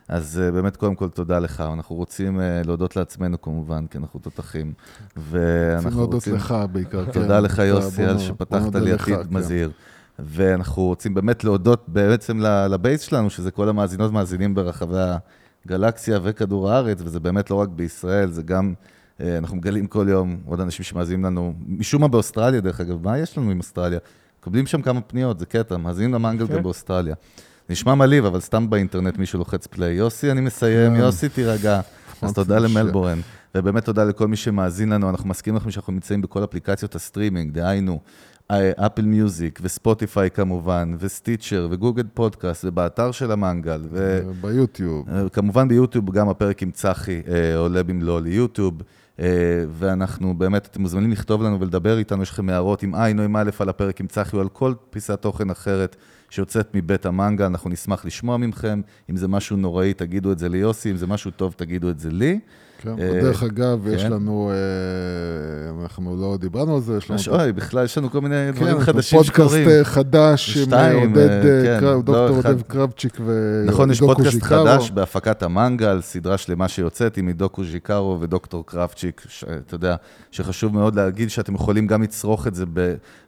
[0.10, 1.61] אז אה, באמת, קודם כל, תודה לך.
[1.73, 4.73] אנחנו רוצים אה, להודות לעצמנו, כמובן, כי אנחנו תותחים.
[5.18, 6.36] רוצים ואנחנו להודות רוצים...
[6.36, 7.06] לך בעיקר.
[7.06, 7.11] כן.
[7.11, 9.22] תודה לך, יוסי, על שפתחת לי עתיד כן.
[9.31, 9.72] מזהיר.
[10.19, 14.98] ואנחנו רוצים באמת להודות בעצם ל- לבייס שלנו, שזה כל המאזינות ומאזינים ברחבי
[15.65, 18.73] הגלקסיה וכדור הארץ, וזה באמת לא רק בישראל, זה גם,
[19.22, 23.19] אה, אנחנו מגלים כל יום עוד אנשים שמאזינים לנו, משום מה באוסטרליה, דרך אגב, מה
[23.19, 23.99] יש לנו עם אוסטרליה?
[24.40, 26.56] מקבלים שם כמה פניות, זה קטע, מאזינים למנגל יפה.
[26.56, 27.15] גם באוסטרליה.
[27.69, 29.93] נשמע מעליב, אבל סתם באינטרנט מישהו לוחץ פליי.
[29.93, 30.99] יוסי, אני מסיים, כן.
[30.99, 31.81] יוסי, תירגע.
[32.21, 33.19] אז תודה ש- למלבורן.
[33.55, 37.99] ובאמת תודה לכל מי שמאזין לנו, אנחנו מזכירים לכם שאנחנו נמצאים בכל אפליקציות הסטרימינג, דהיינו,
[38.51, 44.19] אה, Apple Music ו Spotify כמובן, ו Stitcher ו Google Podcast, ובאתר של המנגל, ו...
[44.27, 45.10] אה, ב YouTube.
[45.09, 48.81] אה, כמובן ב YouTube, גם הפרק עם צחי אה, עולה במלואו ל YouTube,
[49.19, 49.25] אה,
[49.71, 53.35] ואנחנו באמת, אתם מוזמנים לכתוב לנו ולדבר איתנו, יש לכם הערות עם עין או עם
[53.35, 55.95] א' על הפרק עם צחי או על כל פיסת תוכן אחרת
[56.30, 58.81] שיוצאת מבית המנגל, אנחנו נשמח לשמוע מכם.
[59.10, 62.10] אם זה משהו נוראי, תגידו את זה ליוסי, אם זה משהו טוב, תגידו את זה
[62.11, 62.39] לי.
[62.81, 64.11] כן, אה, דרך אגב, יש כן.
[64.11, 67.39] לנו, אה, אנחנו לא דיברנו על זה, יש לנו...
[67.39, 69.69] אוי, בכלל יש לנו כל מיני כן, דברים חדשים פודקאסט שקורים.
[69.69, 73.64] אה, חדש עם אה, עודד, אה, אה, כן, לא, דוקטור עודד קרבצ'יק ו...
[73.68, 74.65] נכון, יש דוקו פודקאסט ז'יקרו.
[74.65, 79.26] חדש בהפקת המנגל, סדרה שלמה שיוצאת עם עידוקו ז'יקרו ודוקטור קרפצ'יק,
[79.68, 79.95] אתה יודע,
[80.31, 82.65] שחשוב מאוד להגיד שאתם יכולים גם לצרוך את זה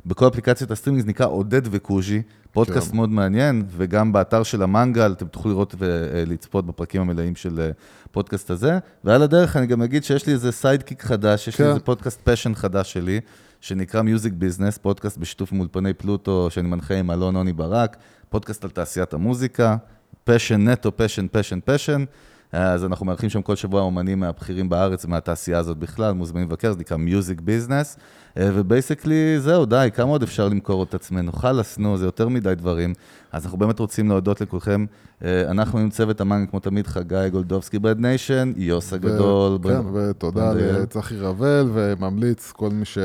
[0.06, 2.22] בכל אפליקציות הסטרימינג, זה נקרא עודד וקוז'י,
[2.52, 2.94] פודקאסט.
[2.94, 7.72] מאוד מעניין, וגם באתר של המנגל אתם תוכלו לראות ולצפות בפרקים המלאים של אה,
[8.12, 8.80] פודקאסט הזה.
[9.04, 11.70] ועל הדרך אני גם אגיד שיש לי איזה sidekick חדש, יש לי כן.
[11.70, 13.20] איזה פודקאסט passion חדש שלי,
[13.62, 17.98] שנקרא Music Business, פודקאסט בשיתוף עם אולפני פלוטו, שאני מנחה עם אלון עוני ברק,
[18.30, 19.76] פודקאסט על תעשיית המוזיקה,
[20.24, 22.04] passion נטו, passion, passion, passion.
[22.52, 26.80] אז אנחנו מארחים שם כל שבוע אומנים מהבכירים בארץ ומהתעשייה הזאת בכלל, מוזמנים לבקר, זה
[26.80, 27.98] נקרא Music Business.
[28.36, 31.32] ו basically זהו, די, כמה עוד אפשר למכור את עצמנו?
[31.32, 32.94] חלאס, נו, זה יותר מדי דברים.
[33.32, 34.86] אז אנחנו באמת רוצים להודות לכולכם.
[35.26, 39.52] אה, אנחנו עם צוות המנגל, כמו תמיד, חגי גולדובסקי ברד ניישן, יוס הגדול.
[39.54, 40.54] ו- כן, ותודה.
[40.54, 42.98] לצחי רבל, וממליץ כל מי ש...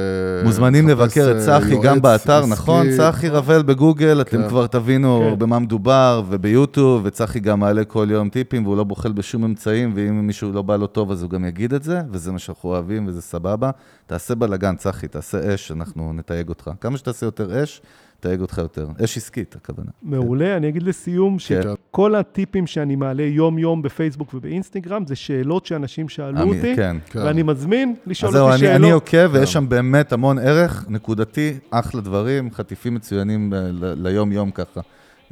[0.45, 2.51] מוזמנים לבקר את אה, צחי גם באתר, עסקי.
[2.51, 2.87] נכון?
[2.97, 4.49] צחי רבל בגוגל, אתם כן.
[4.49, 5.39] כבר תבינו כן.
[5.39, 10.27] במה מדובר, וביוטיוב, וצחי גם מעלה כל יום טיפים, והוא לא בוחל בשום אמצעים, ואם
[10.27, 13.07] מישהו לא בא לו טוב, אז הוא גם יגיד את זה, וזה מה שאנחנו אוהבים,
[13.07, 13.71] וזה סבבה.
[14.07, 16.71] תעשה בלאגן, צחי, תעשה אש, אנחנו נתייג אותך.
[16.81, 17.83] כמה שתעשה יותר אש,
[18.19, 18.89] נתייג אותך יותר.
[19.05, 19.91] אש עסקית, הכוונה.
[20.03, 20.57] מעולה.
[20.57, 21.63] אני אגיד לסיום כן.
[21.91, 26.97] שכל הטיפים שאני מעלה יום-יום בפייסבוק ובאינסטגרם, זה שאלות שאנשים שאלו אותי, כן.
[27.11, 27.19] כן.
[27.19, 28.77] ואני מזמין לשאול אותי אני, שאלות.
[28.77, 34.81] אני עוקב, ויש שם באמת המון ערך נקודתי, אחלה דברים, חטיפים מצוינים ל- ליום-יום ככה.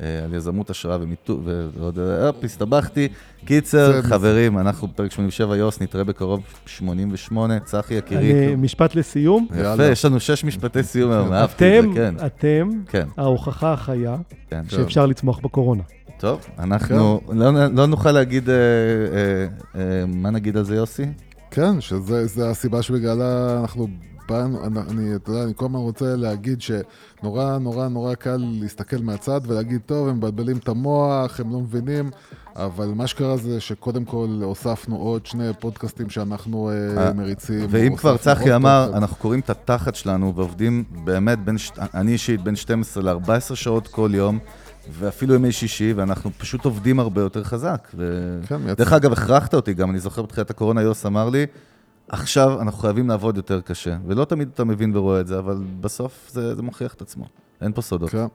[0.02, 3.08] אה, על יזמות השראה ומיתוג, ועוד, הופ, הסתבכתי.
[3.44, 7.60] קיצר, חברים, אנחנו בפרק 87 יוס, נתראה בקרוב 88.
[7.60, 8.46] צחי יקירי.
[8.46, 9.46] אני, משפט לסיום.
[9.56, 9.84] יפה.
[9.84, 12.26] יש לנו שש משפטי סיום היום, אהבתי את אתם, זה, כן.
[12.26, 14.16] אתם כן, ההוכחה החיה
[14.50, 14.62] כן.
[14.68, 15.82] שאפשר לצמוח בקורונה.
[16.18, 18.54] טוב, אנחנו לא לא נוכל להגיד, אה,
[19.76, 21.06] אה, מה נגיד על זה, יוסי?
[21.50, 23.88] כן, שזה זה הסיבה שבגללה אנחנו
[24.28, 24.58] באנו,
[24.90, 29.80] אני, אתה יודע, אני כל הזמן רוצה להגיד שנורא נורא נורא קל להסתכל מהצד ולהגיד,
[29.86, 32.10] טוב, הם מבלבלים את המוח, הם לא מבינים,
[32.56, 37.66] אבל מה שקרה זה שקודם כל הוספנו עוד שני פודקאסטים שאנחנו אה, אה, מריצים.
[37.70, 38.90] ואם כבר צחי אמר.
[38.96, 41.56] אנחנו קוראים את התחת שלנו ועובדים באמת, בין,
[41.94, 44.38] אני אישית, בין 12 ל-14 שעות כל יום,
[44.90, 47.88] ואפילו ימי שישי, ואנחנו פשוט עובדים הרבה יותר חזק.
[47.96, 48.38] ו...
[48.46, 51.46] כן, יצא- דרך אגב, הכרחת אותי גם, אני זוכר בתחילת הקורונה, יוס אמר לי,
[52.08, 53.96] עכשיו אנחנו חייבים לעבוד יותר קשה.
[54.06, 57.24] ולא תמיד אתה מבין ורואה את זה, אבל בסוף זה, זה מוכיח את עצמו.
[57.62, 58.10] אין פה סודות.
[58.10, 58.26] כן.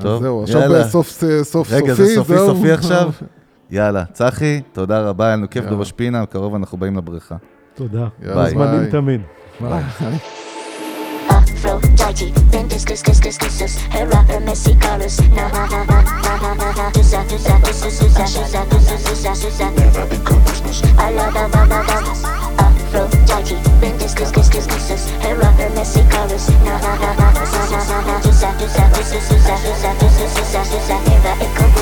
[0.00, 0.84] טוב, אז זהו, עכשיו יאללה.
[0.84, 2.54] בסוף סוף רגע, סופי, זה סופי זהו.
[2.54, 3.10] סופי עכשיו?
[3.70, 5.64] יאללה, צחי, תודה רבה, היה לנו כיף.
[5.64, 7.36] בראש פינה, בקרוב אנחנו באים לבריכה.
[7.74, 8.08] תודה.
[8.22, 8.90] יאללה, מוזמנים ביי.
[8.90, 9.20] תמיד.
[9.60, 9.82] ביי.
[11.50, 16.36] afro, tighty, bendy, Kus, Kus, Kus, Kusus, Hera, Hermesi, Carus, Na, ha, ha, ha, ha,
[16.36, 20.82] ha, ha, ha, Tusa, Tusa, Tusa, Tusa, Tusa, Tusa, Tusa, Tusa, Never become Christmas.
[20.98, 22.24] I love the Baba Gamas,
[22.58, 24.14] Afro, Georgie, Bendis,
[26.64, 28.16] Na, ha, ha, ha, ha, ha, ha, ha,
[31.06, 31.72] Never become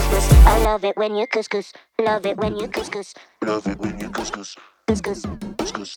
[0.46, 4.08] I love it when you couscous, love it when you couscous, love it when you
[4.08, 5.26] couscous, couscous,
[5.58, 5.96] couscous.